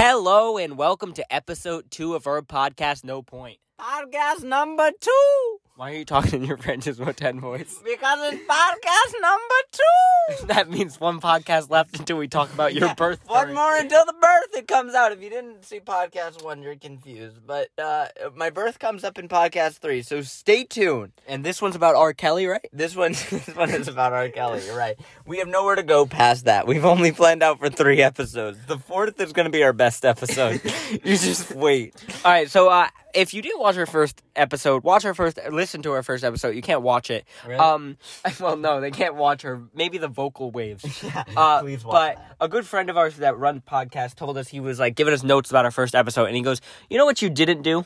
Hello 0.00 0.58
and 0.58 0.78
welcome 0.78 1.12
to 1.14 1.34
episode 1.34 1.90
two 1.90 2.14
of 2.14 2.28
our 2.28 2.40
podcast, 2.40 3.02
No 3.02 3.20
Point. 3.20 3.58
Podcast 3.80 4.44
number 4.44 4.92
two. 5.00 5.58
Why 5.78 5.92
are 5.92 5.94
you 5.98 6.04
talking 6.04 6.42
in 6.42 6.48
your 6.48 6.56
Francis 6.56 6.98
Moten 6.98 7.38
voice? 7.38 7.80
Because 7.84 8.32
it's 8.34 8.42
podcast 8.48 9.20
number 9.20 9.54
two. 9.70 10.46
that 10.48 10.68
means 10.68 10.98
one 10.98 11.20
podcast 11.20 11.70
left 11.70 11.96
until 12.00 12.16
we 12.16 12.26
talk 12.26 12.52
about 12.52 12.74
your 12.74 12.88
Yeah, 12.88 12.94
birth. 12.94 13.20
One 13.28 13.54
more 13.54 13.76
until 13.76 14.04
the 14.04 14.12
birth 14.12 14.56
it 14.56 14.66
comes 14.66 14.94
out. 14.96 15.12
If 15.12 15.22
you 15.22 15.30
didn't 15.30 15.64
see 15.64 15.78
podcast 15.78 16.42
one, 16.42 16.62
you're 16.64 16.74
confused. 16.74 17.46
But 17.46 17.68
uh, 17.78 18.08
my 18.34 18.50
birth 18.50 18.80
comes 18.80 19.04
up 19.04 19.18
in 19.18 19.28
podcast 19.28 19.78
three, 19.78 20.02
so 20.02 20.20
stay 20.22 20.64
tuned. 20.64 21.12
And 21.28 21.44
this 21.44 21.62
one's 21.62 21.76
about 21.76 21.94
R. 21.94 22.12
Kelly, 22.12 22.46
right? 22.46 22.66
This 22.72 22.96
one, 22.96 23.12
this 23.30 23.46
one 23.54 23.70
is 23.70 23.86
about 23.86 24.12
R. 24.12 24.28
Kelly. 24.30 24.66
You're 24.66 24.76
right. 24.76 24.98
We 25.26 25.38
have 25.38 25.46
nowhere 25.48 25.76
to 25.76 25.84
go 25.84 26.06
past 26.06 26.46
that. 26.46 26.66
We've 26.66 26.84
only 26.84 27.12
planned 27.12 27.44
out 27.44 27.60
for 27.60 27.70
three 27.70 28.02
episodes. 28.02 28.58
The 28.66 28.78
fourth 28.78 29.20
is 29.20 29.32
going 29.32 29.46
to 29.46 29.52
be 29.52 29.62
our 29.62 29.72
best 29.72 30.04
episode. 30.04 30.60
you 31.04 31.16
just 31.16 31.52
wait. 31.52 31.94
All 32.24 32.32
right, 32.32 32.50
so 32.50 32.68
uh, 32.68 32.88
if 33.18 33.34
you 33.34 33.42
didn't 33.42 33.60
watch 33.60 33.76
our 33.76 33.86
first 33.86 34.22
episode, 34.36 34.84
watch 34.84 35.04
our 35.04 35.14
first, 35.14 35.38
listen 35.50 35.82
to 35.82 35.92
our 35.92 36.02
first 36.02 36.24
episode. 36.24 36.50
You 36.54 36.62
can't 36.62 36.82
watch 36.82 37.10
it. 37.10 37.26
Really? 37.46 37.58
Um, 37.58 37.96
well, 38.40 38.56
no, 38.56 38.80
they 38.80 38.90
can't 38.90 39.16
watch 39.16 39.42
her. 39.42 39.62
Maybe 39.74 39.98
the 39.98 40.08
vocal 40.08 40.50
waves. 40.50 40.84
Yeah, 41.02 41.24
Uh, 41.36 41.60
please 41.62 41.84
watch 41.84 41.92
but 41.92 42.16
that. 42.16 42.36
a 42.40 42.48
good 42.48 42.66
friend 42.66 42.88
of 42.90 42.96
ours 42.96 43.16
that 43.16 43.36
run 43.38 43.60
podcast 43.60 44.14
told 44.16 44.38
us 44.38 44.48
he 44.48 44.60
was 44.60 44.78
like 44.78 44.94
giving 44.94 45.12
us 45.14 45.22
notes 45.22 45.50
about 45.50 45.64
our 45.64 45.70
first 45.70 45.94
episode, 45.94 46.26
and 46.26 46.36
he 46.36 46.42
goes, 46.42 46.60
"You 46.90 46.98
know 46.98 47.04
what 47.06 47.20
you 47.22 47.30
didn't 47.30 47.62
do? 47.62 47.84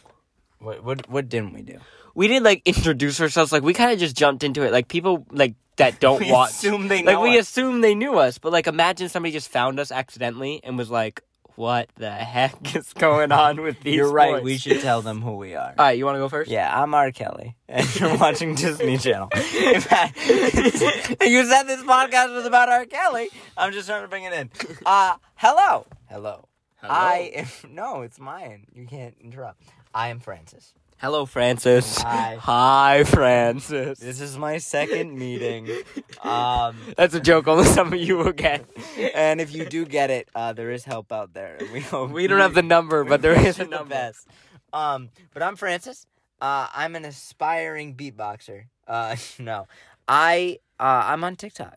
What, 0.58 0.84
what 0.84 1.08
what 1.08 1.28
didn't 1.28 1.52
we 1.55 1.62
do? 1.62 1.78
We 2.14 2.28
didn't 2.28 2.44
like 2.44 2.62
introduce 2.66 3.20
ourselves. 3.20 3.52
Like 3.52 3.62
we 3.62 3.72
kind 3.74 3.92
of 3.92 3.98
just 3.98 4.14
jumped 4.16 4.44
into 4.44 4.62
it. 4.62 4.70
Like 4.72 4.88
people 4.88 5.27
like 5.30 5.55
that 5.77 5.98
don't 6.00 6.20
We 6.27 6.30
watch. 6.30 6.50
assume 6.50 6.88
they 6.88 7.02
like 7.02 7.14
know 7.14 7.22
we 7.22 7.38
us. 7.38 7.48
assume 7.48 7.80
they 7.80 7.94
knew 7.94 8.19
us, 8.19 8.38
but 8.38 8.52
like 8.52 8.66
imagine 8.66 9.08
somebody 9.08 9.33
just 9.33 9.48
found 9.48 9.80
us 9.80 9.91
accidentally 9.91 10.60
and 10.62 10.77
was 10.78 10.91
like, 10.91 11.22
"What 11.56 11.88
the 11.97 12.11
heck 12.11 12.74
is 12.77 12.92
going 12.92 13.33
on 13.33 13.61
with 13.62 13.80
these?" 13.80 13.95
You're 13.95 14.11
right. 14.11 14.34
boys?" 14.34 14.42
We 14.42 14.59
should 14.59 14.80
tell 14.80 15.02
them 15.02 15.23
who 15.23 15.36
we 15.36 15.55
are. 15.55 15.75
All 15.78 15.84
right, 15.86 15.97
you 15.98 16.05
want 16.05 16.17
to 16.17 16.20
go 16.20 16.28
first? 16.28 16.50
Yeah, 16.50 16.70
I'm 16.81 16.94
R. 16.94 17.11
Kelly, 17.12 17.56
and 17.69 17.86
you're 18.00 18.17
watching 18.17 18.55
Disney 18.55 18.98
Channel. 18.98 19.28
In 19.34 19.81
fact, 19.81 20.17
you 20.27 21.44
said 21.47 21.64
this 21.64 21.83
podcast 21.83 22.34
was 22.34 22.47
about 22.47 22.69
R. 22.69 22.84
Kelly. 22.86 23.28
I'm 23.56 23.72
just 23.72 23.89
trying 23.89 24.03
to 24.03 24.09
bring 24.09 24.25
it 24.25 24.33
in. 24.33 24.50
Uh, 24.84 25.17
hello. 25.36 25.86
Hello. 26.09 26.48
I 26.83 27.31
am. 27.34 27.47
No, 27.70 28.03
it's 28.03 28.19
mine. 28.19 28.66
You 28.75 28.87
can't 28.87 29.14
interrupt. 29.20 29.62
I 29.94 30.09
am 30.09 30.19
Francis. 30.19 30.75
Hello, 31.03 31.27
Francis. 31.27 31.98
Hi. 31.98 32.36
Hi, 32.41 33.03
Francis. 33.03 33.98
This 33.98 34.20
is 34.20 34.39
my 34.39 34.58
second 34.58 35.19
meeting. 35.19 35.69
Um, 36.22 36.77
That's 36.97 37.14
a 37.17 37.20
joke. 37.20 37.48
Only 37.48 37.64
some 37.64 37.92
of 37.92 37.98
you 37.98 38.17
will 38.17 38.31
get. 38.31 38.64
and 39.12 39.41
if 39.41 39.53
you 39.53 39.64
do 39.67 39.84
get 39.84 40.09
it, 40.09 40.28
uh, 40.36 40.53
there 40.53 40.70
is 40.70 40.84
help 40.84 41.11
out 41.11 41.34
there. 41.34 41.59
We 41.72 41.81
hope 41.81 42.12
We 42.12 42.28
don't 42.28 42.39
have 42.39 42.55
the 42.55 42.62
number, 42.62 43.03
but 43.03 43.22
there 43.22 43.33
is 43.47 43.59
a 43.59 43.64
you 43.64 43.70
the 43.70 43.83
best. 43.83 44.28
Um, 44.72 45.09
but 45.34 45.42
I'm 45.42 45.56
Francis. 45.56 46.06
Uh, 46.41 46.69
I'm 46.72 46.94
an 46.94 47.05
aspiring 47.05 47.97
beatboxer. 47.97 48.66
Uh, 48.87 49.16
no, 49.41 49.66
I 50.06 50.59
uh, 50.78 51.03
I'm 51.06 51.25
on 51.25 51.34
TikTok, 51.34 51.77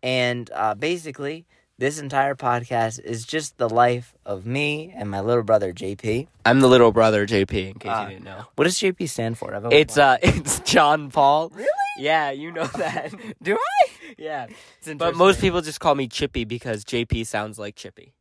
and 0.00 0.48
uh, 0.54 0.76
basically 0.76 1.44
this 1.78 1.98
entire 1.98 2.34
podcast 2.34 3.00
is 3.02 3.24
just 3.24 3.58
the 3.58 3.68
life 3.68 4.14
of 4.24 4.46
me 4.46 4.92
and 4.94 5.10
my 5.10 5.20
little 5.20 5.42
brother 5.42 5.72
JP. 5.72 6.28
I'm 6.46 6.60
the 6.60 6.68
little 6.68 6.92
brother, 6.92 7.26
JP. 7.26 7.70
In 7.70 7.78
case 7.78 7.90
Uh, 7.90 8.02
you 8.04 8.08
didn't 8.14 8.24
know, 8.24 8.44
What 8.54 8.64
does 8.64 8.78
JP 8.78 9.08
stand 9.08 9.38
for? 9.38 9.52
It's 9.72 9.98
uh, 9.98 10.18
it's 10.22 10.60
John 10.60 11.10
Paul. 11.10 11.48
Really? 11.54 11.68
Yeah, 11.98 12.30
you 12.30 12.52
know 12.52 12.66
that. 12.78 13.12
Do 13.42 13.56
I? 13.56 13.88
yeah, 14.18 14.46
It's 14.82 14.94
but 14.94 15.16
most 15.16 15.40
people 15.40 15.60
just 15.60 15.80
call 15.80 15.94
me 15.94 16.06
Chippy 16.08 16.44
because 16.44 16.84
JP 16.84 17.26
sounds 17.26 17.58
like 17.58 17.74
Chippy. 17.74 18.14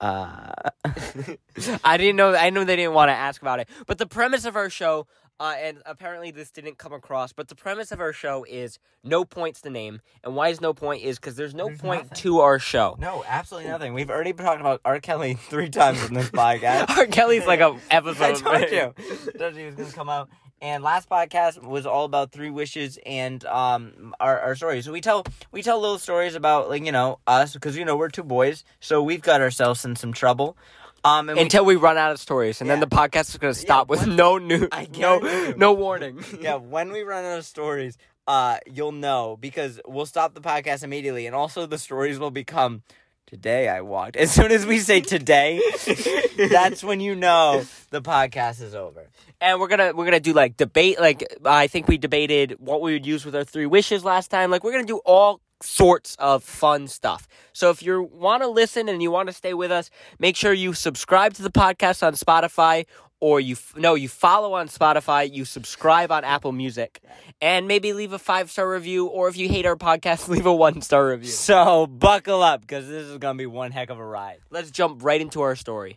Uh, 0.00 0.52
I 1.84 1.96
didn't 1.96 2.16
know. 2.16 2.34
I 2.34 2.50
know 2.50 2.62
they 2.64 2.76
didn't 2.76 2.94
want 2.94 3.08
to 3.08 3.14
ask 3.14 3.42
about 3.42 3.58
it, 3.60 3.68
but 3.86 3.98
the 3.98 4.06
premise 4.06 4.44
of 4.44 4.54
our 4.54 4.70
show, 4.70 5.06
uh, 5.40 5.54
and 5.58 5.78
apparently 5.86 6.30
this 6.30 6.50
didn't 6.50 6.78
come 6.78 6.92
across, 6.92 7.32
but 7.32 7.48
the 7.48 7.54
premise 7.54 7.92
of 7.92 8.00
our 8.00 8.12
show 8.12 8.44
is 8.48 8.78
no 9.04 9.24
points 9.24 9.60
to 9.62 9.70
name, 9.70 10.00
and 10.24 10.34
why 10.36 10.48
is 10.48 10.60
no 10.60 10.74
point 10.74 11.02
is 11.02 11.18
because 11.18 11.36
there's 11.36 11.54
no 11.54 11.66
There's 11.66 11.80
point 11.80 12.02
nothing. 12.04 12.16
to 12.22 12.40
our 12.40 12.58
show. 12.58 12.96
no, 12.98 13.24
absolutely 13.26 13.70
nothing. 13.70 13.94
We've 13.94 14.10
already 14.10 14.32
been 14.32 14.44
talking 14.46 14.60
about 14.60 14.80
R. 14.84 15.00
Kelly 15.00 15.34
three 15.48 15.68
times 15.70 16.04
in 16.04 16.14
this 16.14 16.30
podcast. 16.30 16.90
R. 16.96 17.06
Kelly's 17.06 17.46
like 17.46 17.60
a 17.60 17.76
episode. 17.90 18.42
I 18.46 18.58
told 18.60 18.70
you. 18.72 18.94
Told 19.38 19.54
you 19.54 19.60
he 19.60 19.66
was 19.66 19.74
gonna 19.76 19.92
come 19.92 20.08
out. 20.08 20.28
And 20.60 20.82
last 20.82 21.08
podcast 21.08 21.62
was 21.62 21.86
all 21.86 22.04
about 22.04 22.32
three 22.32 22.50
wishes 22.50 22.98
and 23.06 23.44
um 23.44 24.12
our, 24.18 24.40
our 24.40 24.56
stories. 24.56 24.86
So 24.86 24.92
we 24.92 25.00
tell 25.00 25.24
we 25.52 25.62
tell 25.62 25.80
little 25.80 25.98
stories 26.00 26.34
about 26.34 26.68
like 26.68 26.84
you 26.84 26.90
know 26.90 27.20
us 27.28 27.52
because 27.54 27.76
you 27.76 27.84
know 27.84 27.96
we're 27.96 28.08
two 28.08 28.24
boys, 28.24 28.64
so 28.80 29.00
we've 29.00 29.22
got 29.22 29.40
ourselves 29.40 29.84
in 29.84 29.94
some 29.94 30.12
trouble. 30.12 30.56
Um, 31.04 31.28
and 31.28 31.36
we- 31.36 31.42
Until 31.42 31.64
we 31.64 31.76
run 31.76 31.96
out 31.96 32.10
of 32.12 32.18
stories, 32.20 32.60
and 32.60 32.68
then 32.68 32.80
the 32.80 32.86
podcast 32.86 33.30
is 33.30 33.38
going 33.38 33.54
to 33.54 33.58
stop 33.58 33.88
with 33.88 34.00
once- 34.00 34.16
no 34.16 34.38
new, 34.38 34.68
no, 34.98 35.20
you. 35.22 35.54
no 35.56 35.72
warning. 35.72 36.22
yeah, 36.40 36.56
when 36.56 36.90
we 36.92 37.02
run 37.02 37.24
out 37.24 37.38
of 37.38 37.46
stories, 37.46 37.96
uh, 38.26 38.58
you'll 38.66 38.92
know 38.92 39.36
because 39.40 39.80
we'll 39.86 40.06
stop 40.06 40.34
the 40.34 40.40
podcast 40.40 40.82
immediately, 40.82 41.26
and 41.26 41.34
also 41.36 41.66
the 41.66 41.78
stories 41.78 42.18
will 42.18 42.30
become. 42.30 42.82
Today 43.26 43.68
I 43.68 43.82
walked. 43.82 44.16
As 44.24 44.30
soon 44.32 44.50
as 44.52 44.64
we 44.64 44.78
say 44.78 45.02
today, 45.02 45.60
that's 46.50 46.82
when 46.82 46.98
you 47.00 47.14
know 47.14 47.62
the 47.90 48.00
podcast 48.00 48.62
is 48.62 48.74
over. 48.74 49.10
and 49.40 49.60
we're 49.60 49.68
gonna 49.68 49.92
we're 49.94 50.06
gonna 50.06 50.18
do 50.18 50.32
like 50.32 50.56
debate. 50.56 50.98
Like 50.98 51.24
I 51.44 51.66
think 51.66 51.88
we 51.88 51.98
debated 51.98 52.56
what 52.58 52.80
we 52.80 52.94
would 52.94 53.04
use 53.04 53.26
with 53.26 53.36
our 53.36 53.44
three 53.44 53.66
wishes 53.66 54.02
last 54.02 54.30
time. 54.30 54.50
Like 54.50 54.64
we're 54.64 54.72
gonna 54.72 54.84
do 54.84 55.02
all 55.04 55.42
sorts 55.62 56.16
of 56.18 56.44
fun 56.44 56.88
stuff. 56.88 57.26
So 57.52 57.70
if 57.70 57.82
you 57.82 58.02
want 58.02 58.42
to 58.42 58.48
listen 58.48 58.88
and 58.88 59.02
you 59.02 59.10
want 59.10 59.28
to 59.28 59.32
stay 59.32 59.54
with 59.54 59.70
us, 59.70 59.90
make 60.18 60.36
sure 60.36 60.52
you 60.52 60.72
subscribe 60.72 61.34
to 61.34 61.42
the 61.42 61.50
podcast 61.50 62.06
on 62.06 62.14
Spotify. 62.14 62.86
Or 63.20 63.40
you 63.40 63.54
f- 63.54 63.74
no, 63.76 63.96
you 63.96 64.08
follow 64.08 64.52
on 64.54 64.68
Spotify, 64.68 65.28
you 65.28 65.44
subscribe 65.44 66.12
on 66.12 66.22
Apple 66.22 66.52
Music, 66.52 67.00
and 67.40 67.66
maybe 67.66 67.92
leave 67.92 68.12
a 68.12 68.18
five 68.18 68.48
star 68.48 68.70
review. 68.70 69.06
Or 69.06 69.26
if 69.28 69.36
you 69.36 69.48
hate 69.48 69.66
our 69.66 69.74
podcast, 69.74 70.28
leave 70.34 70.46
a 70.46 70.54
one 70.54 70.82
star 70.82 71.08
review. 71.08 71.28
So 71.28 71.88
buckle 71.88 72.42
up 72.44 72.60
because 72.60 72.86
this 72.86 73.08
is 73.08 73.18
gonna 73.18 73.36
be 73.36 73.46
one 73.46 73.72
heck 73.72 73.90
of 73.90 73.98
a 73.98 74.04
ride. 74.04 74.38
Let's 74.50 74.70
jump 74.70 75.02
right 75.02 75.20
into 75.20 75.40
our 75.40 75.56
story. 75.56 75.96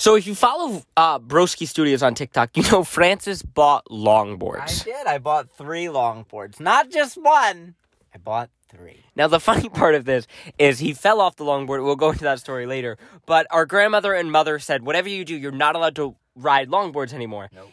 So 0.00 0.14
if 0.16 0.26
you 0.26 0.34
follow 0.34 0.82
uh, 0.96 1.18
Broski 1.18 1.68
Studios 1.68 2.02
on 2.02 2.14
TikTok, 2.14 2.56
you 2.56 2.62
know 2.70 2.84
Francis 2.84 3.42
bought 3.42 3.84
longboards. 3.90 4.80
I 4.80 4.84
did. 4.84 5.06
I 5.06 5.18
bought 5.18 5.50
three 5.50 5.84
longboards, 5.84 6.58
not 6.58 6.90
just 6.90 7.18
one. 7.22 7.74
I 8.14 8.16
bought 8.16 8.48
three. 8.70 9.04
Now 9.14 9.26
the 9.26 9.38
funny 9.48 9.68
part 9.68 9.94
of 9.94 10.06
this 10.06 10.26
is 10.58 10.78
he 10.78 10.94
fell 10.94 11.20
off 11.20 11.36
the 11.36 11.44
longboard. 11.44 11.84
We'll 11.84 11.96
go 11.96 12.12
into 12.12 12.24
that 12.24 12.40
story 12.40 12.64
later. 12.64 12.96
But 13.26 13.46
our 13.50 13.66
grandmother 13.66 14.14
and 14.14 14.32
mother 14.32 14.58
said, 14.58 14.86
whatever 14.86 15.10
you 15.10 15.22
do, 15.22 15.36
you're 15.36 15.52
not 15.52 15.76
allowed 15.76 15.96
to 15.96 16.16
ride 16.34 16.70
longboards 16.70 17.12
anymore. 17.12 17.50
Nope. 17.54 17.68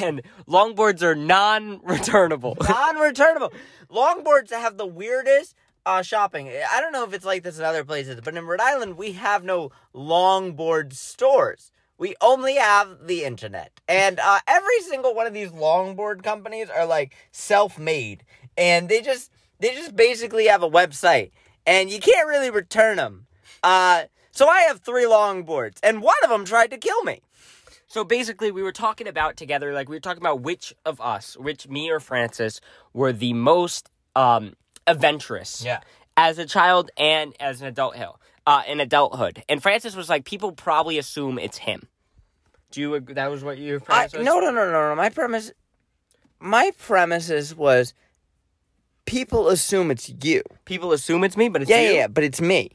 And 0.00 0.20
longboards 0.46 1.00
are 1.00 1.14
non-returnable. 1.14 2.58
Non-returnable. 2.68 3.54
Longboards 3.90 4.50
have 4.50 4.76
the 4.76 4.86
weirdest 4.86 5.54
uh, 5.86 6.02
shopping. 6.02 6.48
I 6.48 6.80
don't 6.80 6.92
know 6.92 7.04
if 7.04 7.12
it's 7.12 7.24
like 7.24 7.42
this 7.42 7.58
in 7.58 7.64
other 7.64 7.84
places, 7.84 8.20
but 8.22 8.36
in 8.36 8.46
Rhode 8.46 8.60
Island 8.60 8.96
we 8.96 9.12
have 9.12 9.44
no 9.44 9.70
longboard 9.94 10.92
stores. 10.92 11.72
We 11.98 12.14
only 12.22 12.56
have 12.56 13.06
the 13.06 13.24
internet, 13.24 13.78
and 13.86 14.18
uh, 14.18 14.40
every 14.46 14.80
single 14.88 15.14
one 15.14 15.26
of 15.26 15.34
these 15.34 15.50
longboard 15.50 16.22
companies 16.22 16.68
are 16.70 16.86
like 16.86 17.14
self-made, 17.30 18.24
and 18.56 18.88
they 18.88 19.02
just 19.02 19.30
they 19.58 19.74
just 19.74 19.94
basically 19.94 20.46
have 20.46 20.62
a 20.62 20.70
website, 20.70 21.30
and 21.66 21.90
you 21.90 22.00
can't 22.00 22.26
really 22.26 22.50
return 22.50 22.96
them. 22.96 23.26
Uh, 23.62 24.04
so 24.30 24.48
I 24.48 24.60
have 24.62 24.80
three 24.80 25.04
longboards, 25.04 25.78
and 25.82 26.00
one 26.00 26.14
of 26.24 26.30
them 26.30 26.46
tried 26.46 26.70
to 26.70 26.78
kill 26.78 27.02
me. 27.04 27.20
So 27.86 28.04
basically, 28.04 28.52
we 28.52 28.62
were 28.62 28.72
talking 28.72 29.08
about 29.08 29.36
together, 29.36 29.72
like 29.74 29.88
we 29.88 29.96
were 29.96 30.00
talking 30.00 30.22
about 30.22 30.40
which 30.40 30.72
of 30.86 31.00
us, 31.00 31.36
which 31.36 31.68
me 31.68 31.90
or 31.90 32.00
Francis, 32.00 32.60
were 32.94 33.12
the 33.12 33.32
most 33.32 33.90
um, 34.14 34.54
adventurous. 34.90 35.64
Yeah. 35.64 35.80
As 36.16 36.38
a 36.38 36.44
child 36.46 36.90
and 36.96 37.34
as 37.40 37.60
an 37.60 37.66
adult, 37.68 37.96
hill, 37.96 38.20
uh, 38.46 38.62
in 38.68 38.80
adulthood, 38.80 39.42
and 39.48 39.62
Francis 39.62 39.94
was 39.96 40.08
like, 40.08 40.24
people 40.24 40.52
probably 40.52 40.98
assume 40.98 41.38
it's 41.38 41.58
him. 41.58 41.88
Do 42.70 42.80
you? 42.80 42.94
ag- 42.96 43.14
That 43.14 43.30
was 43.30 43.42
what 43.42 43.58
your 43.58 43.80
I, 43.80 43.84
premise 43.84 44.12
was? 44.14 44.24
no, 44.24 44.38
no, 44.40 44.50
no, 44.50 44.70
no, 44.70 44.88
no. 44.90 44.94
My 44.94 45.08
premise, 45.08 45.50
my 46.40 46.70
premises 46.78 47.54
was 47.54 47.94
people 49.06 49.48
assume 49.48 49.90
it's 49.90 50.12
you. 50.22 50.42
People 50.64 50.92
assume 50.92 51.24
it's 51.24 51.36
me, 51.36 51.48
but 51.48 51.62
it's 51.62 51.70
Yeah, 51.70 51.80
you. 51.80 51.86
yeah, 51.88 51.92
yeah, 52.00 52.06
but 52.08 52.22
it's 52.24 52.40
me. 52.40 52.70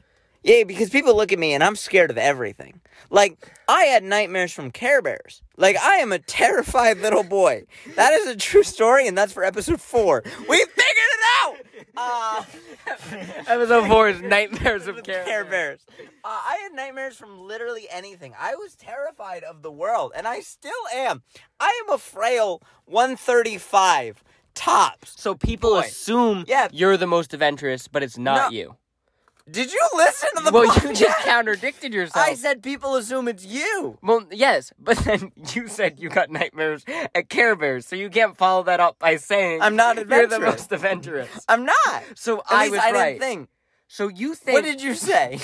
Yeah, 0.46 0.64
because 0.64 0.92
people 0.92 1.16
look 1.18 1.32
at 1.34 1.40
me 1.40 1.54
and 1.54 1.64
I'm 1.64 1.76
scared 1.76 2.12
of 2.12 2.20
everything. 2.20 2.80
Like, 3.10 3.52
I 3.68 3.86
had 3.86 4.04
nightmares 4.04 4.52
from 4.52 4.70
Care 4.70 5.02
Bears. 5.02 5.42
Like, 5.58 5.76
I 5.76 5.96
am 5.96 6.12
a 6.12 6.20
terrified 6.20 7.00
little 7.00 7.24
boy. 7.24 7.64
That 7.96 8.14
is 8.14 8.28
a 8.28 8.36
true 8.36 8.62
story, 8.62 9.08
and 9.08 9.18
that's 9.18 9.34
for 9.34 9.44
episode 9.44 9.82
four. 9.82 10.22
We 10.48 10.58
figured 10.58 10.76
it 10.78 11.26
out! 11.42 11.56
Uh, 11.98 12.44
Episode 13.48 13.88
four 13.88 14.10
is 14.10 14.22
Nightmares 14.22 14.86
of 14.88 15.02
Care, 15.04 15.24
Care 15.26 15.46
Bears. 15.46 15.80
Uh, 16.00 16.04
I 16.24 16.60
had 16.62 16.74
nightmares 16.74 17.16
from 17.16 17.40
literally 17.40 17.88
anything. 17.92 18.34
I 18.40 18.54
was 18.54 18.76
terrified 18.76 19.44
of 19.44 19.64
the 19.64 19.72
world, 19.72 20.12
and 20.16 20.28
I 20.28 20.42
still 20.42 20.72
am. 20.94 21.24
I 21.60 21.82
am 21.88 21.92
a 21.94 21.98
frail 21.98 22.62
135 22.86 24.24
tops. 24.54 25.14
So 25.20 25.34
people 25.36 25.72
Boy. 25.72 25.80
assume 25.80 26.46
Yeah. 26.48 26.68
you're 26.72 26.98
the 26.98 27.08
most 27.08 27.34
adventurous, 27.34 27.88
but 27.88 28.04
it's 28.04 28.18
not 28.18 28.52
No. 28.52 28.58
you. 28.58 28.76
Did 29.50 29.72
you 29.72 29.80
listen 29.96 30.30
to 30.38 30.44
the 30.44 30.52
well, 30.52 30.68
podcast? 30.68 30.84
you 30.90 30.94
just 30.96 31.20
contradicted 31.20 31.94
yourself. 31.94 32.26
I 32.26 32.34
said 32.34 32.64
people 32.64 32.96
assume 32.96 33.28
it's 33.28 33.46
you. 33.46 34.00
Well, 34.02 34.26
yes, 34.32 34.74
but 34.80 34.98
then 35.00 35.32
you 35.54 35.68
said 35.68 36.00
you 36.00 36.10
got 36.10 36.32
nightmares 36.32 36.84
at 37.14 37.30
Care 37.30 37.56
Bears, 37.56 37.86
so 37.86 37.96
you 37.96 38.10
can't 38.10 38.36
follow 38.36 38.64
that 38.64 38.80
up 38.80 38.98
by 38.98 39.18
saying 39.18 39.62
I'm 39.62 39.76
not 39.76 40.00
adventurous. 40.00 40.32
you're 40.32 40.40
the 40.40 40.46
most 40.46 40.72
adventurous. 40.72 41.30
I'm 41.48 41.64
not. 41.66 42.04
So 42.16 42.40
At 42.40 42.44
I 42.50 42.70
was 42.70 42.80
I 42.80 42.92
right. 42.92 43.06
didn't 43.12 43.20
think. 43.22 43.50
So 43.88 44.08
you 44.08 44.34
think 44.34 44.56
What 44.56 44.64
did 44.64 44.82
you 44.82 44.96
say? 44.96 45.40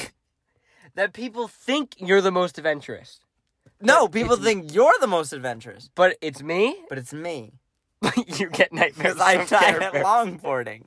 that 0.96 1.14
people 1.14 1.48
think 1.48 1.94
you're 2.00 2.22
the 2.22 2.32
most 2.32 2.58
adventurous, 2.58 3.20
No, 3.80 4.08
But 4.08 4.14
people 4.14 4.36
think 4.36 4.74
you're 4.74 4.94
the 5.00 5.08
most 5.08 5.32
adventurous, 5.32 5.92
but 5.94 6.18
it's 6.22 6.42
me. 6.42 6.76
but 6.90 6.98
it's 6.98 7.14
me 7.14 7.54
But 8.02 8.18
you 8.40 8.50
get 8.50 8.74
nightmares. 8.74 9.20
I 9.20 9.46
died 9.46 9.84
at 9.84 9.94
longboarding. 9.94 10.86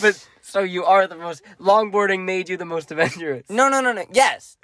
But 0.00 0.24
so 0.44 0.60
you 0.60 0.84
are 0.84 1.06
the 1.06 1.16
most 1.16 1.42
longboarding 1.58 2.24
made 2.24 2.48
you 2.48 2.56
the 2.56 2.64
most 2.64 2.90
adventurous. 2.90 3.48
No, 3.48 3.68
no, 3.68 3.80
no, 3.80 3.92
no. 3.92 4.04
Yes, 4.12 4.56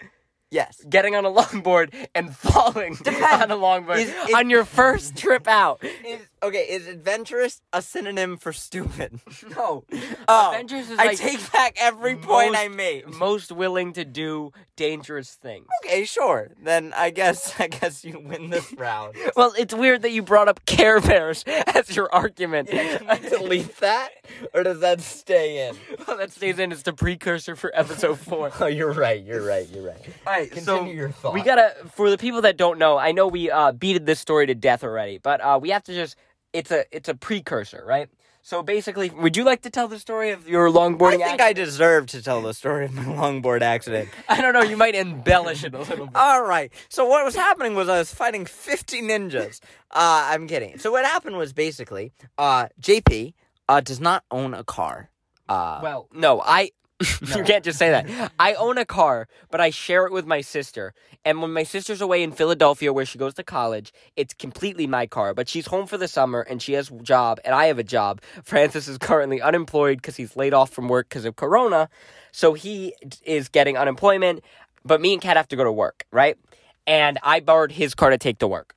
yes. 0.51 0.85
Getting 0.89 1.15
on 1.17 1.25
a 1.25 1.31
longboard 1.31 1.95
and 2.15 2.35
falling 2.37 2.95
Depends. 2.97 3.43
on 3.43 3.51
a 3.51 3.57
longboard 3.57 3.99
Is- 3.99 4.09
is- 4.29 4.35
on 4.35 4.51
your 4.51 4.65
first 4.65 5.17
trip 5.17 5.49
out. 5.49 5.83
Is, 5.83 6.21
okay, 6.43 6.61
is 6.69 6.87
adventurous 6.87 7.61
a 7.73 7.83
synonym 7.83 8.37
for 8.37 8.53
stupid? 8.53 9.21
No, 9.57 9.85
Oh, 10.29 10.51
adventurous 10.53 10.91
is 10.91 10.99
I 10.99 11.07
like 11.07 11.19
take 11.19 11.53
back 11.53 11.77
every 11.81 12.15
point 12.17 12.53
most- 12.53 12.59
I 12.61 12.69
made. 12.69 13.07
most 13.09 13.51
willing 13.53 13.93
to 13.95 14.05
do 14.05 14.53
dangerous 14.77 15.35
things. 15.35 15.67
Okay, 15.85 16.05
sure. 16.05 16.51
Then 16.63 16.93
I 16.97 17.11
guess 17.11 17.55
I 17.61 17.67
guess 17.69 18.05
you 18.05 18.19
win 18.21 18.51
this 18.51 18.73
round. 18.75 19.17
Well, 19.37 19.53
it's 19.59 19.73
weird 19.75 20.03
that 20.03 20.11
you 20.11 20.23
brought 20.23 20.49
up 20.49 20.65
Care 20.67 21.01
Bears 21.01 21.45
as 21.47 21.95
your 21.97 22.13
argument. 22.15 22.69
Can 22.69 23.07
we 23.23 23.29
delete 23.29 23.77
that, 23.79 24.11
or 24.55 24.63
does 24.63 24.81
that 24.81 25.01
stay 25.01 25.69
in? 25.69 25.77
well, 26.07 26.17
that 26.19 26.31
stays 26.33 26.59
in. 26.59 26.73
It's 26.73 26.83
the 26.83 26.93
precursor 26.93 27.57
for 27.57 27.71
episode 27.75 28.19
four. 28.19 28.51
Oh, 28.61 28.67
you're 28.67 28.93
right. 28.93 29.23
You're 29.25 29.45
right. 29.47 29.69
You're 29.71 29.87
right. 29.87 30.01
All 30.27 30.33
right, 30.33 30.49
so 30.55 30.77
Continue 30.79 30.95
your 30.95 31.11
thought. 31.11 31.33
we 31.35 31.43
gotta. 31.43 31.75
For 31.95 32.11
the 32.11 32.19
people 32.19 32.43
that 32.43 32.57
don't 32.57 32.79
know, 32.79 32.99
I 32.99 33.13
know 33.13 33.29
we 33.29 33.51
uh, 33.51 33.73
beated 33.73 34.05
this 34.07 34.21
story 34.21 34.47
to 34.47 34.55
death 34.55 34.83
already, 34.85 35.19
but 35.19 35.41
uh, 35.41 35.59
we 35.61 35.71
have 35.71 35.85
to 35.85 35.95
just. 35.95 36.17
It's 36.53 36.71
a 36.71 36.85
it's 36.95 37.09
a 37.09 37.15
precursor, 37.15 37.85
right? 37.87 38.09
So 38.43 38.63
basically, 38.63 39.11
would 39.11 39.37
you 39.37 39.45
like 39.45 39.63
to 39.63 39.71
tell 39.71 39.87
the 39.87 39.99
story 39.99 40.31
of 40.31 40.49
your 40.49 40.71
longboard? 40.71 41.09
I 41.09 41.11
think 41.11 41.23
accident? 41.25 41.41
I 41.43 41.53
deserve 41.53 42.07
to 42.07 42.23
tell 42.23 42.41
the 42.41 42.55
story 42.55 42.87
of 42.87 42.95
my 42.95 43.05
longboard 43.21 43.61
accident. 43.61 44.09
I 44.31 44.41
don't 44.41 44.55
know. 44.55 44.63
You 44.63 44.79
might 44.79 44.95
embellish 44.95 45.63
it 45.63 45.75
a 45.75 45.79
little 45.79 46.07
bit. 46.07 46.17
All 46.17 46.43
right. 46.43 46.73
So 46.89 47.05
what 47.05 47.23
was 47.25 47.35
happening 47.37 47.75
was 47.75 47.89
I 47.91 47.99
was 47.99 48.13
fighting 48.15 48.47
50 48.47 49.03
ninjas. 49.03 49.61
Uh, 49.91 50.31
I'm 50.33 50.47
kidding. 50.49 50.79
So 50.79 50.91
what 50.91 51.05
happened 51.05 51.37
was 51.37 51.53
basically, 51.53 52.13
uh, 52.39 52.69
JP 52.81 53.35
uh, 53.69 53.81
does 53.83 54.01
not 54.01 54.25
own 54.31 54.55
a 54.55 54.65
car. 54.65 55.11
Uh, 55.47 55.81
Well, 55.83 56.09
no, 56.13 56.41
I. 56.41 56.71
you 57.01 57.43
can't 57.45 57.65
just 57.65 57.79
say 57.79 57.91
that. 57.91 58.33
I 58.39 58.55
own 58.55 58.79
a 58.79 58.85
car, 58.85 59.29
but 59.51 59.61
I 59.61 59.71
share 59.71 60.07
it 60.07 60.13
with 60.13 60.27
my 60.27 60.41
sister. 60.41 60.93
And 61.25 61.43
when 61.43 61.53
my 61.53 61.63
sister's 61.63 62.01
away 62.01 62.23
in 62.23 62.33
Philadelphia, 62.33 62.93
where 62.93 63.07
she 63.07 63.19
goes 63.19 63.35
to 63.35 63.43
college, 63.43 63.93
it's 64.17 64.35
completely 64.35 64.87
my 64.87 65.07
car. 65.07 65.35
But 65.35 65.49
she's 65.49 65.67
home 65.67 65.87
for 65.87 65.99
the 65.99 66.09
summer, 66.09 66.41
and 66.41 66.61
she 66.61 66.75
has 66.75 66.91
a 66.91 66.95
job, 66.99 67.41
and 67.45 67.55
I 67.55 67.67
have 67.67 67.79
a 67.79 67.85
job. 67.85 68.21
Francis 68.45 68.89
is 68.89 68.99
currently 68.99 69.41
unemployed 69.41 69.99
because 69.99 70.17
he's 70.17 70.37
laid 70.37 70.55
off 70.55 70.71
from 70.71 70.89
work 70.89 71.09
because 71.09 71.25
of 71.25 71.37
Corona, 71.37 71.89
so 72.33 72.55
he 72.55 72.95
is 73.23 73.49
getting 73.49 73.77
unemployment. 73.77 74.43
But 74.85 75.01
me 75.01 75.13
and 75.13 75.21
Kat 75.21 75.37
have 75.37 75.49
to 75.49 75.57
go 75.57 75.65
to 75.65 75.73
work, 75.73 76.05
right? 76.11 76.39
And 76.87 77.19
I 77.23 77.41
borrowed 77.41 77.73
his 77.73 77.95
car 77.95 78.11
to 78.11 78.19
take 78.19 78.39
to 78.39 78.49
work. 78.49 78.75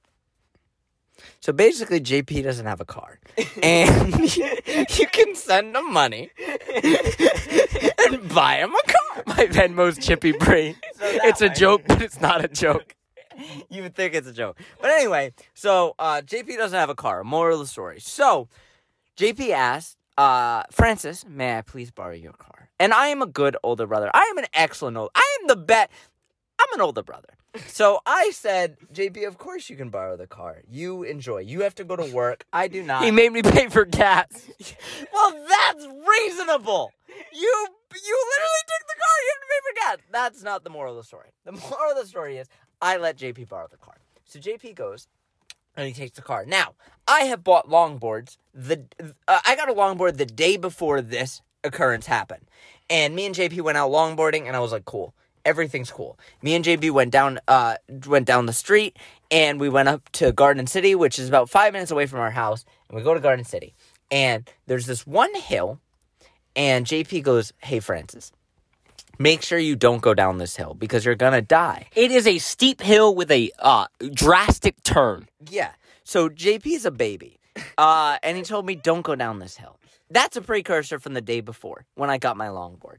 So 1.43 1.51
basically, 1.51 1.99
JP 1.99 2.41
doesn't 2.41 2.65
have 2.65 2.79
a 2.79 2.85
car, 2.85 3.19
and 3.61 4.15
you 4.37 5.07
can 5.11 5.35
send 5.35 5.75
him 5.75 5.91
money 5.91 6.31
and 8.07 8.29
buy 8.33 8.59
him 8.59 8.73
a 8.73 8.91
car. 8.93 9.23
My 9.27 9.47
Venmo's 9.47 9.97
chippy 9.97 10.31
brain. 10.31 10.77
that 10.99 11.19
it's 11.25 11.41
a 11.41 11.49
way- 11.49 11.53
joke, 11.53 11.81
but 11.85 12.01
it's 12.01 12.21
not 12.21 12.45
a 12.45 12.47
joke. 12.47 12.95
You 13.69 13.81
would 13.81 13.93
think 13.93 14.13
it's 14.13 14.25
a 14.29 14.31
joke, 14.31 14.57
but 14.79 14.91
anyway. 14.91 15.33
So 15.53 15.95
uh, 15.99 16.21
JP 16.25 16.55
doesn't 16.55 16.79
have 16.79 16.89
a 16.89 16.95
car. 16.95 17.25
Moral 17.25 17.55
of 17.59 17.59
the 17.59 17.67
story. 17.67 17.99
So 17.99 18.47
JP 19.17 19.49
asked 19.49 19.97
uh, 20.17 20.63
Francis, 20.71 21.25
"May 21.27 21.57
I 21.57 21.61
please 21.61 21.91
borrow 21.91 22.15
your 22.15 22.31
car?" 22.31 22.69
And 22.79 22.93
I 22.93 23.07
am 23.07 23.21
a 23.21 23.27
good 23.27 23.57
older 23.63 23.85
brother. 23.85 24.09
I 24.13 24.25
am 24.31 24.37
an 24.37 24.45
excellent 24.53 24.95
old. 24.95 25.09
I 25.13 25.37
am 25.41 25.47
the 25.47 25.57
best. 25.57 25.91
I'm 26.63 26.79
an 26.79 26.81
older 26.81 27.03
brother. 27.03 27.29
So 27.67 27.99
I 28.05 28.31
said, 28.31 28.77
JP, 28.93 29.27
of 29.27 29.37
course 29.37 29.69
you 29.69 29.75
can 29.75 29.89
borrow 29.89 30.17
the 30.17 30.25
car. 30.25 30.63
You 30.69 31.03
enjoy. 31.03 31.39
You 31.39 31.61
have 31.61 31.75
to 31.75 31.83
go 31.83 31.95
to 31.95 32.11
work. 32.13 32.45
I 32.51 32.67
do 32.67 32.81
not. 32.81 33.03
He 33.03 33.11
made 33.11 33.31
me 33.31 33.43
pay 33.43 33.67
for 33.67 33.85
gas. 33.85 34.25
well, 35.13 35.45
that's 35.47 35.85
reasonable. 35.85 36.91
You 37.09 37.67
you 37.95 38.25
literally 38.31 38.63
took 38.67 38.87
the 38.87 38.97
car. 38.97 39.17
You 39.21 39.33
have 39.33 39.41
to 39.41 39.47
pay 39.49 39.61
for 39.61 39.75
gas. 39.75 39.97
That's 40.11 40.43
not 40.43 40.63
the 40.63 40.69
moral 40.71 40.97
of 40.97 40.97
the 40.97 41.07
story. 41.07 41.29
The 41.45 41.51
moral 41.51 41.91
of 41.91 41.97
the 41.97 42.07
story 42.07 42.37
is 42.37 42.47
I 42.81 42.97
let 42.97 43.17
JP 43.17 43.49
borrow 43.49 43.67
the 43.69 43.77
car. 43.77 43.97
So 44.25 44.39
JP 44.39 44.75
goes 44.75 45.07
and 45.75 45.87
he 45.87 45.93
takes 45.93 46.15
the 46.15 46.23
car. 46.23 46.45
Now 46.45 46.73
I 47.07 47.21
have 47.21 47.43
bought 47.43 47.69
longboards. 47.69 48.37
The 48.53 48.85
uh, 49.27 49.39
I 49.45 49.55
got 49.55 49.69
a 49.69 49.73
longboard 49.73 50.17
the 50.17 50.25
day 50.25 50.57
before 50.57 51.01
this 51.01 51.41
occurrence 51.63 52.07
happened, 52.07 52.47
and 52.89 53.15
me 53.15 53.25
and 53.25 53.35
JP 53.35 53.61
went 53.61 53.77
out 53.77 53.91
longboarding, 53.91 54.47
and 54.47 54.55
I 54.55 54.59
was 54.59 54.71
like, 54.71 54.85
cool. 54.85 55.13
Everything's 55.45 55.91
cool. 55.91 56.17
Me 56.41 56.55
and 56.55 56.63
JP 56.63 56.91
went 56.91 57.11
down, 57.11 57.39
uh, 57.47 57.75
went 58.07 58.25
down 58.25 58.45
the 58.45 58.53
street, 58.53 58.97
and 59.29 59.59
we 59.59 59.69
went 59.69 59.89
up 59.89 60.09
to 60.13 60.31
Garden 60.31 60.67
City, 60.67 60.95
which 60.95 61.19
is 61.19 61.27
about 61.27 61.49
five 61.49 61.73
minutes 61.73 61.91
away 61.91 62.05
from 62.05 62.19
our 62.19 62.31
house. 62.31 62.65
And 62.87 62.97
we 62.97 63.03
go 63.03 63.13
to 63.13 63.19
Garden 63.19 63.45
City, 63.45 63.73
and 64.09 64.49
there's 64.67 64.85
this 64.85 65.05
one 65.05 65.33
hill, 65.35 65.79
and 66.55 66.85
JP 66.85 67.23
goes, 67.23 67.51
"Hey 67.59 67.79
Francis, 67.79 68.31
make 69.19 69.41
sure 69.41 69.59
you 69.59 69.75
don't 69.75 70.01
go 70.01 70.13
down 70.13 70.37
this 70.37 70.55
hill 70.55 70.73
because 70.73 71.03
you're 71.03 71.15
gonna 71.15 71.41
die." 71.41 71.87
It 71.95 72.11
is 72.11 72.25
a 72.25 72.37
steep 72.37 72.81
hill 72.81 73.13
with 73.13 73.29
a 73.31 73.51
uh, 73.59 73.87
drastic 74.13 74.81
turn. 74.83 75.27
Yeah. 75.49 75.71
So 76.03 76.29
JP's 76.29 76.85
a 76.85 76.91
baby. 76.91 77.39
Uh, 77.77 78.17
and 78.23 78.37
he 78.37 78.43
told 78.43 78.65
me, 78.65 78.75
don't 78.75 79.01
go 79.01 79.15
down 79.15 79.39
this 79.39 79.57
hill. 79.57 79.79
That's 80.09 80.35
a 80.35 80.41
precursor 80.41 80.99
from 80.99 81.13
the 81.13 81.21
day 81.21 81.41
before 81.41 81.85
when 81.95 82.09
I 82.09 82.17
got 82.17 82.37
my 82.37 82.47
longboard. 82.47 82.97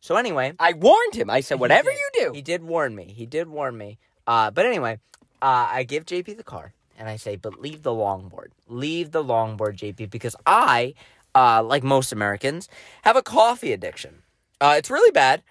So 0.00 0.16
anyway, 0.16 0.52
I 0.58 0.72
warned 0.72 1.14
him. 1.14 1.30
I 1.30 1.40
said, 1.40 1.60
whatever 1.60 1.90
you 1.90 2.10
do. 2.14 2.32
he 2.34 2.42
did 2.42 2.62
warn 2.62 2.94
me. 2.94 3.12
He 3.14 3.26
did 3.26 3.48
warn 3.48 3.76
me. 3.76 3.98
Uh, 4.26 4.50
but 4.50 4.66
anyway, 4.66 4.98
uh, 5.42 5.68
I 5.70 5.84
give 5.84 6.06
JP 6.06 6.36
the 6.36 6.44
car 6.44 6.72
and 6.98 7.08
I 7.08 7.16
say, 7.16 7.36
but 7.36 7.60
leave 7.60 7.82
the 7.82 7.90
longboard. 7.90 8.48
Leave 8.68 9.10
the 9.10 9.22
longboard, 9.22 9.76
JP, 9.76 10.10
because 10.10 10.36
I, 10.46 10.94
uh, 11.34 11.62
like 11.62 11.82
most 11.82 12.12
Americans, 12.12 12.68
have 13.02 13.16
a 13.16 13.22
coffee 13.22 13.72
addiction. 13.72 14.22
Uh, 14.60 14.74
it's 14.78 14.90
really 14.90 15.10
bad. 15.10 15.42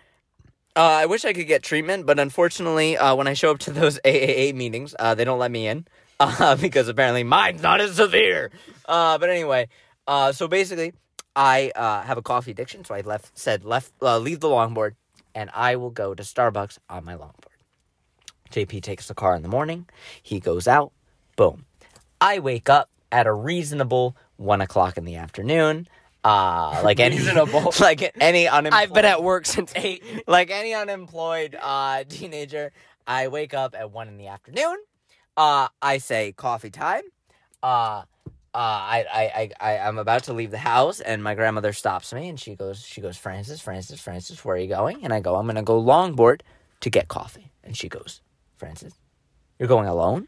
Uh, 0.75 0.81
I 0.81 1.05
wish 1.05 1.23
I 1.23 1.33
could 1.33 1.47
get 1.47 1.61
treatment, 1.61 2.05
but 2.05 2.19
unfortunately, 2.19 2.97
uh, 2.97 3.13
when 3.15 3.27
I 3.27 3.33
show 3.33 3.51
up 3.51 3.59
to 3.59 3.71
those 3.71 3.99
AAA 4.05 4.55
meetings, 4.55 4.95
uh, 4.97 5.13
they 5.13 5.23
don't 5.23 5.39
let 5.39 5.51
me 5.51 5.67
in 5.67 5.85
uh, 6.19 6.55
because 6.55 6.87
apparently 6.87 7.23
mine's 7.23 7.61
not 7.61 7.79
as 7.81 7.95
severe. 7.95 8.51
Uh, 8.85 9.17
but 9.17 9.29
anyway, 9.29 9.67
uh, 10.07 10.31
so 10.31 10.47
basically, 10.47 10.93
I 11.35 11.71
uh, 11.75 12.03
have 12.03 12.17
a 12.17 12.21
coffee 12.21 12.51
addiction, 12.51 12.85
so 12.85 12.93
I 12.95 13.01
left 13.01 13.37
said 13.37 13.63
left 13.63 13.91
uh, 14.01 14.19
leave 14.19 14.39
the 14.39 14.47
longboard, 14.47 14.95
and 15.33 15.49
I 15.53 15.75
will 15.75 15.89
go 15.89 16.13
to 16.13 16.23
Starbucks 16.23 16.77
on 16.89 17.05
my 17.05 17.15
longboard. 17.15 17.53
JP 18.51 18.83
takes 18.83 19.07
the 19.07 19.15
car 19.15 19.35
in 19.35 19.41
the 19.41 19.49
morning. 19.49 19.87
He 20.21 20.39
goes 20.39 20.67
out. 20.67 20.91
Boom. 21.35 21.65
I 22.21 22.39
wake 22.39 22.69
up 22.69 22.89
at 23.11 23.25
a 23.25 23.33
reasonable 23.33 24.15
one 24.37 24.61
o'clock 24.61 24.97
in 24.97 25.05
the 25.05 25.15
afternoon. 25.15 25.87
Uh, 26.23 26.81
like 26.83 26.99
any 26.99 27.17
Reasonable. 27.17 27.73
like 27.79 28.13
any 28.19 28.47
unemployed. 28.47 28.81
I've 28.81 28.93
been 28.93 29.05
at 29.05 29.23
work 29.23 29.45
since 29.45 29.73
eight. 29.75 30.03
like 30.27 30.51
any 30.51 30.73
unemployed 30.73 31.57
uh, 31.59 32.03
teenager, 32.07 32.71
I 33.07 33.27
wake 33.27 33.53
up 33.53 33.75
at 33.77 33.91
one 33.91 34.07
in 34.07 34.17
the 34.17 34.27
afternoon. 34.27 34.77
Uh, 35.35 35.67
I 35.81 35.97
say 35.97 36.31
coffee 36.31 36.69
time. 36.69 37.03
Uh, 37.63 38.03
uh, 38.55 38.57
I, 38.57 39.05
I, 39.11 39.21
I, 39.23 39.73
I, 39.73 39.87
I'm 39.87 39.97
about 39.97 40.25
to 40.25 40.33
leave 40.33 40.51
the 40.51 40.57
house, 40.57 40.99
and 40.99 41.23
my 41.23 41.35
grandmother 41.35 41.73
stops 41.73 42.13
me, 42.13 42.29
and 42.29 42.39
she 42.39 42.55
goes, 42.55 42.85
she 42.85 43.01
goes, 43.01 43.17
Francis, 43.17 43.61
Francis, 43.61 43.99
Francis, 43.99 44.45
where 44.45 44.55
are 44.55 44.59
you 44.59 44.67
going? 44.67 45.03
And 45.03 45.13
I 45.13 45.19
go, 45.19 45.35
I'm 45.35 45.47
gonna 45.47 45.63
go 45.63 45.81
longboard 45.81 46.41
to 46.81 46.89
get 46.89 47.07
coffee. 47.07 47.51
And 47.63 47.75
she 47.75 47.89
goes, 47.89 48.21
Francis, 48.57 48.93
you're 49.57 49.69
going 49.69 49.87
alone? 49.87 50.27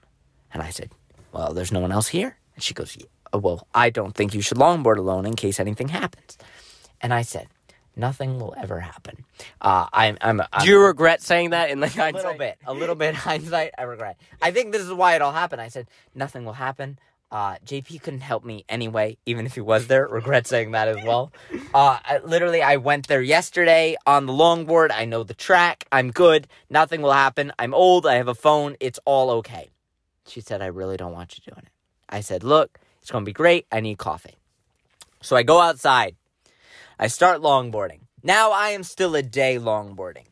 And 0.53 0.63
I 0.63 0.69
said, 0.69 0.91
Well, 1.33 1.53
there's 1.53 1.71
no 1.71 1.81
one 1.81 1.91
else 1.91 2.07
here. 2.07 2.37
And 2.55 2.63
she 2.63 2.73
goes, 2.73 2.95
yeah, 2.97 3.05
uh, 3.33 3.39
Well, 3.39 3.67
I 3.75 3.89
don't 3.89 4.15
think 4.15 4.33
you 4.33 4.41
should 4.41 4.57
longboard 4.57 4.97
alone 4.97 5.25
in 5.25 5.35
case 5.35 5.59
anything 5.59 5.89
happens. 5.89 6.37
And 7.01 7.13
I 7.13 7.23
said, 7.23 7.47
nothing 7.95 8.39
will 8.39 8.53
ever 8.57 8.79
happen. 8.79 9.25
Uh, 9.61 9.87
I'm, 9.91 10.17
I'm, 10.21 10.41
I'm 10.53 10.65
Do 10.65 10.69
you 10.69 10.79
regret 10.79 11.21
saying 11.21 11.51
that 11.51 11.69
in 11.69 11.79
like 11.79 11.97
a 11.97 12.11
little 12.11 12.33
bit, 12.33 12.57
a 12.65 12.73
little 12.73 12.95
bit 12.95 13.15
hindsight. 13.27 13.71
I 13.77 13.83
regret. 13.83 14.17
I 14.41 14.51
think 14.51 14.71
this 14.71 14.81
is 14.81 14.93
why 14.93 15.15
it 15.15 15.21
all 15.21 15.31
happened. 15.31 15.61
I 15.61 15.67
said 15.67 15.87
nothing 16.13 16.45
will 16.45 16.53
happen. 16.53 16.99
Uh, 17.31 17.55
JP 17.65 18.01
couldn't 18.01 18.21
help 18.21 18.45
me 18.45 18.63
anyway, 18.69 19.17
even 19.25 19.45
if 19.45 19.55
he 19.55 19.61
was 19.61 19.87
there. 19.87 20.07
Regret 20.07 20.47
saying 20.47 20.71
that 20.71 20.87
as 20.87 21.03
well. 21.03 21.33
Uh, 21.73 21.99
I, 22.03 22.19
literally, 22.23 22.61
I 22.61 22.77
went 22.77 23.07
there 23.07 23.21
yesterday 23.21 23.95
on 24.05 24.25
the 24.25 24.33
longboard. 24.33 24.91
I 24.93 25.05
know 25.05 25.23
the 25.23 25.33
track. 25.33 25.85
I'm 25.91 26.11
good. 26.11 26.47
Nothing 26.69 27.01
will 27.01 27.11
happen. 27.11 27.51
I'm 27.59 27.73
old. 27.73 28.05
I 28.05 28.15
have 28.15 28.27
a 28.27 28.35
phone. 28.35 28.75
It's 28.79 28.99
all 29.05 29.31
okay. 29.31 29.69
She 30.27 30.39
said, 30.39 30.61
I 30.61 30.67
really 30.67 30.97
don't 30.97 31.13
want 31.13 31.37
you 31.37 31.51
doing 31.51 31.65
it. 31.65 31.71
I 32.07 32.21
said, 32.21 32.43
Look, 32.43 32.79
it's 33.01 33.11
going 33.11 33.23
to 33.23 33.29
be 33.29 33.33
great. 33.33 33.65
I 33.71 33.79
need 33.79 33.97
coffee. 33.97 34.35
So 35.21 35.35
I 35.35 35.43
go 35.43 35.59
outside. 35.59 36.15
I 36.99 37.07
start 37.07 37.41
longboarding. 37.41 38.01
Now 38.23 38.51
I 38.51 38.69
am 38.69 38.83
still 38.83 39.15
a 39.15 39.21
day 39.21 39.57
longboarding. 39.57 40.25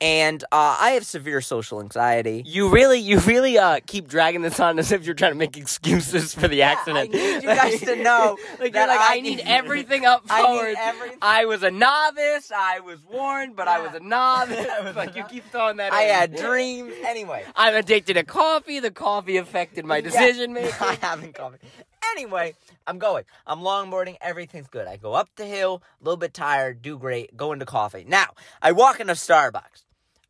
And 0.00 0.42
uh, 0.44 0.78
I 0.80 0.90
have 0.92 1.04
severe 1.04 1.42
social 1.42 1.80
anxiety. 1.80 2.42
You 2.46 2.70
really, 2.70 2.98
you 2.98 3.18
really 3.20 3.58
uh, 3.58 3.80
keep 3.86 4.08
dragging 4.08 4.40
this 4.40 4.58
on 4.58 4.78
as 4.78 4.92
if 4.92 5.04
you're 5.04 5.14
trying 5.14 5.32
to 5.32 5.38
make 5.38 5.58
excuses 5.58 6.34
for 6.34 6.48
the 6.48 6.62
accident. 6.62 6.98
I 7.14 7.18
need 7.18 7.34
you 7.34 7.40
guys 7.54 7.80
to 7.80 7.96
know 7.96 8.38
like 8.58 8.72
that 8.72 8.78
you're 8.78 8.86
like, 8.88 9.00
I 9.00 9.16
I, 9.16 9.20
need 9.20 9.40
everything 9.44 10.06
up 10.06 10.26
forward. 10.28 10.74
I 10.78 10.88
everything- 10.88 11.18
I 11.20 11.44
was 11.44 11.62
a 11.62 11.70
novice. 11.70 12.50
I 12.50 12.80
was 12.80 12.98
warned, 13.12 13.56
but 13.56 13.68
I 13.68 13.80
was 13.80 13.94
a 13.94 14.00
novice. 14.00 14.66
I 14.70 14.80
was 14.80 14.96
like 15.02 15.14
you 15.16 15.24
keep 15.24 15.44
throwing 15.50 15.76
that. 15.76 15.92
I 15.92 16.04
in. 16.04 16.14
had 16.14 16.34
dreams. 16.36 16.94
Anyway, 17.04 17.44
I'm 17.54 17.74
addicted 17.74 18.14
to 18.14 18.22
coffee. 18.24 18.80
The 18.80 18.90
coffee 18.90 19.36
affected 19.36 19.84
my 19.84 20.00
decision 20.00 20.54
Yeah, 20.56 20.62
making. 20.62 20.74
I 20.80 20.94
haven't 21.02 21.34
coffee. 21.34 21.58
Anyway, 22.16 22.54
I'm 22.86 22.98
going. 22.98 23.24
I'm 23.46 23.60
longboarding. 23.60 24.16
Everything's 24.22 24.66
good. 24.68 24.86
I 24.86 24.96
go 24.96 25.12
up 25.12 25.28
the 25.36 25.44
hill, 25.44 25.82
a 26.00 26.04
little 26.04 26.16
bit 26.16 26.32
tired, 26.32 26.80
do 26.80 26.98
great, 26.98 27.36
go 27.36 27.52
into 27.52 27.66
coffee. 27.66 28.04
Now, 28.08 28.28
I 28.62 28.72
walk 28.72 28.98
into 28.98 29.12
Starbucks. 29.12 29.84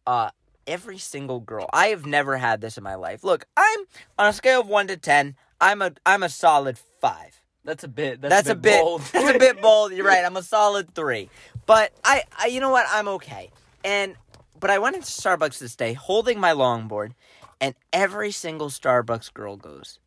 Uh, 0.07 0.30
every 0.66 0.99
single 0.99 1.40
girl. 1.40 1.69
I 1.73 1.88
have 1.88 2.07
never 2.07 2.37
had 2.37 2.61
this 2.61 2.78
in 2.78 2.85
my 2.85 2.95
life. 2.95 3.25
Look, 3.25 3.47
I'm 3.57 3.80
on 4.19 4.28
a 4.28 4.33
scale 4.33 4.61
of 4.61 4.69
one 4.69 4.87
to 4.88 4.97
ten. 4.97 5.37
I'm 5.61 5.83
a 5.83 5.92
I'm 6.07 6.23
a 6.23 6.28
solid 6.28 6.78
five. 7.00 7.40
That's 7.64 7.85
a 7.85 7.88
bit. 7.88 8.23
That's, 8.23 8.49
a 8.49 8.54
bit. 8.54 8.80
bold. 8.80 9.02
that's 9.12 9.37
a 9.37 9.38
bit 9.38 9.61
bold. 9.61 9.92
You're 9.92 10.07
right. 10.07 10.25
I'm 10.25 10.37
a 10.37 10.42
solid 10.42 10.95
three. 10.95 11.28
But 11.66 11.92
I, 12.02 12.23
I, 12.38 12.47
you 12.47 12.59
know 12.59 12.71
what? 12.71 12.87
I'm 12.90 13.07
okay. 13.09 13.50
And 13.85 14.16
but 14.59 14.71
I 14.71 14.78
went 14.78 14.97
into 14.97 15.09
Starbucks 15.09 15.59
this 15.59 15.76
day 15.76 15.92
holding 15.92 16.40
my 16.40 16.52
longboard, 16.52 17.12
and 17.61 17.75
every 17.92 18.30
single 18.30 18.69
Starbucks 18.69 19.33
girl 19.33 19.57
goes, 19.57 19.99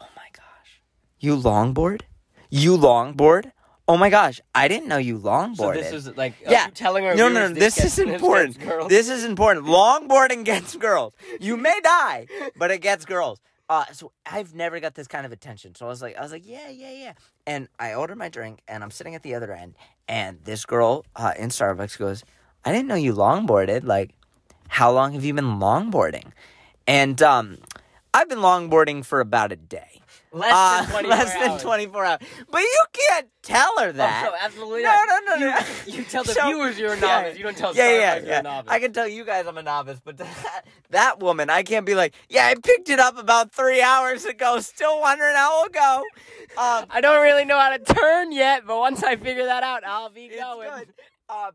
"Oh 0.00 0.08
my 0.16 0.28
gosh, 0.32 0.82
you 1.18 1.36
longboard? 1.36 2.02
You 2.50 2.76
longboard? 2.76 3.52
Oh 3.90 3.96
my 3.96 4.08
gosh, 4.08 4.40
I 4.54 4.68
didn't 4.68 4.86
know 4.86 4.98
you 4.98 5.18
longboarded." 5.18 5.56
So 5.56 5.72
this 5.72 5.92
is 5.92 6.16
like 6.16 6.34
yeah. 6.48 6.66
you 6.66 6.70
telling 6.70 7.06
our 7.06 7.16
no, 7.16 7.28
no, 7.28 7.48
no. 7.48 7.54
This, 7.54 7.74
gets- 7.74 7.98
is 7.98 7.98
important. 7.98 8.56
This 8.88 9.08
is 9.08 9.24
important. 9.24 9.66
Longboarding 9.66 10.44
gets 10.44 10.76
girls. 10.76 11.12
You 11.40 11.56
may 11.56 11.76
die, 11.82 12.28
but 12.56 12.70
it 12.70 12.78
gets 12.82 13.04
girls. 13.04 13.40
Uh, 13.68 13.84
so 13.92 14.12
I've 14.24 14.54
never 14.54 14.78
got 14.78 14.94
this 14.94 15.08
kind 15.08 15.26
of 15.26 15.32
attention. 15.32 15.74
So 15.74 15.86
I 15.86 15.88
was 15.88 16.02
like, 16.02 16.16
I 16.16 16.20
was 16.22 16.30
like, 16.30 16.46
yeah, 16.46 16.68
yeah, 16.68 16.92
yeah. 16.92 17.12
And 17.48 17.66
I 17.80 17.94
ordered 17.94 18.16
my 18.16 18.28
drink, 18.28 18.60
and 18.68 18.84
I'm 18.84 18.92
sitting 18.92 19.16
at 19.16 19.24
the 19.24 19.34
other 19.34 19.52
end, 19.52 19.74
and 20.06 20.38
this 20.44 20.64
girl 20.64 21.04
uh, 21.16 21.32
in 21.36 21.48
Starbucks 21.48 21.98
goes, 21.98 22.22
"I 22.64 22.70
didn't 22.70 22.86
know 22.86 22.94
you 22.94 23.12
longboarded. 23.12 23.82
Like, 23.82 24.14
how 24.68 24.92
long 24.92 25.14
have 25.14 25.24
you 25.24 25.34
been 25.34 25.58
longboarding?" 25.58 26.30
And 26.86 27.20
um, 27.22 27.58
I've 28.14 28.28
been 28.28 28.38
longboarding 28.38 29.04
for 29.04 29.18
about 29.18 29.50
a 29.50 29.56
day. 29.56 30.00
Less 30.32 30.52
Uh, 30.54 30.82
than 30.82 30.90
24 30.90 31.10
less 31.10 31.32
than 31.34 31.50
hours. 31.50 31.62
24 31.62 32.04
hours. 32.04 32.18
But 32.50 32.60
you 32.60 32.78
can't 32.92 33.28
tell 33.42 33.78
her 33.78 33.88
Oh, 33.88 33.92
that. 33.92 34.24
no, 34.24 34.36
absolutely 34.40 34.82
No, 34.82 34.90
not. 34.90 35.22
no, 35.26 35.34
no, 35.34 35.50
no. 35.50 35.58
You, 35.86 35.92
you 35.98 36.04
tell 36.04 36.22
the 36.24 36.32
So- 36.32 36.46
viewers 36.46 36.78
you're 36.78 36.92
a 36.92 37.00
yeah, 37.00 37.22
novice. 37.22 37.38
You 37.38 37.44
don't 37.44 37.56
tell 37.56 37.74
yeah, 37.74 37.82
Starbucks 37.84 38.00
yeah, 38.00 38.16
you're 38.16 38.26
yeah. 38.26 38.38
a 38.38 38.42
novice. 38.42 38.70
I 38.72 38.78
can 38.80 38.92
tell 38.92 39.08
you 39.08 39.24
guys 39.24 39.46
I'm 39.46 39.58
a 39.58 39.62
novice, 39.62 40.00
but 40.04 40.16
that, 40.18 40.64
that 40.90 41.20
woman, 41.20 41.50
I 41.50 41.62
can't 41.62 41.84
be 41.86 41.94
like, 41.94 42.14
yeah, 42.28 42.46
I 42.46 42.54
picked 42.54 42.88
it 42.90 42.98
up 43.00 43.18
about 43.18 43.52
three 43.52 43.82
hours 43.82 44.24
ago. 44.24 44.60
Still 44.60 45.00
wondering 45.00 45.34
how 45.36 45.64
it'll 45.64 45.72
go. 45.72 46.02
Um, 46.56 46.86
I 46.90 47.00
don't 47.00 47.22
really 47.22 47.44
know 47.44 47.58
how 47.58 47.76
to 47.76 47.78
turn 47.82 48.32
yet, 48.32 48.64
but 48.66 48.78
once 48.78 49.02
I 49.02 49.16
figure 49.16 49.46
that 49.46 49.62
out, 49.62 49.84
I'll 49.84 50.10
be 50.10 50.26
it's 50.26 50.40
going. 50.40 50.68
good. 50.68 50.88
Uh, 51.28 51.50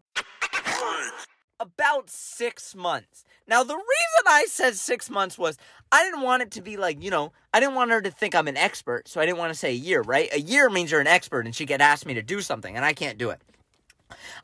about 1.60 2.10
six 2.10 2.76
months. 2.76 3.24
Now, 3.48 3.64
the 3.64 3.76
reason 3.76 4.24
I 4.28 4.46
said 4.50 4.76
six 4.76 5.10
months 5.10 5.38
was 5.38 5.58
I 5.96 6.04
didn't 6.04 6.24
want 6.24 6.42
it 6.42 6.52
to 6.52 6.62
be 6.62 6.76
like, 6.76 7.02
you 7.02 7.10
know, 7.10 7.32
I 7.54 7.62
didn't 7.62 7.76
want 7.76 7.90
her 7.92 8.02
to 8.02 8.12
think 8.12 8.36
I'm 8.36 8.50
an 8.50 8.58
expert, 8.58 9.08
so 9.08 9.22
I 9.22 9.26
didn't 9.26 9.38
want 9.38 9.54
to 9.54 9.58
say 9.58 9.70
a 9.70 9.76
year, 9.76 10.02
right? 10.02 10.28
A 10.34 10.42
year 10.42 10.70
means 10.70 10.92
you're 10.92 11.00
an 11.00 11.08
expert 11.08 11.46
and 11.46 11.56
she 11.56 11.66
could 11.66 11.80
ask 11.80 12.06
me 12.06 12.14
to 12.16 12.22
do 12.22 12.42
something, 12.42 12.76
and 12.76 12.84
I 12.84 12.92
can't 12.92 13.18
do 13.18 13.30
it. 13.30 13.42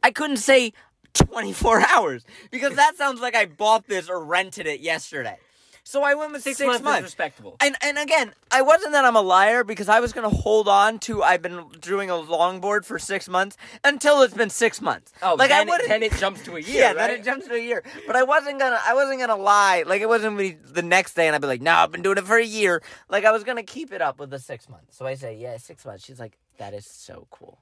I 0.02 0.12
couldn't 0.12 0.38
say 0.38 0.72
24 1.14 1.82
hours 1.90 2.24
because 2.52 2.76
that 2.76 2.96
sounds 2.96 3.20
like 3.20 3.36
I 3.36 3.48
bought 3.48 3.86
this 3.88 4.08
or 4.08 4.24
rented 4.24 4.66
it 4.66 4.80
yesterday. 4.80 5.40
So 5.84 6.04
I 6.04 6.14
went 6.14 6.32
with 6.32 6.44
six, 6.44 6.58
Six, 6.60 6.68
months, 6.68 6.84
months. 6.84 7.00
is 7.00 7.04
respectable. 7.06 7.58
And 7.60 7.76
and 7.82 7.98
again, 7.98 8.34
I 8.52 8.62
wasn't 8.62 8.92
that 8.94 9.04
I'm 9.04 9.16
a 9.16 9.22
liar 9.22 9.64
because 9.64 9.90
I 9.90 10.00
was 10.00 10.14
gonna 10.14 10.30
hold 10.30 10.68
on 10.68 11.00
to 11.00 11.24
I've 11.24 11.42
been 11.42 11.66
doing 11.80 12.10
a 12.10 12.14
longboard 12.14 12.86
for 12.86 13.00
six 13.00 13.28
months 13.28 13.58
until 13.84 14.22
it's 14.22 14.34
been 14.34 14.50
six 14.52 14.80
months. 14.80 15.12
Oh, 15.24 15.36
like 15.36 15.50
then, 15.50 15.68
I 15.68 15.70
wouldn't. 15.70 15.86
it, 15.86 15.90
then 15.90 16.04
it 16.04 16.14
jumps 16.14 16.44
to 16.44 16.56
a 16.56 16.60
year, 16.62 16.82
yeah, 16.82 16.88
right? 16.90 16.96
then 16.98 17.10
it 17.12 17.24
jumps 17.24 17.48
to 17.48 17.56
a 17.56 17.60
year. 17.60 17.84
But 18.06 18.16
I 18.16 18.24
wasn't 18.24 18.60
gonna. 18.60 18.80
I 18.86 18.94
wasn't 18.94 19.20
gonna 19.20 19.36
lie. 19.36 19.84
Like 19.88 20.02
it 20.02 20.08
wasn't 20.08 20.38
gonna 20.38 20.50
be 20.50 20.58
the 20.64 20.84
next 20.84 21.16
day, 21.16 21.28
and 21.28 21.36
I'd 21.36 21.42
be 21.42 21.48
like, 21.48 21.62
"No, 21.62 21.74
I've 21.74 21.92
been 21.92 22.04
doing 22.04 22.18
it 22.20 22.26
for 22.26 22.38
a 22.38 22.46
year." 22.46 22.82
Like 23.10 23.26
I 23.26 23.32
was 23.32 23.44
gonna 23.44 23.64
keep 23.64 23.92
it 23.92 24.02
up 24.02 24.20
with 24.20 24.30
the 24.30 24.40
six 24.40 24.70
months. 24.70 24.96
So 24.96 25.06
I 25.08 25.16
say, 25.16 25.36
"Yeah, 25.36 25.58
six 25.58 25.84
months." 25.86 26.06
She's 26.06 26.20
like, 26.20 26.38
"That 26.58 26.74
is 26.76 26.86
so 26.86 27.28
cool." 27.32 27.60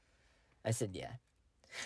I 0.65 0.71
said, 0.71 0.91
"Yeah." 0.93 1.11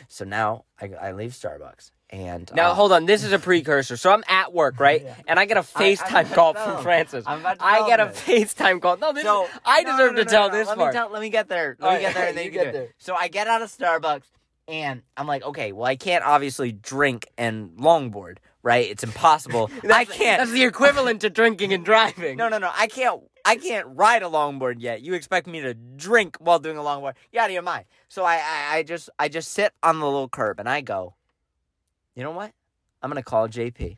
So 0.08 0.26
now 0.26 0.66
I, 0.82 0.90
I 1.00 1.12
leave 1.12 1.32
Starbucks 1.32 1.92
and 2.14 2.50
Now 2.54 2.72
uh, 2.72 2.74
hold 2.76 2.92
on, 2.92 3.06
this 3.08 3.24
is 3.24 3.32
a 3.32 3.40
precursor. 3.40 3.98
So 3.98 4.12
I'm 4.12 4.24
at 4.28 4.54
work, 4.54 4.80
right? 4.80 5.06
And 5.28 5.40
I 5.40 5.46
get 5.46 5.58
a 5.58 5.62
FaceTime 5.62 6.14
I'm- 6.14 6.30
call 6.30 6.54
no, 6.54 6.60
from 6.64 6.84
Francis. 6.84 7.26
I'm 7.28 7.40
about 7.40 7.60
to 7.60 7.66
I 7.66 7.88
get 7.88 8.00
a 8.00 8.06
this. 8.06 8.54
FaceTime 8.54 8.82
call. 8.82 8.98
No, 8.98 9.12
this 9.14 9.24
So 9.24 9.46
is, 9.46 9.50
I 9.66 9.82
no, 9.84 9.92
deserve 9.92 10.14
no, 10.14 10.24
to 10.24 10.30
tell 10.30 10.50
no, 10.50 10.56
this 10.58 10.68
let 10.68 10.78
part. 10.78 10.94
Me 10.94 10.98
tell, 11.00 11.10
let 11.12 11.22
me 11.22 11.30
get 11.30 11.50
there. 11.50 11.76
Let 11.80 11.88
All 11.88 11.96
me 11.96 12.02
get 12.02 12.14
there, 12.14 12.28
and 12.28 12.38
then 12.38 12.46
you 12.52 12.52
you, 12.52 12.58
get 12.64 12.72
there. 12.74 12.88
So 13.00 13.16
I 13.16 13.28
get 13.30 13.48
out 13.48 13.62
of 13.64 13.70
Starbucks, 13.76 14.24
and 14.68 15.02
I'm 15.18 15.28
like, 15.28 15.44
okay, 15.44 15.72
well, 15.72 15.86
I 15.86 15.96
can't 15.96 16.24
obviously 16.24 16.72
drink 16.72 17.28
and 17.38 17.72
longboard, 17.72 18.38
right? 18.62 18.88
It's 18.90 19.04
impossible. 19.04 19.72
I 19.92 20.06
can't. 20.06 20.40
That's 20.40 20.52
the 20.52 20.64
equivalent 20.66 21.22
to 21.22 21.30
drinking 21.32 21.74
and 21.74 21.84
driving. 21.84 22.38
No, 22.38 22.48
no, 22.48 22.60
no. 22.60 22.70
I 22.74 22.88
can't. 22.88 23.22
I 23.46 23.58
can't 23.58 23.88
ride 23.90 24.24
a 24.24 24.28
longboard 24.28 24.76
yet. 24.80 25.02
You 25.02 25.16
expect 25.16 25.48
me 25.48 25.60
to 25.62 25.74
drink 25.74 26.38
while 26.40 26.60
doing 26.60 26.78
a 26.78 26.82
longboard? 26.82 27.16
You're 27.32 27.42
out 27.44 27.50
of 27.50 27.54
your 27.54 27.62
mind. 27.62 27.84
So 28.08 28.24
I, 28.24 28.36
I, 28.36 28.76
I 28.78 28.84
just, 28.84 29.10
I 29.20 29.28
just 29.28 29.52
sit 29.52 29.74
on 29.84 30.00
the 30.00 30.06
little 30.06 30.30
curb 30.30 30.60
and 30.62 30.70
I 30.70 30.80
go. 30.80 31.16
You 32.16 32.24
know 32.24 32.32
what? 32.32 32.52
I'm 33.02 33.10
gonna 33.10 33.24
call 33.24 33.48
JP. 33.48 33.98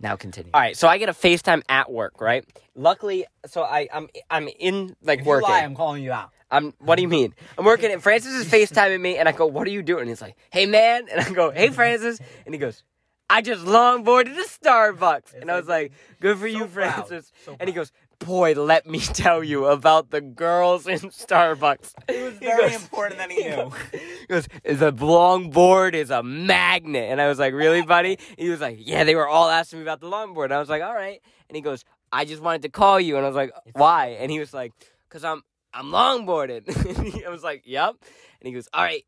Now 0.00 0.16
continue. 0.16 0.50
All 0.54 0.60
right, 0.60 0.76
so 0.76 0.86
I 0.86 0.98
get 0.98 1.08
a 1.08 1.12
FaceTime 1.12 1.62
at 1.68 1.90
work, 1.90 2.20
right? 2.20 2.44
Luckily, 2.76 3.26
so 3.46 3.62
I, 3.62 3.88
I'm 3.92 4.08
I'm 4.30 4.48
in 4.48 4.94
like 5.02 5.24
working. 5.24 5.48
Lie, 5.50 5.60
I'm 5.62 5.74
calling 5.74 6.02
you 6.04 6.12
out. 6.12 6.30
I'm. 6.50 6.72
What 6.78 6.96
do 6.96 7.02
you 7.02 7.08
mean? 7.08 7.34
I'm 7.58 7.64
working, 7.64 7.90
and 7.92 8.02
Francis 8.02 8.32
is 8.34 8.46
FaceTiming 8.46 9.00
me, 9.00 9.16
and 9.18 9.28
I 9.28 9.32
go, 9.32 9.46
"What 9.46 9.66
are 9.66 9.70
you 9.70 9.82
doing?" 9.82 10.02
And 10.02 10.08
he's 10.08 10.22
like, 10.22 10.36
"Hey, 10.50 10.66
man," 10.66 11.06
and 11.10 11.20
I 11.20 11.30
go, 11.30 11.50
"Hey, 11.50 11.70
Francis," 11.70 12.20
and 12.46 12.54
he 12.54 12.58
goes, 12.58 12.82
"I 13.28 13.42
just 13.42 13.64
longboarded 13.64 14.34
to 14.36 14.46
Starbucks," 14.48 15.34
and 15.40 15.50
I 15.50 15.56
was 15.56 15.66
like, 15.66 15.92
"Good 16.20 16.38
for 16.38 16.46
you, 16.46 16.66
proud. 16.66 16.94
Francis," 17.06 17.32
So 17.44 17.56
and 17.58 17.68
he 17.68 17.74
goes. 17.74 17.92
Boy, 18.20 18.54
let 18.54 18.86
me 18.86 18.98
tell 19.00 19.44
you 19.44 19.66
about 19.66 20.10
the 20.10 20.20
girls 20.20 20.86
in 20.86 20.98
Starbucks. 20.98 21.92
It 22.08 22.22
was 22.22 22.34
very 22.34 22.70
goes- 22.70 22.82
important 22.82 23.18
that 23.18 23.30
he 23.30 23.44
knew. 23.44 23.70
He 23.92 24.26
goes, 24.26 24.48
the 24.64 24.92
longboard 24.92 25.94
is 25.94 26.10
a 26.10 26.22
magnet. 26.22 27.10
And 27.10 27.20
I 27.20 27.28
was 27.28 27.38
like, 27.38 27.54
really, 27.54 27.82
buddy? 27.82 28.18
He 28.36 28.48
was 28.50 28.60
like, 28.60 28.78
yeah, 28.80 29.04
they 29.04 29.14
were 29.14 29.28
all 29.28 29.48
asking 29.48 29.78
me 29.78 29.84
about 29.84 30.00
the 30.00 30.08
longboard. 30.08 30.46
And 30.46 30.54
I 30.54 30.58
was 30.58 30.68
like, 30.68 30.82
all 30.82 30.94
right. 30.94 31.20
And 31.48 31.56
he 31.56 31.62
goes, 31.62 31.84
I 32.12 32.24
just 32.24 32.42
wanted 32.42 32.62
to 32.62 32.68
call 32.70 32.98
you. 33.00 33.16
And 33.16 33.24
I 33.24 33.28
was 33.28 33.36
like, 33.36 33.52
why? 33.74 34.16
And 34.20 34.30
he 34.30 34.38
was 34.40 34.52
like, 34.52 34.72
because 35.08 35.24
I'm 35.24 35.42
I'm 35.72 35.86
longboarded. 35.86 36.66
And 36.96 37.06
he 37.06 37.24
I 37.24 37.28
was 37.28 37.42
like, 37.44 37.62
yep. 37.66 37.94
And 38.40 38.48
he 38.48 38.52
goes, 38.52 38.68
all 38.72 38.82
right, 38.82 39.04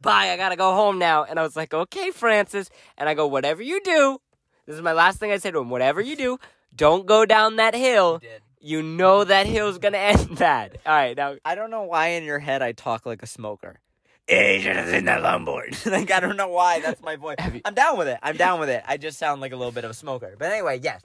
bye. 0.00 0.30
I 0.30 0.36
got 0.36 0.48
to 0.48 0.56
go 0.56 0.74
home 0.74 0.98
now. 0.98 1.24
And 1.24 1.38
I 1.38 1.42
was 1.42 1.56
like, 1.56 1.72
okay, 1.72 2.10
Francis. 2.10 2.70
And 2.98 3.08
I 3.08 3.14
go, 3.14 3.26
whatever 3.26 3.62
you 3.62 3.80
do, 3.84 4.18
this 4.66 4.74
is 4.76 4.82
my 4.82 4.92
last 4.92 5.18
thing 5.20 5.30
I 5.30 5.38
said 5.38 5.52
to 5.52 5.60
him, 5.60 5.70
whatever 5.70 6.00
you 6.00 6.16
do, 6.16 6.38
don't 6.74 7.06
go 7.06 7.24
down 7.26 7.56
that 7.56 7.74
hill. 7.74 8.20
You 8.60 8.82
know 8.82 9.24
that 9.24 9.46
hill's 9.46 9.78
going 9.78 9.92
to 9.94 9.98
end 9.98 10.38
bad. 10.38 10.78
All 10.86 10.92
right, 10.94 11.16
now 11.16 11.34
I 11.44 11.54
don't 11.54 11.70
know 11.70 11.82
why 11.82 12.08
in 12.08 12.24
your 12.24 12.38
head 12.38 12.62
I 12.62 12.72
talk 12.72 13.06
like 13.06 13.22
a 13.22 13.26
smoker. 13.26 13.80
Hey, 14.28 14.56
you 14.56 14.62
should 14.62 14.76
have 14.76 14.88
seen 14.88 15.06
that 15.06 15.20
longboard. 15.22 15.84
like 15.90 16.12
I 16.12 16.20
don't 16.20 16.36
know 16.36 16.48
why 16.48 16.80
that's 16.80 17.02
my 17.02 17.16
voice. 17.24 17.36
You- 17.52 17.60
I'm 17.64 17.74
down 17.74 17.98
with 17.98 18.06
it. 18.08 18.18
I'm 18.22 18.36
down 18.36 18.60
with 18.60 18.68
it. 18.68 18.82
I 18.86 18.96
just 18.96 19.18
sound 19.18 19.40
like 19.40 19.52
a 19.52 19.56
little 19.56 19.72
bit 19.72 19.84
of 19.84 19.90
a 19.90 19.94
smoker. 19.94 20.36
But 20.38 20.52
anyway, 20.52 20.78
yes. 20.82 21.02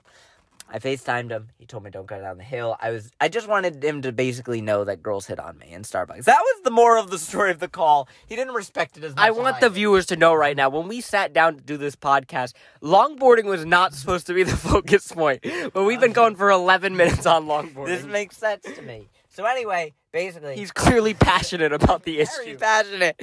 I 0.70 0.78
FaceTimed 0.78 1.30
him. 1.30 1.48
He 1.58 1.64
told 1.64 1.82
me 1.82 1.90
don't 1.90 2.06
go 2.06 2.20
down 2.20 2.36
the 2.36 2.44
hill. 2.44 2.76
I 2.80 2.90
was 2.90 3.10
I 3.20 3.28
just 3.28 3.48
wanted 3.48 3.82
him 3.82 4.02
to 4.02 4.12
basically 4.12 4.60
know 4.60 4.84
that 4.84 5.02
girls 5.02 5.26
hit 5.26 5.38
on 5.38 5.58
me 5.58 5.68
in 5.70 5.82
Starbucks. 5.82 6.24
That 6.24 6.40
was 6.40 6.62
the 6.62 6.70
moral 6.70 7.02
of 7.02 7.10
the 7.10 7.18
story 7.18 7.50
of 7.50 7.58
the 7.58 7.68
call. 7.68 8.08
He 8.26 8.36
didn't 8.36 8.54
respect 8.54 8.96
it 8.98 9.04
as 9.04 9.16
much. 9.16 9.24
I 9.24 9.30
want 9.30 9.60
the 9.60 9.68
did. 9.68 9.74
viewers 9.74 10.06
to 10.06 10.16
know 10.16 10.34
right 10.34 10.56
now 10.56 10.68
when 10.68 10.86
we 10.86 11.00
sat 11.00 11.32
down 11.32 11.56
to 11.56 11.62
do 11.62 11.76
this 11.76 11.96
podcast, 11.96 12.52
longboarding 12.82 13.44
was 13.44 13.64
not 13.64 13.94
supposed 13.94 14.26
to 14.26 14.34
be 14.34 14.42
the 14.42 14.56
focus 14.56 15.10
point, 15.10 15.44
but 15.72 15.84
we've 15.84 16.00
been 16.00 16.12
going 16.12 16.36
for 16.36 16.50
11 16.50 16.96
minutes 16.96 17.24
on 17.24 17.46
longboarding. 17.46 17.86
This 17.86 18.04
makes 18.04 18.36
sense 18.36 18.64
to 18.64 18.82
me. 18.82 19.08
So 19.30 19.44
anyway, 19.46 19.94
basically 20.12 20.56
He's 20.56 20.72
clearly 20.72 21.14
passionate 21.14 21.72
about 21.72 22.02
the 22.02 22.18
issue. 22.18 22.30
very 22.44 22.56
passionate. 22.56 23.20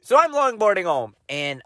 So 0.00 0.16
I'm 0.18 0.32
longboarding 0.32 0.84
home 0.84 1.14
and 1.28 1.62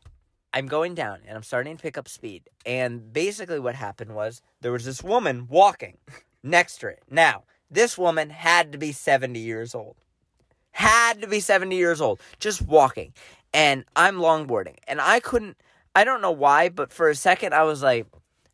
I'm 0.52 0.66
going 0.66 0.94
down 0.94 1.20
and 1.26 1.36
I'm 1.36 1.42
starting 1.42 1.76
to 1.76 1.82
pick 1.82 1.96
up 1.96 2.08
speed. 2.08 2.48
And 2.66 3.12
basically, 3.12 3.60
what 3.60 3.74
happened 3.74 4.14
was 4.14 4.42
there 4.60 4.72
was 4.72 4.84
this 4.84 5.02
woman 5.02 5.46
walking 5.48 5.98
next 6.42 6.78
to 6.78 6.88
it. 6.88 7.02
Now, 7.10 7.44
this 7.70 7.96
woman 7.96 8.30
had 8.30 8.72
to 8.72 8.78
be 8.78 8.92
70 8.92 9.38
years 9.38 9.74
old. 9.74 9.96
Had 10.72 11.20
to 11.22 11.28
be 11.28 11.40
70 11.40 11.76
years 11.76 12.00
old, 12.00 12.20
just 12.38 12.62
walking. 12.62 13.12
And 13.52 13.84
I'm 13.96 14.16
longboarding. 14.16 14.76
And 14.88 15.00
I 15.00 15.20
couldn't, 15.20 15.56
I 15.94 16.04
don't 16.04 16.22
know 16.22 16.30
why, 16.30 16.68
but 16.68 16.92
for 16.92 17.08
a 17.08 17.14
second, 17.14 17.54
I 17.54 17.64
was 17.64 17.82
like, 17.82 18.06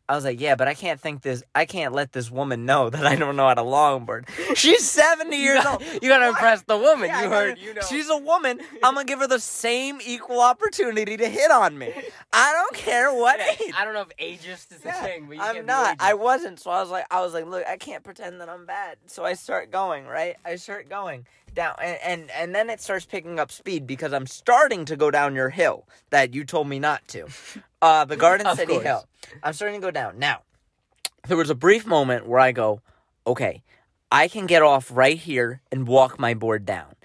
I 0.09 0.15
was 0.15 0.23
like, 0.23 0.39
yeah, 0.39 0.55
but 0.55 0.69
I 0.69 0.73
can't 0.73 1.01
think 1.01 1.21
this. 1.21 1.43
I 1.53 1.65
can't 1.65 1.93
let 1.93 2.13
this 2.13 2.31
woman 2.31 2.65
know 2.65 2.89
that 2.91 3.05
I 3.05 3.15
don't 3.15 3.35
know 3.35 3.47
how 3.47 3.53
to 3.55 3.61
longboard. 3.61 4.27
She's 4.55 4.89
seventy 4.89 5.37
years 5.43 5.65
old. 5.65 5.83
You 6.01 6.09
gotta 6.09 6.29
impress 6.29 6.61
the 6.63 6.77
woman. 6.77 7.07
Yeah, 7.09 7.23
you 7.23 7.29
heard. 7.29 7.57
You 7.59 7.73
know. 7.73 7.81
She's 7.81 8.09
a 8.09 8.17
woman. 8.17 8.59
I'm 8.83 8.93
gonna 8.93 9.05
give 9.05 9.19
her 9.19 9.27
the 9.27 9.39
same 9.39 9.99
equal 10.05 10.39
opportunity 10.41 11.17
to 11.17 11.27
hit 11.27 11.51
on 11.51 11.77
me. 11.77 11.93
I 12.31 12.53
don't 12.53 12.73
care 12.73 13.13
what 13.13 13.39
age. 13.39 13.73
I 13.75 13.83
don't 13.83 13.93
know 13.93 14.05
if 14.09 14.17
ageist 14.17 14.71
is 14.71 14.79
the 14.81 14.89
Yeah, 14.89 15.03
thing, 15.03 15.25
but 15.27 15.35
you 15.37 15.41
I'm 15.41 15.65
not. 15.65 15.97
I 15.99 16.13
wasn't. 16.13 16.59
So 16.59 16.71
I 16.71 16.79
was 16.81 16.89
like, 16.89 17.05
I 17.11 17.21
was 17.21 17.33
like, 17.33 17.45
look, 17.45 17.65
I 17.67 17.77
can't 17.77 18.03
pretend 18.03 18.39
that 18.41 18.49
I'm 18.49 18.65
bad. 18.65 18.97
So 19.07 19.25
I 19.25 19.33
start 19.33 19.71
going 19.71 20.05
right. 20.05 20.37
I 20.45 20.55
start 20.55 20.89
going 20.89 21.25
down, 21.57 21.75
and 21.81 21.99
and, 22.01 22.31
and 22.31 22.55
then 22.55 22.69
it 22.69 22.79
starts 22.79 23.05
picking 23.05 23.37
up 23.37 23.51
speed 23.51 23.85
because 23.85 24.13
I'm 24.13 24.27
starting 24.27 24.85
to 24.85 24.95
go 24.95 25.11
down 25.11 25.35
your 25.35 25.49
hill 25.49 25.85
that 26.11 26.33
you 26.33 26.45
told 26.45 26.69
me 26.69 26.79
not 26.79 27.05
to. 27.09 27.27
Uh, 27.79 28.05
the 28.05 28.15
Garden 28.17 28.47
City 28.55 28.73
course. 28.73 28.83
Hill. 28.83 29.07
I'm 29.43 29.53
starting 29.53 29.79
to 29.79 29.85
go 29.85 29.91
down 29.91 30.17
now. 30.17 30.41
There 31.27 31.37
was 31.37 31.51
a 31.51 31.55
brief 31.55 31.85
moment 31.85 32.25
where 32.25 32.39
I 32.39 32.51
go, 32.51 32.81
okay, 33.27 33.61
I 34.11 34.27
can 34.27 34.47
get 34.47 34.63
off 34.63 34.89
right 34.91 35.15
here 35.15 35.61
and 35.71 35.87
walk 35.87 36.19
my 36.19 36.33
board 36.33 36.65
down. 36.65 36.95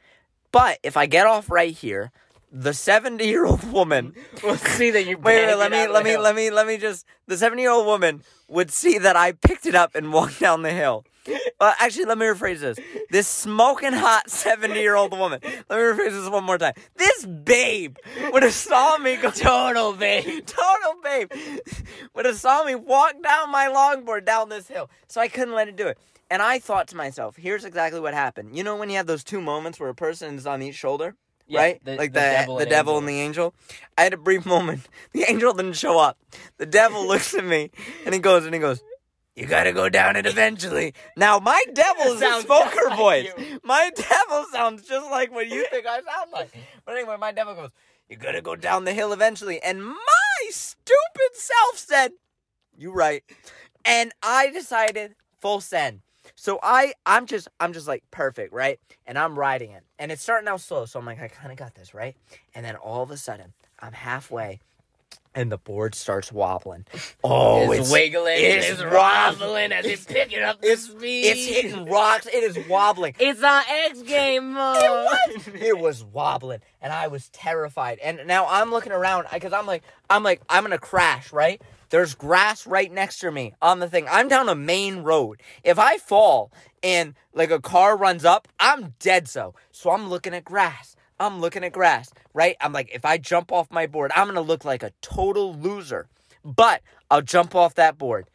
But 0.50 0.78
if 0.82 0.97
I 0.97 1.04
get 1.04 1.26
off 1.26 1.50
right 1.50 1.75
here, 1.75 2.11
the 2.50 2.73
70 2.73 3.23
year 3.26 3.44
old 3.44 3.71
woman 3.71 4.14
We'll 4.42 4.56
see 4.56 4.90
that 4.92 5.04
you. 5.04 5.18
Wait, 5.18 5.47
wait, 5.47 5.54
let 5.56 5.71
me, 5.71 5.87
let 5.87 6.04
me, 6.04 6.11
hill. 6.11 6.23
let 6.23 6.35
me, 6.35 6.50
let 6.50 6.66
me 6.66 6.78
just. 6.78 7.04
The 7.26 7.37
70 7.37 7.61
year 7.61 7.71
old 7.71 7.87
woman 7.87 8.23
would 8.49 8.71
see 8.71 8.97
that 8.97 9.14
I 9.14 9.32
picked 9.32 9.66
it 9.66 9.75
up 9.75 9.94
and 9.94 10.11
walked 10.12 10.40
down 10.40 10.62
the 10.62 10.73
hill. 10.73 11.04
Uh, 11.61 11.73
actually, 11.79 12.05
let 12.07 12.19
me 12.19 12.26
rephrase 12.26 12.59
this. 12.59 12.79
This 13.11 13.29
smoking 13.29 13.93
hot 13.93 14.29
seventy-year-old 14.31 15.17
woman. 15.17 15.41
Let 15.43 15.71
me 15.71 15.76
rephrase 15.76 16.11
this 16.11 16.29
one 16.29 16.45
more 16.45 16.59
time. 16.59 16.75
This 16.97 17.25
babe 17.26 17.97
would 18.33 18.43
have 18.43 18.52
saw 18.52 18.99
me 18.99 19.17
go. 19.17 19.31
Total 19.35 19.93
babe. 19.93 20.45
Total 20.47 20.95
babe 21.02 21.31
would 22.14 22.25
have 22.26 22.37
saw 22.37 22.64
me 22.64 22.75
walk 22.75 23.14
down 23.23 23.50
my 23.50 23.67
longboard 23.67 24.25
down 24.25 24.49
this 24.49 24.69
hill, 24.69 24.91
so 25.07 25.21
I 25.21 25.29
couldn't 25.29 25.55
let 25.55 25.69
it 25.69 25.76
do 25.76 25.87
it. 25.87 25.99
And 26.31 26.41
I 26.43 26.59
thought 26.59 26.88
to 26.88 26.97
myself, 26.97 27.37
here's 27.37 27.64
exactly 27.64 28.00
what 28.00 28.14
happened. 28.14 28.57
You 28.57 28.64
know 28.64 28.76
when 28.76 28.88
you 28.91 28.97
have 28.97 29.07
those 29.07 29.23
two 29.23 29.41
moments 29.41 29.79
where 29.79 29.91
a 29.91 29.95
person 29.95 30.37
is 30.37 30.47
on 30.47 30.62
each 30.62 30.75
shoulder? 30.76 31.14
Yeah, 31.47 31.61
right? 31.61 31.85
the- 31.85 31.97
like 31.97 32.12
the 32.14 32.21
the 32.21 32.26
devil 32.26 32.57
the 32.57 32.62
and 32.62 32.71
devil 32.71 32.99
and 32.99 33.09
the 33.09 33.21
angel. 33.21 33.55
I 33.99 34.02
had 34.05 34.14
a 34.14 34.17
brief 34.17 34.47
moment. 34.47 34.88
The 35.12 35.25
angel 35.31 35.52
didn't 35.52 35.75
show 35.75 35.99
up. 35.99 36.19
The 36.57 36.64
devil 36.67 37.07
looks 37.12 37.35
at 37.35 37.45
me 37.45 37.71
and 38.07 38.14
he 38.14 38.21
goes 38.21 38.47
and 38.47 38.55
he 38.55 38.61
goes, 38.61 38.83
"You 39.37 39.47
got 39.47 39.65
to 39.65 39.73
go 39.73 39.89
down 39.89 40.17
it 40.17 40.27
eventually." 40.27 40.95
Now 41.17 41.39
my 41.39 41.62
devil 41.73 42.05
is 42.07 42.17
a 42.17 42.19
Sounds 42.27 42.45
smoker 42.45 42.89
like 42.89 42.99
voice. 42.99 43.33
you. 43.39 43.61
My 43.62 43.91
devil 43.97 44.45
sounds 44.53 44.87
just 44.87 45.11
like 45.11 45.33
what 45.33 45.49
you 45.49 45.67
think 45.71 45.87
I 45.87 45.97
sound 46.03 46.31
like. 46.33 46.51
But 46.85 46.97
anyway, 46.97 47.17
my 47.19 47.33
devil 47.33 47.55
goes, 47.55 47.71
"You 48.09 48.17
got 48.17 48.33
to 48.33 48.43
go 48.43 48.57
down 48.57 48.85
the 48.85 48.93
hill 48.93 49.12
eventually." 49.12 49.62
And 49.62 49.85
my 49.85 49.97
stupid 50.51 51.35
self 51.35 51.77
said, 51.79 52.12
"You 52.77 52.93
right." 52.93 53.23
And 53.85 54.12
I 54.23 54.51
decided 54.51 55.15
full 55.41 55.61
send. 55.61 56.03
So 56.35 56.59
I 56.62 56.95
I'm 57.07 57.27
just 57.27 57.49
I'm 57.61 57.73
just 57.73 57.89
like 57.89 58.05
perfect, 58.11 58.53
right? 58.53 58.79
And 59.07 59.19
I'm 59.19 59.39
riding 59.39 59.71
it. 59.73 59.83
And 59.99 60.11
it's 60.12 60.23
starting 60.23 60.49
out 60.49 60.61
slow, 60.61 60.87
so 60.87 60.99
I'm 60.99 61.07
like, 61.07 61.21
I 61.21 61.29
kinda 61.29 61.55
got 61.57 61.75
this, 61.75 61.95
right? 61.95 62.17
And 62.55 62.65
then 62.65 62.77
all 62.77 63.03
of 63.03 63.11
a 63.11 63.17
sudden, 63.17 63.53
I'm 63.81 63.93
halfway 63.93 64.61
and 65.35 65.50
the 65.50 65.57
board 65.59 65.95
starts 65.95 66.31
wobbling. 66.31 66.85
Oh, 67.25 67.73
it's, 67.73 67.90
wiggling. 67.90 68.35
it's 68.38 68.69
It's, 68.69 68.83
wobbling. 68.83 69.73
as 69.73 69.87
it's 69.87 70.04
picking 70.04 70.43
up 70.43 70.60
the 70.60 70.73
It's 70.73 70.82
speed. 70.89 71.25
it's 71.26 71.47
hitting 71.47 71.87
rocks, 71.87 72.26
it 72.26 72.43
is 72.45 72.58
wobbling. 72.69 73.15
It's 73.19 73.43
on 73.43 73.63
X 73.87 74.02
game 74.02 74.52
mode. 74.52 75.08
it 75.54 75.78
was 75.78 76.04
wobbling 76.04 76.60
and 76.80 76.93
i 76.93 77.06
was 77.08 77.28
terrified 77.30 77.99
and 78.00 78.21
now 78.26 78.47
i'm 78.49 78.71
looking 78.71 78.93
around 78.93 79.26
because 79.32 79.52
i'm 79.52 79.67
like 79.67 79.82
i'm 80.10 80.23
like 80.23 80.41
i'm 80.49 80.63
gonna 80.65 80.78
crash 80.78 81.32
right 81.32 81.63
there's 81.91 82.15
grass 82.15 82.67
right 82.67 82.93
next 82.93 83.19
to 83.21 83.30
me 83.30 83.54
on 83.63 83.78
the 83.78 83.89
thing 83.89 84.06
i'm 84.10 84.28
down 84.28 84.49
a 84.49 84.54
main 84.54 84.99
road 84.99 85.41
if 85.65 85.78
i 85.78 85.97
fall 85.99 86.50
and 86.82 87.15
like 87.34 87.50
a 87.50 87.60
car 87.60 87.97
runs 87.97 88.25
up 88.25 88.49
i'm 88.60 88.95
dead 88.99 89.28
so 89.28 89.54
so 89.71 89.91
i'm 89.91 90.08
looking 90.08 90.34
at 90.34 90.45
grass 90.45 90.97
i'm 91.23 91.41
looking 91.41 91.65
at 91.65 91.73
grass 91.73 92.13
right 92.35 92.56
i'm 92.61 92.73
like 92.73 92.91
if 92.93 93.04
i 93.04 93.17
jump 93.19 93.52
off 93.52 93.71
my 93.71 93.87
board 93.87 94.11
i'm 94.15 94.26
gonna 94.26 94.41
look 94.41 94.65
like 94.65 94.82
a 94.82 94.93
total 95.00 95.54
loser 95.54 96.08
but 96.45 96.82
i'll 97.11 97.23
jump 97.23 97.54
off 97.54 97.75
that 97.75 97.97
board 97.99 98.28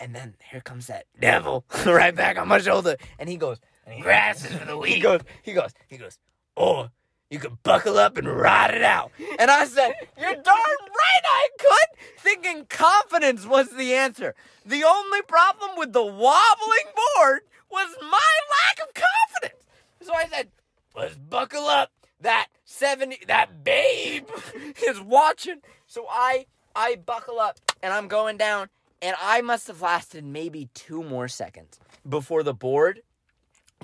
and 0.00 0.14
then 0.14 0.34
here 0.50 0.60
comes 0.60 0.86
that 0.86 1.04
devil 1.20 1.64
right 1.86 2.14
back 2.14 2.38
on 2.38 2.48
my 2.48 2.58
shoulder 2.58 2.96
and 3.18 3.28
he 3.28 3.36
goes 3.36 3.58
and 3.88 3.96
he, 3.96 4.02
Grass 4.02 4.44
is 4.44 4.52
for 4.58 4.66
the 4.66 4.76
weak. 4.76 4.94
he 4.94 5.00
goes, 5.00 5.20
he 5.42 5.52
goes, 5.54 5.70
he 5.88 5.96
goes, 5.96 6.18
oh, 6.56 6.90
you 7.30 7.38
can 7.38 7.58
buckle 7.62 7.98
up 7.98 8.18
and 8.18 8.28
ride 8.28 8.74
it 8.74 8.82
out. 8.82 9.12
And 9.38 9.50
I 9.50 9.64
said, 9.64 9.94
you're 10.18 10.34
darn 10.34 10.44
right 10.44 11.24
I 11.24 11.48
could, 11.58 11.98
thinking 12.18 12.66
confidence 12.66 13.46
was 13.46 13.70
the 13.70 13.94
answer. 13.94 14.34
The 14.64 14.84
only 14.84 15.22
problem 15.22 15.70
with 15.76 15.92
the 15.92 16.04
wobbling 16.04 16.92
board 17.16 17.40
was 17.70 17.88
my 18.02 18.18
lack 18.50 18.86
of 18.86 18.94
confidence. 18.94 19.62
So 20.02 20.14
I 20.14 20.26
said, 20.26 20.48
let's 20.94 21.16
buckle 21.16 21.66
up. 21.66 21.90
That 22.20 22.48
70, 22.64 23.20
that 23.28 23.64
babe 23.64 24.28
is 24.86 25.00
watching. 25.00 25.60
So 25.86 26.06
I, 26.10 26.46
I 26.74 26.96
buckle 26.96 27.38
up 27.40 27.58
and 27.82 27.92
I'm 27.92 28.08
going 28.08 28.36
down 28.36 28.68
and 29.00 29.16
I 29.20 29.40
must 29.40 29.68
have 29.68 29.80
lasted 29.80 30.24
maybe 30.24 30.68
two 30.74 31.02
more 31.02 31.28
seconds 31.28 31.78
before 32.08 32.42
the 32.42 32.54
board 32.54 33.02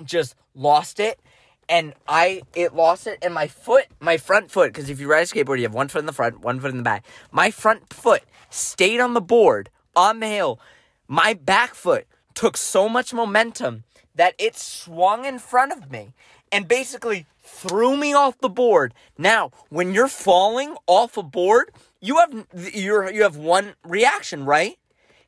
just 0.03 0.35
lost 0.53 0.99
it. 0.99 1.19
And 1.67 1.93
I 2.07 2.43
it 2.53 2.75
lost 2.75 3.07
it 3.07 3.17
and 3.23 3.33
my 3.33 3.47
foot 3.47 3.85
my 3.99 4.17
front 4.17 4.51
foot 4.51 4.71
because 4.71 4.87
if 4.87 4.99
you 4.99 5.09
ride 5.09 5.21
a 5.21 5.25
skateboard 5.25 5.57
you 5.57 5.63
have 5.63 5.73
one 5.73 5.87
foot 5.87 5.97
in 5.97 6.05
the 6.05 6.13
front 6.13 6.41
one 6.41 6.59
foot 6.59 6.69
in 6.69 6.77
the 6.77 6.83
back. 6.83 7.03
My 7.31 7.49
front 7.49 7.91
foot 7.91 8.21
stayed 8.51 8.99
on 8.99 9.15
the 9.15 9.21
board 9.21 9.71
on 9.95 10.19
the 10.19 10.27
hill. 10.27 10.59
My 11.07 11.33
back 11.33 11.73
foot 11.73 12.05
took 12.35 12.55
so 12.55 12.87
much 12.87 13.15
momentum 13.15 13.83
that 14.15 14.33
it 14.37 14.55
swung 14.55 15.25
in 15.25 15.39
front 15.39 15.71
of 15.71 15.91
me 15.91 16.13
and 16.51 16.67
basically 16.67 17.25
threw 17.41 17.95
me 17.95 18.13
off 18.13 18.37
the 18.39 18.49
board 18.49 18.93
now 19.17 19.51
when 19.69 19.93
you're 19.93 20.07
falling 20.07 20.75
off 20.87 21.17
a 21.17 21.23
board 21.23 21.69
you 22.01 22.17
have 22.17 22.47
you're 22.73 23.11
you 23.11 23.23
have 23.23 23.37
one 23.37 23.73
reaction 23.83 24.45
right 24.45 24.77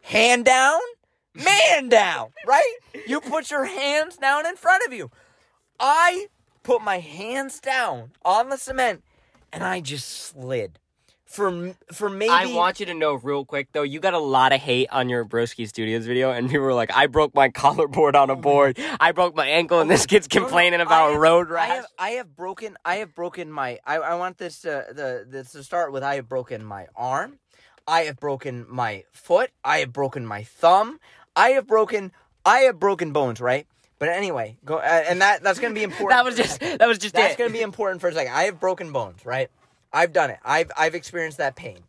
hand 0.02 0.46
down 0.46 0.80
man 1.38 1.90
down, 1.90 2.30
right? 2.48 2.76
You 3.08 3.22
put 3.22 3.52
your 3.52 3.66
hands 3.66 4.18
down 4.18 4.46
in 4.46 4.56
front 4.56 4.84
of 4.86 4.94
you. 4.94 5.12
I 5.80 6.28
put 6.64 6.82
my 6.82 7.00
hands 7.00 7.60
down 7.60 8.12
on 8.26 8.50
the 8.50 8.58
cement 8.58 9.04
and 9.54 9.64
I 9.64 9.80
just 9.80 10.10
slid. 10.10 10.80
For 11.28 11.76
for 11.92 12.10
maybe 12.10 12.32
I 12.32 12.46
want 12.56 12.80
you 12.80 12.86
to 12.86 12.94
know 12.94 13.16
real 13.16 13.44
quick 13.44 13.68
though, 13.74 13.84
you 13.84 14.00
got 14.00 14.14
a 14.14 14.20
lot 14.20 14.54
of 14.54 14.62
hate 14.62 14.88
on 14.92 15.10
your 15.10 15.26
Broski 15.26 15.68
Studios 15.68 16.06
video, 16.06 16.32
and 16.32 16.50
people 16.50 16.66
were 16.66 16.74
like, 16.74 16.90
"I 16.96 17.08
broke 17.08 17.36
my 17.36 17.50
collarboard 17.62 18.16
on 18.16 18.30
a 18.30 18.36
board. 18.38 18.80
I 19.02 19.12
broke 19.12 19.36
my 19.36 19.46
ankle," 19.46 19.82
and 19.82 19.90
this 19.92 20.06
kid's 20.06 20.28
No, 20.34 20.40
no, 20.40 20.46
complaining 20.46 20.80
about 20.80 21.12
have- 21.12 21.20
road 21.20 21.48
I 21.50 21.54
rash. 21.54 21.68
have, 21.70 21.86
I 22.00 22.10
have 22.12 22.34
broken. 22.34 22.78
I 22.86 22.96
have 22.96 23.14
broken 23.14 23.52
my. 23.52 23.78
I, 23.86 23.98
I 23.98 24.16
want 24.16 24.38
this 24.38 24.62
to 24.62 24.86
the 24.90 25.26
this 25.28 25.52
to 25.52 25.64
start 25.66 25.92
with. 25.92 26.02
I 26.02 26.16
have 26.16 26.30
broken 26.30 26.64
my 26.64 26.88
arm. 26.96 27.40
I 27.86 28.02
have 28.04 28.18
broken 28.22 28.66
my 28.70 29.04
foot. 29.12 29.52
I 29.66 29.80
have 29.80 29.92
broken 29.92 30.26
my 30.26 30.44
thumb. 30.44 30.98
I 31.36 31.50
have 31.50 31.68
broken. 31.68 32.14
I 32.46 32.60
have 32.60 32.80
broken 32.80 33.12
bones. 33.12 33.42
Right. 33.42 33.68
But 34.00 34.10
anyway, 34.10 34.58
go 34.64 34.78
uh, 34.78 34.82
and 35.10 35.22
that 35.22 35.44
that's 35.44 35.60
gonna 35.60 35.74
be 35.74 35.84
important. 35.92 36.12
that 36.12 36.24
was 36.24 36.38
just 36.38 36.60
that 36.62 36.88
was 36.88 37.00
just 37.00 37.16
That's 37.16 37.34
it. 37.34 37.38
gonna 37.38 37.50
be 37.50 37.62
important 37.62 38.00
for 38.00 38.08
a 38.08 38.14
second. 38.14 38.32
I 38.34 38.44
have 38.44 38.62
broken 38.62 38.94
bones, 38.94 39.26
right? 39.26 39.50
I've 39.98 40.14
done 40.14 40.30
it. 40.30 40.38
I've 40.46 40.70
I've 40.78 40.94
experienced 40.94 41.40
that 41.40 41.56
pain. 41.56 41.80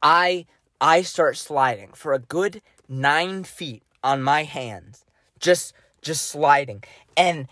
I 0.00 0.46
I 0.80 1.02
start 1.02 1.36
sliding 1.36 1.90
for 1.92 2.12
a 2.12 2.20
good 2.20 2.62
nine 2.88 3.42
feet 3.42 3.82
on 4.04 4.22
my 4.22 4.44
hands, 4.44 5.04
just 5.40 5.74
just 6.02 6.24
sliding, 6.26 6.84
and 7.16 7.48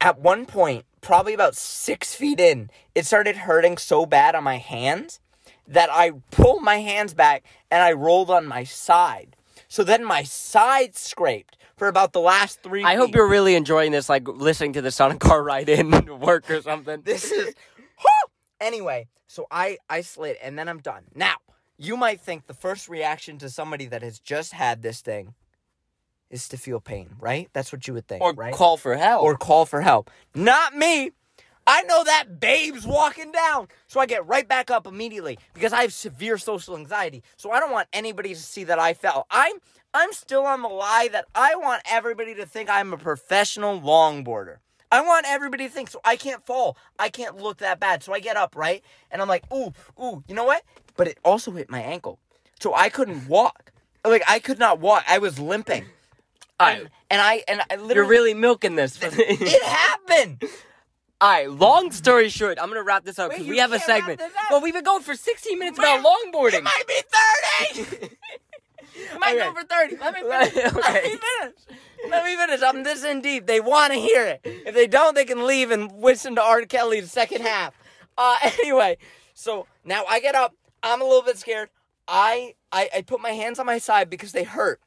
at 0.00 0.20
one 0.20 0.46
point, 0.46 0.84
probably 1.00 1.34
about 1.34 1.56
six 1.56 2.14
feet 2.14 2.38
in, 2.38 2.70
it 2.94 3.04
started 3.04 3.36
hurting 3.38 3.78
so 3.78 4.06
bad 4.06 4.36
on 4.36 4.44
my 4.44 4.58
hands 4.58 5.18
that 5.66 5.90
I 5.90 6.12
pulled 6.30 6.62
my 6.62 6.76
hands 6.76 7.14
back 7.14 7.42
and 7.72 7.82
I 7.82 7.90
rolled 7.90 8.30
on 8.30 8.46
my 8.46 8.62
side. 8.62 9.34
So 9.66 9.82
then 9.82 10.04
my 10.04 10.22
side 10.22 10.94
scraped 10.94 11.56
for 11.76 11.88
about 11.88 12.12
the 12.12 12.20
last 12.20 12.62
three. 12.62 12.84
I 12.84 12.94
hope 12.94 13.12
you're 13.12 13.28
really 13.28 13.56
enjoying 13.56 13.90
this, 13.90 14.08
like 14.08 14.28
listening 14.28 14.74
to 14.74 14.82
this 14.82 15.00
on 15.00 15.10
a 15.10 15.16
car 15.16 15.42
ride 15.42 15.68
in 15.68 15.90
to 15.90 16.14
work 16.28 16.48
or 16.48 16.62
something. 16.62 17.02
This 17.02 17.32
is! 17.32 17.54
anyway. 18.60 19.08
So 19.26 19.46
I 19.50 19.78
I 19.88 20.00
slid 20.00 20.36
and 20.42 20.58
then 20.58 20.68
I'm 20.68 20.78
done. 20.78 21.04
Now 21.14 21.36
you 21.76 21.96
might 21.96 22.20
think 22.20 22.46
the 22.46 22.54
first 22.54 22.88
reaction 22.88 23.38
to 23.38 23.48
somebody 23.48 23.86
that 23.86 24.02
has 24.02 24.18
just 24.18 24.52
had 24.52 24.82
this 24.82 25.00
thing 25.00 25.34
is 26.30 26.48
to 26.48 26.56
feel 26.56 26.80
pain, 26.80 27.10
right? 27.18 27.48
That's 27.52 27.72
what 27.72 27.86
you 27.86 27.94
would 27.94 28.06
think, 28.06 28.22
or 28.22 28.32
right? 28.32 28.52
call 28.52 28.76
for 28.76 28.96
help. 28.96 29.22
or 29.22 29.36
call 29.36 29.64
for 29.64 29.80
help. 29.80 30.10
Not 30.34 30.74
me. 30.76 31.12
I 31.66 31.82
know 31.82 32.02
that 32.02 32.40
babe's 32.40 32.86
walking 32.86 33.30
down. 33.30 33.68
So 33.88 34.00
I 34.00 34.06
get 34.06 34.26
right 34.26 34.48
back 34.48 34.70
up 34.70 34.86
immediately 34.86 35.38
because 35.52 35.72
I 35.74 35.82
have 35.82 35.92
severe 35.92 36.38
social 36.38 36.76
anxiety. 36.76 37.22
So 37.36 37.50
I 37.50 37.60
don't 37.60 37.70
want 37.70 37.88
anybody 37.92 38.30
to 38.30 38.40
see 38.40 38.64
that 38.64 38.78
I 38.78 38.94
fell. 38.94 39.26
I'm 39.30 39.56
I'm 39.94 40.12
still 40.12 40.44
on 40.44 40.62
the 40.62 40.68
lie 40.68 41.08
that 41.12 41.26
I 41.34 41.56
want 41.56 41.82
everybody 41.90 42.34
to 42.36 42.46
think 42.46 42.68
I'm 42.70 42.92
a 42.92 42.98
professional 42.98 43.80
longboarder. 43.80 44.56
I 44.90 45.02
want 45.02 45.26
everybody 45.28 45.66
to 45.66 45.70
think 45.72 45.90
so 45.90 46.00
I 46.04 46.16
can't 46.16 46.44
fall. 46.46 46.76
I 46.98 47.08
can't 47.08 47.36
look 47.36 47.58
that 47.58 47.78
bad. 47.78 48.02
So 48.02 48.12
I 48.12 48.20
get 48.20 48.36
up, 48.36 48.56
right? 48.56 48.82
And 49.10 49.20
I'm 49.20 49.28
like, 49.28 49.44
ooh, 49.52 49.72
ooh, 50.02 50.22
you 50.28 50.34
know 50.34 50.44
what? 50.44 50.62
But 50.96 51.08
it 51.08 51.18
also 51.24 51.50
hit 51.52 51.70
my 51.70 51.80
ankle. 51.80 52.18
So 52.60 52.74
I 52.74 52.88
couldn't 52.88 53.28
walk. 53.28 53.72
Like 54.04 54.22
I 54.28 54.38
could 54.38 54.58
not 54.58 54.80
walk. 54.80 55.04
I 55.08 55.18
was 55.18 55.38
limping. 55.38 55.84
And, 56.60 56.90
and 57.10 57.20
I 57.20 57.44
and 57.46 57.60
I 57.70 57.76
literally 57.76 57.94
You're 57.94 58.06
really 58.06 58.34
milking 58.34 58.74
this. 58.76 58.98
it 59.02 59.62
happened. 59.62 60.42
All 61.20 61.28
right, 61.28 61.50
long 61.50 61.90
story 61.90 62.28
short, 62.28 62.58
I'm 62.60 62.68
gonna 62.68 62.84
wrap 62.84 63.04
this 63.04 63.18
up 63.18 63.32
because 63.32 63.46
we 63.46 63.58
have 63.58 63.72
a 63.72 63.80
segment. 63.80 64.20
Well, 64.50 64.60
we've 64.60 64.72
been 64.72 64.84
going 64.84 65.02
for 65.02 65.16
16 65.16 65.58
minutes 65.58 65.76
about 65.76 66.04
longboarding. 66.04 66.58
It 66.58 66.62
might 66.62 66.84
be 66.86 67.02
30. 67.98 68.16
might 69.20 69.38
go 69.38 69.50
Okay. 69.50 69.60
for 69.60 69.66
30. 69.66 69.96
Let 70.00 70.14
me 70.14 70.20
finish. 70.22 70.54
Let 70.74 70.76
Okay. 70.76 71.02
me 71.02 71.18
finish. 71.40 71.54
Let 72.10 72.24
me 72.24 72.36
finish. 72.36 72.62
I'm 72.62 72.82
this 72.82 73.04
in 73.04 73.20
deep. 73.20 73.46
They 73.46 73.60
want 73.60 73.92
to 73.92 73.98
hear 73.98 74.24
it. 74.26 74.40
If 74.44 74.74
they 74.74 74.86
don't, 74.86 75.14
they 75.14 75.24
can 75.24 75.46
leave 75.46 75.70
and 75.70 75.90
listen 76.00 76.34
to 76.36 76.42
R. 76.42 76.62
Kelly's 76.62 77.10
second 77.10 77.42
half. 77.42 77.74
Uh, 78.16 78.36
anyway, 78.60 78.98
so 79.34 79.66
now 79.84 80.04
I 80.08 80.20
get 80.20 80.34
up. 80.34 80.54
I'm 80.82 81.00
a 81.00 81.04
little 81.04 81.22
bit 81.22 81.38
scared. 81.38 81.70
I, 82.06 82.54
I 82.72 82.88
I 82.96 83.02
put 83.02 83.20
my 83.20 83.30
hands 83.30 83.58
on 83.58 83.66
my 83.66 83.78
side 83.78 84.08
because 84.08 84.32
they 84.32 84.44
hurt. 84.44 84.80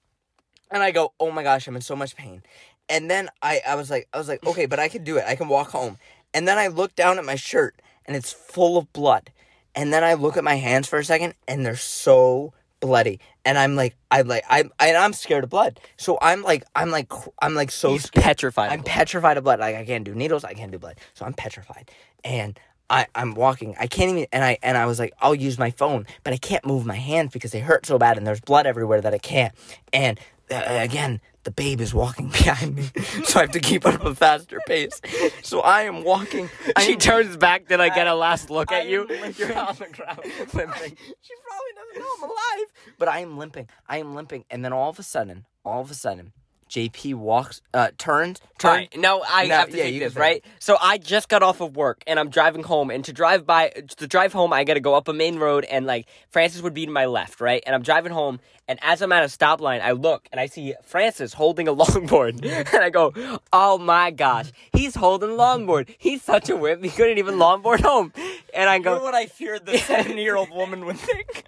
And 0.71 0.81
I 0.81 0.91
go, 0.91 1.13
oh 1.19 1.31
my 1.31 1.43
gosh, 1.43 1.67
I'm 1.67 1.75
in 1.75 1.81
so 1.81 1.95
much 1.95 2.15
pain. 2.15 2.43
And 2.87 3.09
then 3.11 3.29
I, 3.41 3.61
I 3.67 3.75
was 3.75 3.89
like, 3.89 4.07
I 4.13 4.17
was 4.17 4.27
like, 4.29 4.45
okay, 4.45 4.65
but 4.65 4.79
I 4.79 4.87
can 4.87 5.03
do 5.03 5.17
it. 5.17 5.25
I 5.27 5.35
can 5.35 5.47
walk 5.49 5.71
home. 5.71 5.97
And 6.33 6.47
then 6.47 6.57
I 6.57 6.67
look 6.67 6.95
down 6.95 7.19
at 7.19 7.25
my 7.25 7.35
shirt 7.35 7.81
and 8.05 8.15
it's 8.15 8.31
full 8.31 8.77
of 8.77 8.91
blood. 8.93 9.31
And 9.75 9.93
then 9.93 10.03
I 10.03 10.13
look 10.13 10.37
at 10.37 10.43
my 10.45 10.55
hands 10.55 10.87
for 10.87 10.97
a 10.97 11.03
second 11.03 11.33
and 11.47 11.65
they're 11.65 11.75
so 11.75 12.53
bloody. 12.81 13.21
And 13.45 13.57
I'm 13.57 13.77
like, 13.77 13.95
I'm 14.11 14.27
like, 14.27 14.43
I'm, 14.49 14.71
and 14.79 14.97
I'm 14.97 15.13
scared 15.13 15.45
of 15.45 15.49
blood. 15.49 15.79
So 15.95 16.17
I'm 16.21 16.43
like, 16.43 16.65
I'm 16.75 16.91
like, 16.91 17.11
I'm 17.41 17.55
like 17.55 17.71
so 17.71 17.93
He's 17.93 18.03
scared. 18.03 18.25
petrified. 18.25 18.71
I'm 18.71 18.83
petrified 18.83 19.37
of 19.37 19.45
blood. 19.45 19.59
Like 19.61 19.77
I 19.77 19.85
can't 19.85 20.03
do 20.03 20.13
needles. 20.13 20.43
I 20.43 20.53
can't 20.53 20.71
do 20.71 20.79
blood. 20.79 20.97
So 21.13 21.25
I'm 21.25 21.33
petrified. 21.33 21.89
And 22.25 22.59
I, 22.89 23.07
I'm 23.15 23.35
walking. 23.35 23.75
I 23.79 23.87
can't 23.87 24.09
even. 24.11 24.27
And 24.33 24.43
I 24.43 24.57
and 24.61 24.77
I 24.77 24.85
was 24.85 24.99
like, 24.99 25.13
I'll 25.21 25.33
use 25.33 25.57
my 25.57 25.71
phone, 25.71 26.05
but 26.25 26.33
I 26.33 26.37
can't 26.37 26.65
move 26.65 26.85
my 26.85 26.97
hands 26.97 27.31
because 27.31 27.51
they 27.51 27.61
hurt 27.61 27.85
so 27.85 27.97
bad, 27.97 28.17
and 28.17 28.27
there's 28.27 28.41
blood 28.41 28.65
everywhere 28.67 28.99
that 28.99 29.13
I 29.13 29.17
can't. 29.17 29.53
And 29.93 30.19
uh, 30.51 30.61
again, 30.67 31.21
the 31.43 31.51
babe 31.51 31.81
is 31.81 31.93
walking 31.93 32.27
behind 32.31 32.75
me, 32.75 32.89
so 33.23 33.39
I 33.39 33.43
have 33.43 33.51
to 33.51 33.59
keep 33.59 33.85
up 33.85 34.03
a 34.05 34.13
faster 34.13 34.59
pace. 34.67 35.01
So 35.43 35.61
I 35.61 35.83
am 35.83 36.03
walking. 36.03 36.49
I 36.75 36.83
she 36.85 36.93
am- 36.93 36.99
turns 36.99 37.37
back 37.37 37.67
to 37.67 37.81
I 37.81 37.89
get 37.89 38.07
a 38.07 38.13
last 38.15 38.49
look 38.49 38.71
I 38.71 38.81
at 38.81 38.87
you. 38.87 39.05
limping. 39.07 39.33
You're 39.37 39.57
on 39.57 39.75
the 39.75 39.87
ground 39.91 40.19
limping. 40.53 40.97
she 41.21 41.33
probably 41.47 41.73
doesn't 41.75 41.99
know 41.99 42.05
I'm 42.17 42.23
alive. 42.23 42.67
But 42.99 43.07
I 43.07 43.19
am 43.19 43.37
limping. 43.37 43.67
I 43.89 43.97
am 43.97 44.13
limping. 44.15 44.45
And 44.49 44.63
then 44.63 44.71
all 44.73 44.89
of 44.89 44.99
a 44.99 45.03
sudden, 45.03 45.45
all 45.65 45.81
of 45.81 45.89
a 45.89 45.95
sudden, 45.95 46.33
JP 46.69 47.15
walks, 47.15 47.59
uh, 47.73 47.89
turns, 47.97 48.39
turns. 48.57 48.73
right, 48.77 48.97
no, 48.97 49.21
I 49.27 49.45
No, 49.47 49.55
have 49.55 49.71
to 49.71 49.77
yeah, 49.77 49.83
take 49.83 49.93
you 49.95 49.99
this 49.99 50.15
right. 50.15 50.41
So 50.59 50.77
I 50.79 50.99
just 50.99 51.27
got 51.27 51.43
off 51.43 51.59
of 51.59 51.75
work 51.75 52.01
and 52.07 52.17
I'm 52.17 52.29
driving 52.29 52.63
home, 52.63 52.89
and 52.91 53.03
to 53.05 53.11
drive 53.11 53.45
by 53.45 53.69
to 53.97 54.07
drive 54.07 54.31
home, 54.31 54.53
I 54.53 54.63
got 54.63 54.75
to 54.75 54.79
go 54.79 54.93
up 54.95 55.09
a 55.09 55.13
main 55.13 55.37
road, 55.37 55.65
and 55.65 55.85
like 55.85 56.07
Francis 56.29 56.61
would 56.61 56.73
be 56.73 56.85
to 56.85 56.91
my 56.91 57.07
left, 57.07 57.41
right, 57.41 57.61
and 57.65 57.75
I'm 57.75 57.81
driving 57.81 58.13
home, 58.13 58.39
and 58.71 58.79
as 58.81 59.01
I'm 59.01 59.11
at 59.11 59.23
a 59.23 59.29
stop 59.29 59.59
line, 59.59 59.81
I 59.83 59.91
look 59.91 60.27
and 60.31 60.39
I 60.39 60.45
see 60.45 60.73
Francis 60.83 61.33
holding 61.33 61.67
a 61.67 61.75
longboard, 61.81 62.43
and 62.45 62.83
I 62.83 62.89
go, 62.89 63.13
"Oh 63.51 63.77
my 63.77 64.11
gosh, 64.11 64.51
he's 64.73 64.95
holding 64.95 65.31
a 65.31 65.33
longboard! 65.33 65.93
He's 65.97 66.21
such 66.21 66.49
a 66.49 66.55
whip! 66.55 66.81
He 66.83 66.89
couldn't 66.89 67.17
even 67.17 67.35
longboard 67.35 67.81
home!" 67.81 68.13
And 68.53 68.69
I 68.69 68.79
go, 68.79 68.93
You're 68.95 69.03
what 69.03 69.13
I 69.13 69.25
feared 69.25 69.65
the 69.65 69.77
70 69.77 70.21
year 70.21 70.35
old 70.35 70.49
woman 70.61 70.85
would 70.85 70.97
think. 70.97 71.43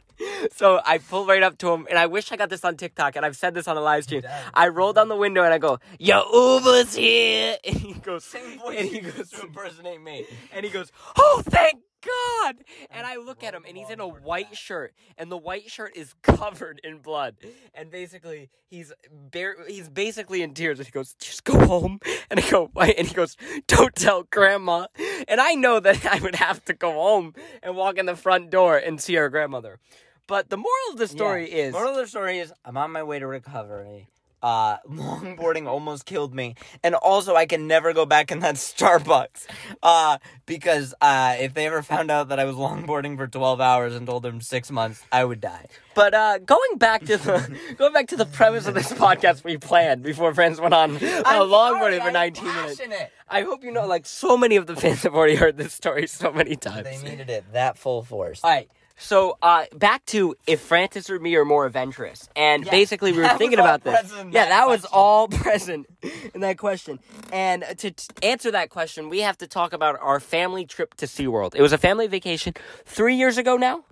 so 0.54 0.80
I 0.86 0.98
pull 1.00 1.26
right 1.26 1.42
up 1.44 1.58
to 1.60 1.72
him, 1.72 1.88
and 1.90 1.98
I 1.98 2.06
wish 2.08 2.32
I 2.32 2.36
got 2.36 2.50
this 2.50 2.64
on 2.66 2.76
TikTok, 2.78 3.16
and 3.16 3.26
I've 3.26 3.36
said 3.38 3.54
this 3.54 3.68
on 3.68 3.76
the 3.76 3.82
live 3.82 4.04
stream. 4.04 4.24
I 4.54 4.68
roll 4.68 4.94
down 4.94 5.08
the 5.08 5.16
window 5.16 5.44
and 5.44 5.54
I 5.54 5.58
go, 5.58 5.80
"Yo, 6.00 6.18
Uber's 6.34 6.96
here!" 6.96 7.58
And 7.66 7.78
he 7.78 7.94
goes, 7.94 8.24
Same 8.26 8.60
voice 8.60 8.80
and 8.80 8.90
he 8.90 9.00
goes, 9.00 9.30
to 9.32 9.42
impersonate 9.42 10.02
me. 10.02 10.26
and 10.54 10.66
he 10.66 10.72
goes, 10.72 10.92
"Oh, 11.18 11.42
thank 11.46 11.82
God!" 12.06 12.56
And 12.90 13.06
I 13.08 13.16
look 13.18 13.44
at 13.44 13.54
him, 13.54 13.64
and 13.68 13.78
he's 13.78 13.90
in 13.90 14.00
a 14.00 14.08
white 14.08 14.56
shirt, 14.58 14.94
and 15.18 15.32
the 15.32 15.38
white 15.38 15.70
shirt 15.70 15.96
is 15.96 16.14
covered 16.22 16.80
in 16.84 17.00
blood, 17.00 17.38
and 17.74 17.90
basically 17.92 18.50
he's 18.70 18.92
bare, 19.12 19.56
he's 19.68 19.90
basically 19.90 20.42
in 20.42 20.54
tears. 20.54 20.80
And 20.80 20.86
he 20.88 20.92
goes, 20.92 21.14
"Just 21.20 21.44
go 21.44 21.58
home." 21.66 22.00
And 22.30 22.40
I 22.40 22.50
go, 22.50 22.70
"Why?" 22.74 22.88
And 22.98 23.08
he 23.08 23.14
goes, 23.14 23.38
"Don't 23.68 23.96
tell 23.96 24.24
Grandma." 24.24 24.88
And 25.28 25.40
I 25.40 25.54
know 25.54 25.80
that 25.80 26.06
I 26.16 26.20
would 26.20 26.36
have 26.36 26.64
to 26.66 26.74
go 26.74 26.92
home 26.94 27.34
and 27.62 27.76
walk 27.76 27.98
in 27.98 28.06
the 28.08 28.16
front 28.16 28.50
door 28.50 28.78
and 28.78 29.00
see 29.00 29.18
our 29.18 29.30
grandmother. 29.30 29.80
But 30.28 30.50
the 30.50 30.58
moral 30.58 30.90
of 30.92 30.98
the 30.98 31.08
story 31.08 31.50
Yeah. 31.52 31.66
is, 31.66 31.74
Moral 31.74 31.92
of 31.92 31.98
the 31.98 32.08
story 32.08 32.40
is 32.40 32.52
I'm 32.66 32.78
on 32.78 32.92
my 32.92 33.04
way 33.04 33.20
to 33.20 33.28
recovery. 33.28 34.08
Uh, 34.44 34.78
longboarding 34.90 35.68
almost 35.68 36.06
killed 36.06 36.36
me, 36.36 36.56
and 36.84 36.94
also 36.96 37.36
I 37.36 37.46
can 37.46 37.66
never 37.66 37.94
go 37.94 38.06
back 38.06 38.32
in 38.32 38.40
that 38.40 38.56
Starbucks. 38.70 39.48
Uh, 39.82 40.18
because 40.46 40.94
uh, 41.02 41.36
if 41.40 41.54
they 41.54 41.66
ever 41.66 41.82
found 41.82 42.12
out 42.12 42.28
that 42.28 42.40
I 42.40 42.46
was 42.46 42.58
longboarding 42.58 43.16
for 43.18 43.26
12 43.26 43.62
hours 43.62 43.96
and 43.96 44.06
told 44.06 44.24
them 44.24 44.42
six 44.42 44.70
months, 44.70 45.02
I 45.12 45.24
would 45.24 45.40
die. 45.40 45.68
But 45.96 46.14
uh, 46.14 46.40
going 46.40 46.78
back 46.78 47.06
to 47.06 47.18
the 47.18 47.58
going 47.78 47.94
back 47.94 48.08
to 48.08 48.18
the 48.18 48.26
premise 48.26 48.68
of 48.68 48.74
this 48.74 48.92
podcast 48.92 49.44
we 49.44 49.58
planned 49.58 50.04
before 50.04 50.34
friends 50.34 50.60
went 50.60 50.74
on 50.74 50.98
a 50.98 51.24
I'm 51.26 51.48
longboarding 51.48 51.80
sorry, 51.80 52.00
for 52.00 52.08
I'm 52.08 52.14
19 52.14 52.46
minutes. 52.46 52.82
I 53.30 53.44
hope 53.44 53.64
you 53.64 53.72
know, 53.72 53.88
like 53.88 54.06
so 54.06 54.36
many 54.36 54.58
of 54.58 54.68
the 54.68 54.76
fans 54.76 55.04
have 55.04 55.16
already 55.16 55.36
heard 55.36 55.58
this 55.58 55.74
story 55.74 56.08
so 56.08 56.32
many 56.32 56.56
times. 56.56 56.84
They 56.84 56.98
needed 57.10 57.30
it 57.30 57.54
that 57.54 57.78
full 57.78 58.04
force. 58.04 58.42
All 58.44 58.50
right. 58.50 58.70
So 58.98 59.38
uh, 59.42 59.66
back 59.76 60.06
to 60.08 60.36
if 60.48 60.62
Francis 60.62 61.10
or 61.10 61.20
me 61.20 61.36
are 61.36 61.46
more 61.46 61.66
adventurous, 61.66 62.30
and 62.36 62.66
Yeah, 62.66 62.72
basically 62.72 63.12
we 63.12 63.20
were 63.20 63.30
thinking 63.38 63.60
about 63.60 63.84
this. 63.84 64.12
Yeah, 64.12 64.46
that 64.46 64.50
that 64.50 64.68
was 64.68 64.86
all 64.86 65.28
present 65.44 65.88
in 66.34 66.42
that 66.42 66.58
question. 66.58 67.00
And 67.32 67.64
to 67.80 67.92
t- 67.92 68.06
answer 68.22 68.52
that 68.52 68.70
question, 68.70 69.10
we 69.10 69.20
have 69.22 69.38
to 69.40 69.48
talk 69.48 69.74
about 69.74 69.98
our 70.00 70.20
family 70.20 70.66
trip 70.66 70.94
to 70.96 71.06
SeaWorld. 71.08 71.56
It 71.56 71.62
was 71.62 71.74
a 71.74 71.78
family 71.78 72.08
vacation 72.08 72.54
three 72.86 73.16
years 73.16 73.38
ago 73.38 73.58
now. 73.58 73.84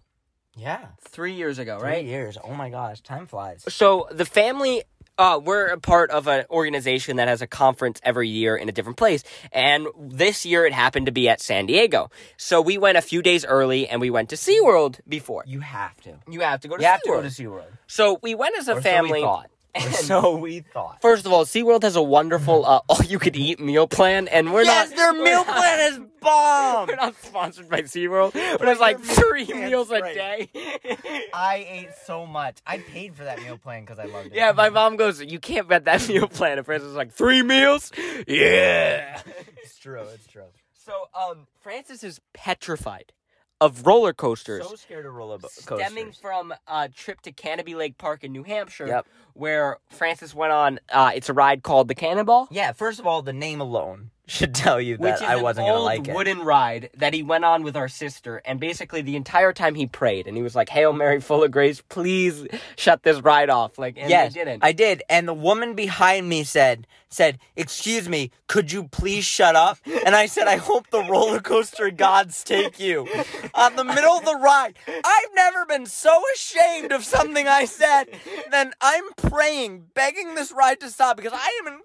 Yeah, 0.55 0.87
Three 0.99 1.33
years 1.33 1.59
ago, 1.59 1.79
three 1.79 1.89
right? 1.89 2.05
years. 2.05 2.37
Oh 2.43 2.53
my 2.53 2.69
gosh, 2.69 3.01
time 3.01 3.25
flies. 3.25 3.63
So 3.69 4.07
the 4.11 4.25
family, 4.25 4.83
uh, 5.17 5.39
we're 5.43 5.67
a 5.67 5.79
part 5.79 6.09
of 6.11 6.27
an 6.27 6.45
organization 6.49 7.17
that 7.17 7.27
has 7.27 7.41
a 7.41 7.47
conference 7.47 7.99
every 8.03 8.27
year 8.29 8.55
in 8.55 8.69
a 8.69 8.71
different 8.71 8.97
place, 8.97 9.23
and 9.51 9.87
this 9.99 10.45
year 10.45 10.65
it 10.65 10.73
happened 10.73 11.05
to 11.07 11.11
be 11.11 11.29
at 11.29 11.41
San 11.41 11.65
Diego. 11.65 12.09
So 12.37 12.61
we 12.61 12.77
went 12.77 12.97
a 12.97 13.01
few 13.01 13.21
days 13.21 13.45
early, 13.45 13.87
and 13.87 14.01
we 14.01 14.09
went 14.09 14.29
to 14.29 14.35
SeaWorld 14.35 14.99
before. 15.07 15.43
You 15.45 15.59
have 15.59 15.99
to. 16.01 16.15
You 16.29 16.39
have 16.41 16.61
to 16.61 16.67
go 16.67 16.77
to 16.77 16.81
You 16.81 16.87
have 16.87 17.01
to 17.01 17.09
SeaWorld. 17.09 17.15
go 17.23 17.29
to 17.29 17.29
SeaWorld. 17.29 17.77
So 17.87 18.19
we 18.23 18.35
went 18.35 18.57
as 18.57 18.67
a 18.67 18.77
Or 18.77 18.81
family. 18.81 19.09
So 19.09 19.15
we 19.15 19.21
thought. 19.21 19.49
And- 19.73 19.93
so 19.93 20.35
we 20.35 20.59
thought. 20.59 21.01
First 21.01 21.25
of 21.25 21.31
all, 21.31 21.45
SeaWorld 21.45 21.83
has 21.83 21.95
a 21.95 22.01
wonderful 22.01 22.65
uh, 22.67 22.81
all-you-could-eat 22.89 23.59
meal 23.59 23.87
plan, 23.87 24.27
and 24.27 24.53
we're 24.53 24.63
yes, 24.63 24.89
not. 24.89 24.97
their 24.97 25.13
meal 25.13 25.45
not- 25.45 25.47
plan 25.57 25.79
is 25.93 25.99
bomb. 26.19 26.87
We're 26.87 26.95
not 26.95 27.15
sponsored 27.23 27.69
by 27.69 27.81
SeaWorld, 27.83 28.33
but 28.33 28.67
it's 28.67 28.81
like 28.81 28.99
three 28.99 29.45
meals 29.45 29.89
a 29.91 29.99
great. 30.01 30.15
day. 30.15 30.49
I 31.33 31.65
ate 31.69 31.89
so 32.05 32.25
much. 32.27 32.57
I 32.67 32.79
paid 32.79 33.15
for 33.15 33.23
that 33.23 33.41
meal 33.41 33.57
plan 33.57 33.81
because 33.83 33.97
I 33.97 34.05
loved 34.05 34.27
it. 34.27 34.33
Yeah, 34.35 34.51
my 34.51 34.69
mom 34.69 34.97
goes, 34.97 35.21
"You 35.21 35.39
can't 35.39 35.67
bet 35.67 35.85
that 35.85 36.07
meal 36.07 36.27
plan." 36.27 36.57
And 36.57 36.65
Francis 36.65 36.89
is 36.89 36.95
like, 36.95 37.11
three 37.11 37.41
meals? 37.41 37.91
Yeah." 38.27 39.21
it's 39.63 39.77
true. 39.79 40.01
It's 40.13 40.27
true. 40.27 40.43
So, 40.73 41.07
um, 41.19 41.47
Francis 41.61 42.03
is 42.03 42.19
petrified 42.33 43.13
of 43.61 43.85
roller 43.85 44.11
coasters, 44.11 44.67
So 44.67 44.75
scared 44.75 45.05
of 45.05 45.13
roller 45.13 45.37
bo- 45.37 45.47
coasters. 45.47 45.63
stemming 45.85 46.11
from 46.11 46.53
a 46.67 46.89
trip 46.89 47.21
to 47.21 47.31
Canobie 47.31 47.75
Lake 47.75 47.97
Park 47.97 48.23
in 48.25 48.31
New 48.33 48.43
Hampshire, 48.43 48.87
Yep. 48.87 49.07
where 49.33 49.77
Francis 49.89 50.33
went 50.35 50.51
on. 50.51 50.79
Uh, 50.89 51.11
it's 51.15 51.29
a 51.29 51.33
ride 51.33 51.63
called 51.63 51.87
the 51.87 51.95
Cannonball. 51.95 52.47
yeah, 52.51 52.73
first 52.73 52.99
of 52.99 53.07
all, 53.07 53.21
the 53.21 53.31
name 53.33 53.61
alone 53.61 54.09
should 54.31 54.55
tell 54.55 54.79
you 54.79 54.95
Which 54.95 55.19
that 55.19 55.23
is 55.23 55.29
I 55.29 55.35
wasn't 55.35 55.67
old 55.67 55.75
gonna 55.75 55.83
like 55.83 56.07
it. 56.07 56.15
wooden 56.15 56.39
ride 56.39 56.89
that 56.97 57.13
he 57.13 57.21
went 57.21 57.43
on 57.43 57.63
with 57.63 57.75
our 57.75 57.87
sister, 57.89 58.41
and 58.45 58.59
basically 58.59 59.01
the 59.01 59.15
entire 59.15 59.51
time 59.51 59.75
he 59.75 59.87
prayed, 59.87 60.25
and 60.27 60.37
he 60.37 60.43
was 60.43 60.55
like, 60.55 60.69
"Hail 60.69 60.93
Mary, 60.93 61.19
full 61.19 61.43
of 61.43 61.51
grace, 61.51 61.81
please 61.89 62.47
shut 62.77 63.03
this 63.03 63.19
ride 63.21 63.49
off." 63.49 63.77
Like, 63.77 63.97
and 63.97 64.09
yes, 64.09 64.33
they 64.33 64.39
didn't. 64.39 64.63
I 64.63 64.71
did, 64.71 65.03
and 65.09 65.27
the 65.27 65.33
woman 65.33 65.73
behind 65.75 66.29
me 66.29 66.43
said, 66.45 66.87
"said 67.09 67.39
Excuse 67.57 68.07
me, 68.07 68.31
could 68.47 68.71
you 68.71 68.85
please 68.85 69.25
shut 69.25 69.55
up?" 69.55 69.77
And 70.05 70.15
I 70.15 70.27
said, 70.27 70.47
"I 70.47 70.55
hope 70.55 70.89
the 70.89 71.03
roller 71.03 71.41
coaster 71.41 71.91
gods 72.05 72.43
take 72.43 72.79
you." 72.79 73.07
On 73.53 73.75
the 73.75 73.83
middle 73.83 74.13
of 74.13 74.23
the 74.25 74.35
ride, 74.37 74.75
I've 74.87 75.35
never 75.35 75.65
been 75.65 75.85
so 75.85 76.21
ashamed 76.35 76.93
of 76.93 77.03
something 77.03 77.47
I 77.47 77.65
said. 77.65 78.05
Then 78.49 78.71
I'm 78.79 79.03
praying, 79.17 79.87
begging 79.93 80.35
this 80.35 80.51
ride 80.53 80.79
to 80.79 80.89
stop 80.89 81.17
because 81.17 81.33
I 81.33 81.59
am 81.61 81.73
in 81.73 81.79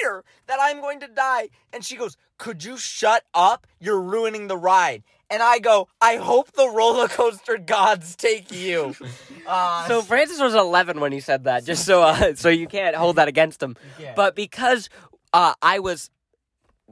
fear 0.00 0.24
that 0.46 0.58
I'm 0.60 0.80
going 0.80 1.00
to 1.00 1.08
die. 1.08 1.48
And 1.72 1.84
she 1.84 1.96
goes, 1.96 2.16
"Could 2.38 2.64
you 2.64 2.76
shut 2.76 3.24
up? 3.34 3.66
You're 3.80 4.00
ruining 4.00 4.48
the 4.48 4.56
ride." 4.56 5.02
And 5.30 5.42
I 5.42 5.58
go, 5.60 5.88
"I 6.00 6.16
hope 6.16 6.52
the 6.52 6.68
roller 6.68 7.08
coaster 7.08 7.58
gods 7.58 8.16
take 8.16 8.50
you." 8.52 8.94
Uh, 9.44 9.88
So 9.88 10.02
Francis 10.02 10.38
was 10.40 10.54
11 10.54 11.00
when 11.00 11.10
he 11.10 11.18
said 11.18 11.44
that, 11.44 11.64
just 11.64 11.84
so 11.84 12.00
uh, 12.02 12.36
so 12.36 12.48
you 12.48 12.68
can't 12.68 12.94
hold 12.94 13.16
that 13.16 13.26
against 13.26 13.60
him. 13.60 13.76
Yeah. 13.98 14.12
But 14.14 14.36
because 14.36 14.88
uh, 15.32 15.54
I 15.60 15.80
was, 15.80 16.10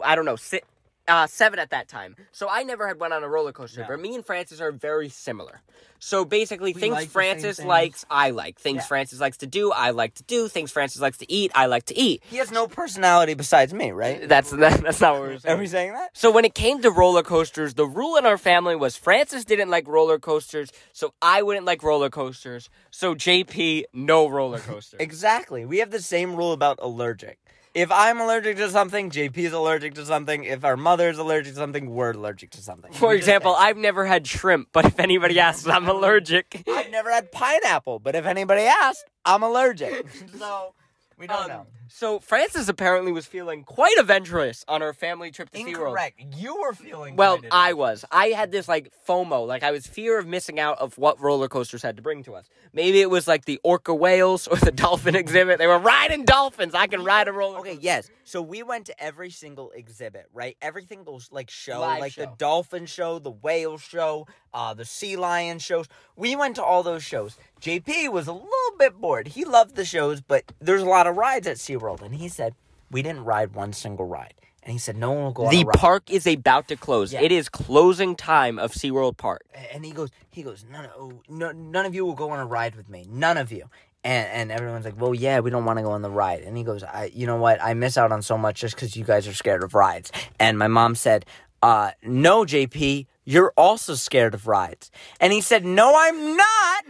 I 0.03 0.17
don't 0.17 0.25
know, 0.25 0.35
sit. 0.35 0.65
Uh, 1.11 1.27
seven 1.27 1.59
at 1.59 1.71
that 1.71 1.89
time. 1.89 2.17
So 2.33 2.49
I 2.49 2.63
never 2.63 2.87
had 2.87 3.01
went 3.01 3.13
on 3.13 3.23
a 3.25 3.29
roller 3.29 3.53
coaster. 3.53 3.83
No. 3.83 3.89
But 3.89 4.01
me 4.01 4.15
and 4.15 4.25
Francis 4.25 4.61
are 4.61 4.73
very 4.73 5.09
similar. 5.09 5.61
So 6.03 6.25
basically, 6.25 6.73
things 6.73 6.95
like 6.95 7.11
Francis 7.11 7.59
things. 7.59 7.67
likes, 7.67 8.07
I 8.11 8.31
like. 8.31 8.59
Things 8.59 8.77
Yeah. 8.77 8.83
Francis 8.87 9.21
likes 9.21 9.37
to 9.39 9.47
do, 9.47 9.71
I 9.71 9.91
like 9.91 10.15
to 10.15 10.23
do. 10.23 10.49
Things 10.49 10.73
Francis 10.73 11.03
likes 11.03 11.19
to 11.19 11.31
eat, 11.31 11.53
I 11.55 11.67
like 11.67 11.85
to 11.87 11.99
eat. 11.99 12.23
He 12.31 12.39
has 12.39 12.51
no 12.51 12.67
personality 12.67 13.35
besides 13.35 13.75
me, 13.75 13.91
right? 13.91 14.27
That's 14.29 14.51
that, 14.51 14.81
that's 14.83 15.01
not 15.01 15.15
what 15.15 15.23
we're 15.23 15.39
saying. 15.39 15.57
Are 15.57 15.61
we 15.61 15.67
saying 15.67 15.93
that? 15.93 16.17
So 16.17 16.31
when 16.31 16.45
it 16.47 16.55
came 16.55 16.81
to 16.83 16.91
roller 16.91 17.23
coasters, 17.23 17.75
the 17.75 17.87
rule 17.87 18.17
in 18.17 18.25
our 18.25 18.39
family 18.39 18.77
was 18.77 18.97
Francis 18.97 19.45
didn't 19.45 19.69
like 19.69 19.87
roller 19.87 20.19
coasters, 20.19 20.71
so 20.93 21.13
I 21.21 21.43
wouldn't 21.43 21.67
like 21.67 21.83
roller 21.83 22.09
coasters. 22.09 22.71
So 22.91 23.15
JP, 23.15 23.85
no 23.93 24.27
roller 24.29 24.59
coaster. 24.61 24.97
Exactly. 25.11 25.67
We 25.67 25.79
have 25.79 25.91
the 25.91 26.01
same 26.01 26.35
rule 26.35 26.53
about 26.53 26.79
allergic. 26.81 27.39
If 27.73 27.93
I'm 27.93 28.21
allergic 28.21 28.57
to 28.57 28.69
something, 28.69 29.11
JP 29.11 29.37
is 29.39 29.53
allergic 29.53 29.95
to 29.95 30.05
something. 30.05 30.43
If 30.43 30.65
our 30.65 30.77
mother 30.77 31.09
is 31.09 31.19
allergic 31.19 31.53
to 31.55 31.59
something, 31.61 31.91
we're 31.91 32.11
allergic 32.11 32.51
to 32.51 32.63
something. 32.63 32.93
For 32.93 33.15
example, 33.15 33.55
I've 33.57 33.77
never 33.77 34.05
had 34.07 34.27
shrimp, 34.27 34.71
but 34.73 34.85
if 34.87 34.99
anybody 34.99 35.39
asks, 35.39 35.69
I'm 35.69 35.89
allergic. 35.89 36.65
I've 36.69 36.91
never 36.91 37.13
had 37.13 37.31
pineapple, 37.31 38.01
but 38.01 38.17
if 38.17 38.27
anybody 38.27 38.63
asks, 38.63 39.05
I'm 39.25 39.45
allergic. 39.45 40.05
so 40.39 40.75
we 41.17 41.29
don't 41.29 41.43
Um, 41.43 41.49
know. 41.49 41.67
So 41.93 42.21
Francis 42.21 42.69
apparently 42.69 43.11
was 43.13 43.27
feeling 43.27 43.65
quite 43.65 43.97
adventurous 43.99 44.65
on 44.69 44.81
her 44.81 44.93
family 44.93 45.31
trip 45.33 45.51
to 45.51 45.59
SeaWorld. 45.59 45.69
Incorrect. 45.69 46.21
You 46.37 46.61
were 46.61 46.73
feeling. 46.73 47.17
Well, 47.17 47.39
quite 47.39 47.49
I 47.53 47.71
adventurous. 47.71 48.03
was. 48.03 48.05
I 48.13 48.27
had 48.29 48.53
this 48.53 48.69
like 48.69 48.93
FOMO, 49.09 49.47
like 49.47 49.63
I 49.63 49.73
was 49.73 49.87
fear 49.87 50.19
of 50.19 50.27
missing 50.27 50.61
out 50.61 50.79
of 50.79 50.97
what 50.99 51.21
roller 51.21 51.49
coasters 51.49 51.83
had 51.83 51.97
to 51.97 52.03
bring 52.03 52.23
to 52.25 52.35
us. 52.37 52.49
Maybe 52.73 53.01
it 53.01 53.11
was 53.11 53.27
like 53.27 53.45
the 53.45 53.61
orca 53.65 53.93
whales 53.93 54.47
or 54.47 54.57
the 54.57 54.71
dolphin 54.87 55.17
exhibit. 55.17 55.59
They 55.59 55.67
were 55.67 55.79
riding 55.81 56.25
dolphins. 56.25 56.75
I 56.75 56.87
can 56.87 57.03
ride 57.05 57.27
a 57.27 57.33
roller. 57.33 57.59
Okay, 57.59 57.71
coaster. 57.71 57.85
yes. 57.85 58.11
So 58.25 58.41
we 58.41 58.63
went 58.63 58.87
to 58.87 59.03
every 59.03 59.31
single 59.31 59.73
exhibit, 59.73 60.27
right? 60.33 60.57
Everything 60.63 61.03
goes 61.03 61.29
like 61.33 61.51
show, 61.51 61.81
Live 61.81 62.01
like 62.01 62.15
the 62.15 62.25
show. 62.27 62.35
dolphin 62.39 62.87
show, 62.87 63.19
the 63.19 63.31
whale 63.33 63.77
show, 63.77 64.29
uh, 64.55 64.73
the 64.75 64.85
sea 64.85 65.17
lion 65.17 65.59
shows. 65.59 65.87
We 66.15 66.37
went 66.37 66.55
to 66.57 66.63
all 66.63 66.85
those 66.85 67.03
shows. 67.03 67.37
JP 67.61 68.13
was 68.13 68.29
a 68.29 68.33
little 68.33 68.49
bit 68.79 68.95
bored. 69.01 69.27
He 69.29 69.45
loved 69.45 69.75
the 69.75 69.85
shows, 69.85 70.21
but 70.21 70.45
there's 70.61 70.83
a 70.83 70.87
lot 70.87 71.07
of 71.09 71.17
rides 71.17 71.47
at 71.49 71.57
SeaWorld. 71.57 71.80
And 72.03 72.15
he 72.15 72.29
said, 72.29 72.55
We 72.91 73.03
didn't 73.03 73.25
ride 73.25 73.55
one 73.55 73.73
single 73.73 74.07
ride. 74.07 74.35
And 74.63 74.73
he 74.73 74.79
said, 74.79 74.97
No 74.97 75.13
one 75.13 75.25
will 75.25 75.33
go 75.33 75.45
on 75.47 75.51
The 75.51 75.63
a 75.63 75.65
ride. 75.65 75.75
park 75.79 76.11
is 76.11 76.27
about 76.27 76.69
to 76.69 76.77
close. 76.77 77.13
Yeah. 77.13 77.23
It 77.23 77.33
is 77.33 77.49
closing 77.49 78.15
time 78.17 78.59
of 78.59 78.73
SeaWorld 78.73 79.17
Park. 79.17 79.43
and 79.73 79.85
he 79.85 79.91
goes, 79.93 80.11
he 80.31 80.43
goes, 80.43 80.65
none 80.71 80.85
of, 80.85 80.91
oh, 80.99 81.23
no, 81.29 81.51
none 81.53 81.87
of 81.87 81.95
you 81.95 82.05
will 82.05 82.15
go 82.15 82.31
on 82.31 82.39
a 82.39 82.47
ride 82.47 82.75
with 82.77 82.89
me. 82.89 83.07
None 83.09 83.37
of 83.39 83.51
you. 83.51 83.71
And 84.05 84.29
and 84.29 84.53
everyone's 84.53 84.85
like, 84.87 84.99
well, 84.99 85.15
yeah, 85.15 85.41
we 85.41 85.51
don't 85.51 85.65
want 85.67 85.79
to 85.79 85.83
go 85.83 85.91
on 85.91 86.01
the 86.03 86.11
ride. 86.11 86.41
And 86.43 86.57
he 86.57 86.63
goes, 86.65 86.83
I, 86.83 87.11
you 87.15 87.27
know 87.27 87.37
what? 87.37 87.63
I 87.63 87.75
miss 87.75 87.99
out 87.99 88.13
on 88.13 88.23
so 88.23 88.39
much 88.39 88.61
just 88.61 88.75
because 88.75 88.97
you 88.97 89.05
guys 89.05 89.27
are 89.29 89.35
scared 89.35 89.63
of 89.63 89.75
rides. 89.75 90.11
And 90.39 90.59
my 90.59 90.69
mom 90.69 90.95
said, 90.95 91.27
uh, 91.63 91.91
no, 92.03 92.45
JP, 92.45 93.07
you're 93.25 93.53
also 93.57 93.95
scared 93.95 94.35
of 94.35 94.47
rides. 94.47 94.91
And 95.21 95.33
he 95.33 95.41
said, 95.41 95.65
no, 95.65 95.93
I'm 95.97 96.37
not. 96.37 96.85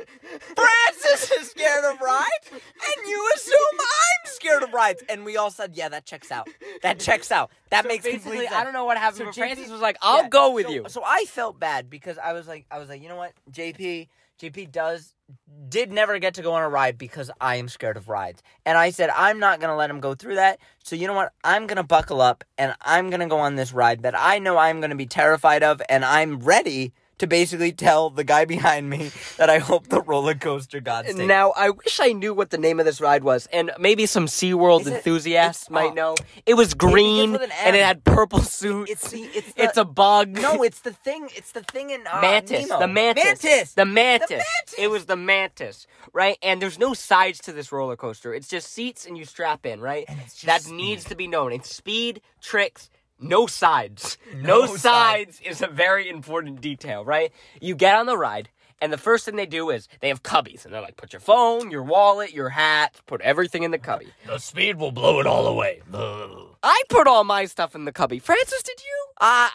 Francis 0.55 1.31
is 1.33 1.51
scared 1.51 1.85
of 1.85 2.01
rides, 2.01 2.51
and 2.53 3.09
you 3.09 3.31
assume 3.37 3.57
I'm 3.81 4.31
scared 4.31 4.63
of 4.63 4.73
rides. 4.73 5.03
And 5.09 5.25
we 5.25 5.37
all 5.37 5.51
said, 5.51 5.73
yeah, 5.75 5.89
that 5.89 6.07
checks 6.07 6.31
out. 6.31 6.49
That 6.83 6.99
checks 7.01 7.31
out. 7.33 7.51
That 7.71 7.85
makes 7.87 8.05
complete 8.05 8.23
Basically, 8.25 8.47
sense. 8.47 8.57
I 8.57 8.65
don't 8.65 8.73
know 8.73 8.85
what 8.85 8.97
happened, 8.97 9.19
So 9.19 9.25
but 9.27 9.35
JP 9.35 9.39
Francis 9.39 9.71
was 9.71 9.81
like, 9.81 9.97
"I'll 10.03 10.23
yeah, 10.23 10.29
go 10.29 10.53
with 10.53 10.67
so- 10.67 10.73
you." 10.73 10.85
So 10.89 11.03
I 11.05 11.25
felt 11.27 11.59
bad 11.61 11.91
because 11.91 12.17
I 12.19 12.33
was 12.33 12.47
like, 12.49 12.65
I 12.71 12.79
was 12.79 12.89
like, 12.89 13.03
you 13.03 13.09
know 13.09 13.17
what, 13.17 13.33
JP, 13.53 14.09
JP 14.41 14.73
does 14.73 15.15
did 15.69 15.93
never 15.93 16.19
get 16.19 16.35
to 16.35 16.43
go 16.43 16.55
on 16.55 16.63
a 16.63 16.69
ride 16.69 16.97
because 16.97 17.31
I 17.41 17.57
am 17.57 17.69
scared 17.69 17.97
of 17.99 18.09
rides, 18.09 18.43
and 18.65 18.79
I 18.79 18.91
said 18.91 19.11
I'm 19.11 19.39
not 19.39 19.61
gonna 19.61 19.77
let 19.77 19.91
him 19.91 20.01
go 20.01 20.15
through 20.15 20.37
that. 20.37 20.59
So 20.83 20.97
you 20.97 21.07
know 21.07 21.13
what, 21.13 21.33
I'm 21.45 21.67
gonna 21.67 21.85
buckle 21.85 22.23
up 22.23 22.43
and 22.57 22.75
I'm 22.81 23.11
gonna 23.11 23.29
go 23.29 23.39
on 23.39 23.57
this 23.57 23.73
ride 23.73 24.03
that 24.03 24.19
I 24.19 24.39
know 24.39 24.57
I'm 24.57 24.81
gonna 24.81 24.97
be 24.97 25.07
terrified 25.07 25.63
of, 25.63 25.83
and 25.91 26.05
I'm 26.05 26.39
ready 26.39 26.93
to 27.21 27.27
basically 27.27 27.73
tell 27.73 28.11
the 28.11 28.25
guy 28.25 28.45
behind 28.45 28.91
me 28.91 29.11
that 29.37 29.49
I 29.49 29.59
hope 29.59 29.89
the 29.89 30.01
roller 30.03 30.35
coaster 30.35 30.81
got 30.81 31.05
taken. 31.07 31.27
Now, 31.27 31.53
I 31.57 31.71
wish 31.71 32.01
I 32.01 32.13
knew 32.13 32.35
what 32.35 32.51
the 32.51 32.59
name 32.59 32.81
of 32.81 32.87
this 32.87 33.01
ride 33.01 33.23
was, 33.23 33.47
and 33.53 33.71
maybe 33.79 34.07
some 34.07 34.27
SeaWorld 34.27 34.87
it- 34.87 34.95
enthusiasts 34.95 35.71
might 35.71 35.93
uh, 35.93 35.95
know. 35.95 36.17
It 36.47 36.55
was 36.55 36.75
green, 36.75 37.37
an 37.37 37.51
and 37.63 37.77
it 37.77 37.85
had 37.85 38.05
purple 38.05 38.41
suits. 38.41 38.91
it's 38.91 39.11
the 39.11 39.21
it's 39.23 39.53
the, 39.55 39.63
It's 39.65 39.77
a 39.77 39.85
bug. 39.85 40.31
no, 40.31 40.63
it's 40.63 40.81
the 40.81 40.93
thing. 40.93 41.29
It's 41.37 41.53
the 41.53 41.63
thing 41.63 41.91
in 41.91 42.07
uh, 42.07 42.21
mantis. 42.21 42.69
The 42.69 42.89
mantis. 42.89 43.25
Mantis. 43.25 43.75
The 43.75 43.85
mantis. 43.87 44.31
mantis. 44.31 44.75
It 44.79 44.91
was 44.91 45.05
the 45.07 45.17
mantis, 45.17 45.87
right? 46.13 46.37
And 46.43 46.61
there's 46.61 46.79
no 46.79 46.95
sides 46.95 47.39
to 47.41 47.53
this 47.53 47.71
roller 47.71 47.97
coaster. 47.97 48.35
It's 48.35 48.49
just 48.49 48.73
seats 48.73 49.07
and 49.07 49.17
you 49.17 49.25
strap 49.25 49.67
in, 49.67 49.81
right? 49.81 50.05
it's 50.09 50.35
just 50.35 50.47
that 50.47 50.63
speed. 50.63 50.75
needs 50.77 51.05
to 51.05 51.15
be 51.15 51.27
known. 51.29 51.53
It's 51.53 51.75
speed, 51.75 52.21
tricks, 52.41 52.89
no 53.21 53.47
sides. 53.47 54.17
No, 54.35 54.61
No 54.61 54.67
sides. 54.77 54.81
sides. 55.37 55.41
is 55.45 55.63
a 55.63 55.67
very 55.67 56.09
important 56.09 56.61
detail, 56.61 57.05
right? 57.05 57.33
You 57.61 57.75
get 57.75 57.97
on 57.97 58.07
the 58.07 58.17
ride. 58.17 58.49
And 58.83 58.91
the 58.91 58.97
first 58.99 59.27
thing 59.27 59.37
they 59.37 59.45
do 59.45 59.69
is 59.69 59.89
they 60.01 60.09
have 60.09 60.23
cubbies, 60.23 60.65
and 60.65 60.73
they're 60.73 60.81
like, 60.81 60.97
put 60.97 61.13
your 61.13 61.21
phone, 61.21 61.71
your 61.71 61.83
wallet, 61.83 62.33
your 62.33 62.49
hat, 62.49 62.95
put 63.07 63.21
everything 63.21 63.63
in 63.63 63.73
the 63.73 63.79
cubby. 63.79 64.07
The 64.27 64.39
speed 64.39 64.77
will 64.79 64.91
blow 64.91 65.21
it 65.21 65.27
all 65.27 65.47
away. 65.47 65.83
I 65.93 66.83
put 66.89 67.07
all 67.07 67.25
my 67.25 67.45
stuff 67.45 67.75
in 67.75 67.85
the 67.85 67.93
cubby. 67.93 68.19
Francis, 68.19 68.63
did 68.63 68.81
you? 68.81 69.05
Uh, 69.21 69.51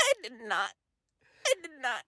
I 0.00 0.12
did 0.22 0.32
not. 0.46 0.70
I 1.46 1.54
did 1.60 1.70
not. 1.82 2.02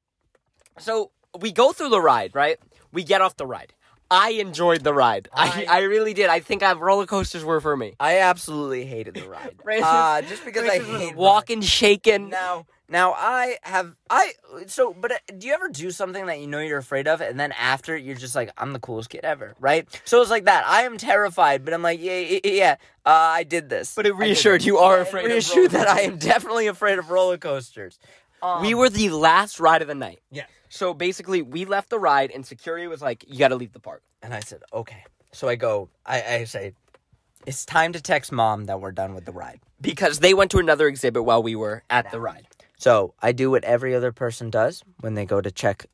So 0.78 1.10
we 1.38 1.52
go 1.52 1.72
through 1.72 1.90
the 1.90 2.00
ride, 2.00 2.34
right? 2.34 2.58
We 2.92 3.04
get 3.04 3.20
off 3.20 3.36
the 3.36 3.46
ride. 3.46 3.74
I 4.10 4.30
enjoyed 4.30 4.82
the 4.82 4.92
ride. 4.92 5.28
I, 5.32 5.66
I- 5.68 5.78
I 5.78 5.82
really 5.82 6.14
did. 6.14 6.28
I 6.28 6.40
think 6.40 6.62
I, 6.62 6.72
roller 6.72 7.06
coasters 7.06 7.44
were 7.44 7.60
for 7.60 7.76
me. 7.76 7.94
I 8.00 8.18
absolutely 8.18 8.84
hated 8.84 9.14
the 9.14 9.28
ride. 9.28 9.56
Uh, 9.82 10.20
just 10.22 10.44
because 10.44 10.68
I 10.68 10.78
hate 10.80 11.14
walking, 11.14 11.60
shaking. 11.60 12.28
Now, 12.28 12.66
now 12.88 13.12
I 13.16 13.56
have 13.62 13.94
I 14.10 14.32
so. 14.66 14.92
But 14.92 15.12
uh, 15.12 15.18
do 15.38 15.46
you 15.46 15.54
ever 15.54 15.68
do 15.68 15.90
something 15.92 16.26
that 16.26 16.40
you 16.40 16.48
know 16.48 16.58
you're 16.58 16.78
afraid 16.78 17.06
of, 17.06 17.20
and 17.20 17.38
then 17.38 17.52
after 17.52 17.96
you're 17.96 18.16
just 18.16 18.34
like, 18.34 18.50
I'm 18.58 18.72
the 18.72 18.80
coolest 18.80 19.10
kid 19.10 19.20
ever, 19.24 19.54
right? 19.60 19.86
So 20.04 20.20
it's 20.20 20.30
like 20.30 20.46
that. 20.46 20.66
I 20.66 20.82
am 20.82 20.98
terrified, 20.98 21.64
but 21.64 21.72
I'm 21.72 21.82
like, 21.82 22.00
yeah, 22.00 22.18
yeah, 22.18 22.40
yeah. 22.44 22.76
Uh, 23.06 23.10
I 23.10 23.44
did 23.44 23.68
this. 23.68 23.94
But 23.94 24.06
it 24.06 24.14
reassured 24.16 24.64
you 24.64 24.78
are 24.78 24.96
Yeah, 24.96 25.02
afraid 25.02 25.24
of 25.26 25.30
Reassured 25.32 25.70
that 25.70 25.88
I 25.88 26.00
am 26.00 26.18
definitely 26.18 26.66
afraid 26.66 26.98
of 26.98 27.10
roller 27.10 27.38
coasters. 27.38 27.98
Um, 28.42 28.60
we 28.62 28.74
were 28.74 28.90
the 28.90 29.10
last 29.10 29.60
ride 29.60 29.82
of 29.82 29.88
the 29.88 29.94
night. 29.94 30.20
Yeah. 30.30 30.44
So 30.70 30.94
basically, 30.94 31.42
we 31.42 31.66
left 31.66 31.90
the 31.90 31.98
ride, 31.98 32.30
and 32.30 32.46
security 32.46 32.86
was 32.86 33.02
like, 33.02 33.24
"You 33.28 33.38
got 33.38 33.48
to 33.48 33.56
leave 33.56 33.72
the 33.72 33.80
park." 33.80 34.02
And 34.22 34.32
I 34.32 34.40
said, 34.40 34.62
okay. 34.72 35.04
So 35.32 35.48
I 35.48 35.56
go, 35.56 35.90
I, 36.06 36.22
I 36.22 36.44
say, 36.44 36.72
it's 37.46 37.64
time 37.64 37.92
to 37.92 38.00
text 38.00 38.32
mom 38.32 38.66
that 38.66 38.80
we're 38.80 38.92
done 38.92 39.14
with 39.14 39.24
the 39.24 39.32
ride. 39.32 39.60
because 39.80 40.18
they 40.20 40.34
went 40.34 40.50
to 40.52 40.58
another 40.58 40.86
exhibit 40.88 41.24
while 41.24 41.42
we 41.42 41.54
were 41.56 41.82
at 41.90 42.10
the 42.10 42.20
ride. 42.20 42.46
So 42.78 43.14
I 43.20 43.32
do 43.32 43.50
what 43.50 43.64
every 43.64 43.94
other 43.94 44.12
person 44.12 44.50
does 44.50 44.82
when 45.00 45.14
they 45.14 45.24
go 45.26 45.40
to 45.40 45.50
check 45.50 45.86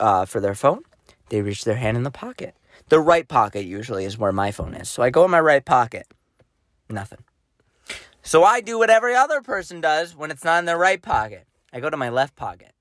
uh, 0.00 0.24
for 0.24 0.40
their 0.40 0.54
phone. 0.54 0.82
They 1.28 1.42
reach 1.42 1.64
their 1.64 1.76
hand 1.76 1.96
in 1.96 2.02
the 2.02 2.10
pocket. 2.10 2.54
The 2.88 3.00
right 3.00 3.28
pocket 3.28 3.64
usually 3.64 4.04
is 4.04 4.16
where 4.18 4.32
my 4.32 4.50
phone 4.50 4.74
is. 4.74 4.88
So 4.88 5.02
I 5.02 5.10
go 5.10 5.24
in 5.24 5.30
my 5.30 5.40
right 5.40 5.64
pocket. 5.64 6.06
Nothing. 6.88 7.18
So 8.22 8.44
I 8.44 8.60
do 8.60 8.78
what 8.78 8.90
every 8.90 9.14
other 9.14 9.40
person 9.40 9.80
does 9.80 10.16
when 10.16 10.30
it's 10.30 10.44
not 10.44 10.58
in 10.58 10.64
their 10.64 10.78
right 10.78 11.00
pocket. 11.00 11.46
I 11.72 11.80
go 11.80 11.90
to 11.90 11.96
my 11.96 12.08
left 12.08 12.34
pocket. 12.34 12.72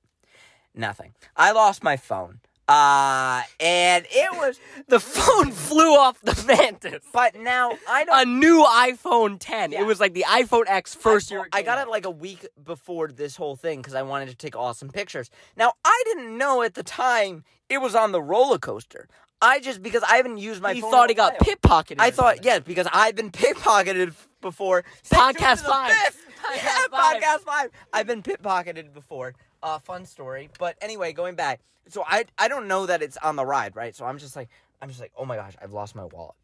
Nothing. 0.78 1.14
I 1.36 1.52
lost 1.52 1.84
my 1.84 1.98
phone. 1.98 2.40
Uh, 2.70 3.44
and 3.62 4.06
it 4.10 4.30
was, 4.34 4.60
The 4.90 5.00
phone 5.00 5.52
flew 5.54 5.96
off 5.96 6.20
the 6.22 6.36
Mantis. 6.46 7.02
but 7.14 7.36
now 7.40 7.72
I 7.90 8.04
don't. 8.04 8.28
A 8.28 8.30
new 8.30 8.62
iPhone 8.64 9.38
10. 9.40 9.72
Yeah. 9.72 9.82
It 9.82 9.86
was 9.86 10.02
like 10.02 10.14
the 10.14 10.26
iPhone 10.28 10.66
X 10.68 10.94
first 10.94 11.32
I, 11.32 11.36
year. 11.36 11.48
I 11.54 11.62
got 11.62 11.80
it 11.86 11.90
like 11.90 12.06
a 12.06 12.10
week 12.12 12.46
before 12.62 13.08
this 13.08 13.38
whole 13.38 13.56
thing 13.56 13.80
because 13.80 13.94
I 13.96 14.02
wanted 14.02 14.28
to 14.30 14.36
take 14.36 14.56
awesome 14.58 14.90
pictures. 14.90 15.30
Now 15.56 15.74
I 15.86 16.04
didn't 16.08 16.38
know 16.38 16.62
at 16.62 16.74
the 16.74 16.84
time 16.84 17.46
it 17.70 17.78
was 17.80 17.96
on 17.96 18.12
the 18.12 18.22
roller 18.22 18.58
coaster. 18.60 19.08
I 19.42 19.60
just 19.62 19.82
because 19.82 20.04
I 20.04 20.18
haven't 20.18 20.40
used 20.40 20.62
my 20.62 20.74
He 20.74 20.82
phone. 20.82 20.92
thought 20.92 21.10
he 21.10 21.16
got 21.16 21.38
pickpocketed. 21.40 21.98
I 22.00 22.12
thought 22.12 22.44
yes 22.44 22.64
because 22.66 22.88
I've 22.92 23.16
been 23.16 23.32
pickpocketed 23.32 24.14
before. 24.42 24.84
Podcast 25.10 25.60
five. 25.62 25.94
Podcast 26.38 26.64
yeah, 26.64 26.78
five. 26.92 27.22
podcast 27.22 27.40
five. 27.42 27.70
I've 27.94 28.08
been 28.08 28.24
pickpocketed 28.24 28.94
before. 28.94 29.36
Uh, 29.64 29.80
fun 29.80 30.06
story. 30.06 30.50
But 30.60 30.76
anyway, 30.82 31.14
going 31.14 31.36
back. 31.36 31.62
So 31.90 32.04
I 32.06 32.26
I 32.38 32.48
don't 32.48 32.68
know 32.68 32.86
that 32.86 33.02
it's 33.02 33.18
on 33.18 33.36
the 33.36 33.46
ride, 33.46 33.76
right? 33.76 33.96
So 33.96 34.06
I'm 34.06 34.18
just 34.18 34.36
like 34.36 34.50
I'm 34.82 34.90
just 34.90 35.00
like 35.00 35.12
oh 35.18 35.26
my 35.26 35.36
gosh, 35.36 35.56
I've 35.62 35.74
lost 35.74 35.96
my 35.96 36.06
wallet. 36.06 36.36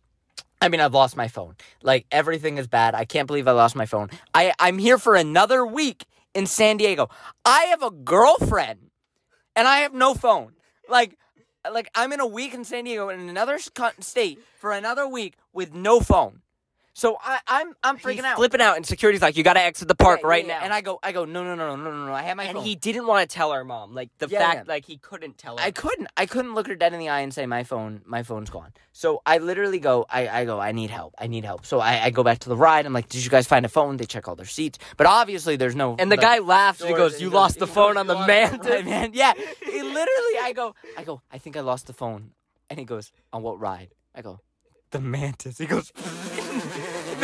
I 0.61 0.69
mean, 0.69 0.79
I've 0.79 0.93
lost 0.93 1.17
my 1.17 1.27
phone. 1.27 1.55
Like 1.81 2.05
everything 2.11 2.57
is 2.57 2.67
bad. 2.67 2.95
I 2.95 3.03
can't 3.05 3.27
believe 3.27 3.47
I 3.47 3.51
lost 3.51 3.75
my 3.75 3.85
phone. 3.85 4.09
I 4.33 4.53
I'm 4.59 4.77
here 4.77 4.97
for 4.97 5.15
another 5.15 5.65
week 5.65 6.05
in 6.33 6.45
San 6.45 6.77
Diego. 6.77 7.09
I 7.45 7.63
have 7.65 7.83
a 7.83 7.91
girlfriend, 7.91 8.89
and 9.55 9.67
I 9.67 9.79
have 9.79 9.93
no 9.93 10.13
phone. 10.13 10.53
Like, 10.89 11.17
like 11.71 11.89
I'm 11.95 12.11
in 12.13 12.19
a 12.19 12.27
week 12.27 12.53
in 12.53 12.63
San 12.63 12.85
Diego 12.85 13.09
in 13.09 13.29
another 13.29 13.59
state 13.99 14.39
for 14.57 14.71
another 14.71 15.07
week 15.07 15.35
with 15.51 15.73
no 15.73 15.99
phone. 15.99 16.42
So 16.95 17.17
I, 17.19 17.39
I'm 17.47 17.73
I'm 17.83 17.97
He's 17.97 18.05
freaking 18.05 18.23
out. 18.23 18.35
flipping 18.37 18.61
out, 18.61 18.75
and 18.77 18.85
security's 18.85 19.21
like, 19.23 19.35
"You 19.35 19.43
got 19.43 19.53
to 19.53 19.61
exit 19.61 19.87
the 19.87 19.95
park 19.95 20.19
Yeah, 20.21 20.27
right 20.27 20.45
yeah, 20.45 20.59
now." 20.59 20.63
And 20.65 20.71
I 20.71 20.81
go, 20.81 20.99
I 21.01 21.11
go, 21.11 21.25
no, 21.25 21.43
no, 21.43 21.55
no, 21.55 21.75
no, 21.75 21.83
no, 21.83 21.91
no, 21.91 22.05
no. 22.05 22.13
I 22.13 22.21
have 22.21 22.37
my 22.37 22.43
and 22.43 22.55
phone. 22.57 22.63
he 22.63 22.75
didn't 22.75 23.07
want 23.07 23.27
to 23.27 23.33
tell 23.33 23.51
our 23.51 23.63
mom. 23.63 23.95
Like 23.95 24.09
the 24.19 24.27
Yeah, 24.27 24.39
fact, 24.39 24.67
yeah. 24.67 24.73
like 24.73 24.85
he 24.85 24.97
couldn't 24.97 25.39
tell 25.39 25.57
her. 25.57 25.63
I 25.63 25.71
couldn't. 25.71 26.07
I 26.17 26.27
couldn't 26.27 26.53
look 26.53 26.67
her 26.67 26.75
dead 26.75 26.93
in 26.93 26.99
the 26.99 27.09
eye 27.09 27.21
and 27.21 27.33
say 27.33 27.47
my 27.47 27.63
phone, 27.63 28.01
my 28.05 28.21
phone's 28.21 28.51
gone. 28.51 28.73
So 28.91 29.23
I 29.25 29.39
literally 29.39 29.79
go. 29.79 30.05
I, 30.07 30.27
I 30.27 30.45
go. 30.45 30.59
I 30.59 30.71
need 30.71 30.91
help. 30.91 31.15
I 31.17 31.25
need 31.25 31.43
help. 31.45 31.65
So 31.65 31.79
I, 31.79 32.03
I 32.03 32.09
go 32.11 32.21
back 32.23 32.37
to 32.39 32.49
the 32.49 32.55
ride. 32.55 32.85
I'm 32.85 32.93
like, 32.93 33.09
did 33.09 33.23
you 33.23 33.29
guys 33.31 33.47
find 33.47 33.65
a 33.65 33.69
phone? 33.69 33.97
They 33.97 34.05
check 34.05 34.27
all 34.27 34.35
their 34.35 34.45
seats, 34.45 34.77
but 34.95 35.07
obviously 35.07 35.55
there's 35.55 35.75
no. 35.75 35.95
and 35.97 36.11
the, 36.11 36.17
guy 36.17 36.39
laughs. 36.39 36.79
and 36.81 36.89
He 36.89 36.95
doors, 36.95 37.13
goes, 37.13 37.13
and 37.13 37.21
"You 37.23 37.29
he 37.31 37.35
lost 37.35 37.57
the 37.57 37.65
he 37.65 37.73
phone 37.73 37.97
on 37.97 38.05
the 38.05 38.13
"You 38.13 38.19
lost 38.19 38.27
man." 38.27 38.59
the 38.61 38.69
right 38.69 38.85
man. 38.93 39.11
Yeah. 39.13 39.33
He 39.65 39.81
literally. 39.81 40.37
I 40.43 40.53
go. 40.55 40.75
I 40.95 41.03
go. 41.03 41.21
I 41.31 41.39
think 41.39 41.57
I 41.57 41.61
lost 41.61 41.87
the 41.87 41.93
phone, 41.93 42.33
and 42.69 42.77
he 42.77 42.85
goes, 42.85 43.11
on 43.33 43.41
what 43.41 43.59
ride? 43.59 43.89
I 44.13 44.21
go, 44.21 44.39
the 44.91 45.01
mantis. 45.01 45.57
He 45.57 45.65
goes, 45.65 45.91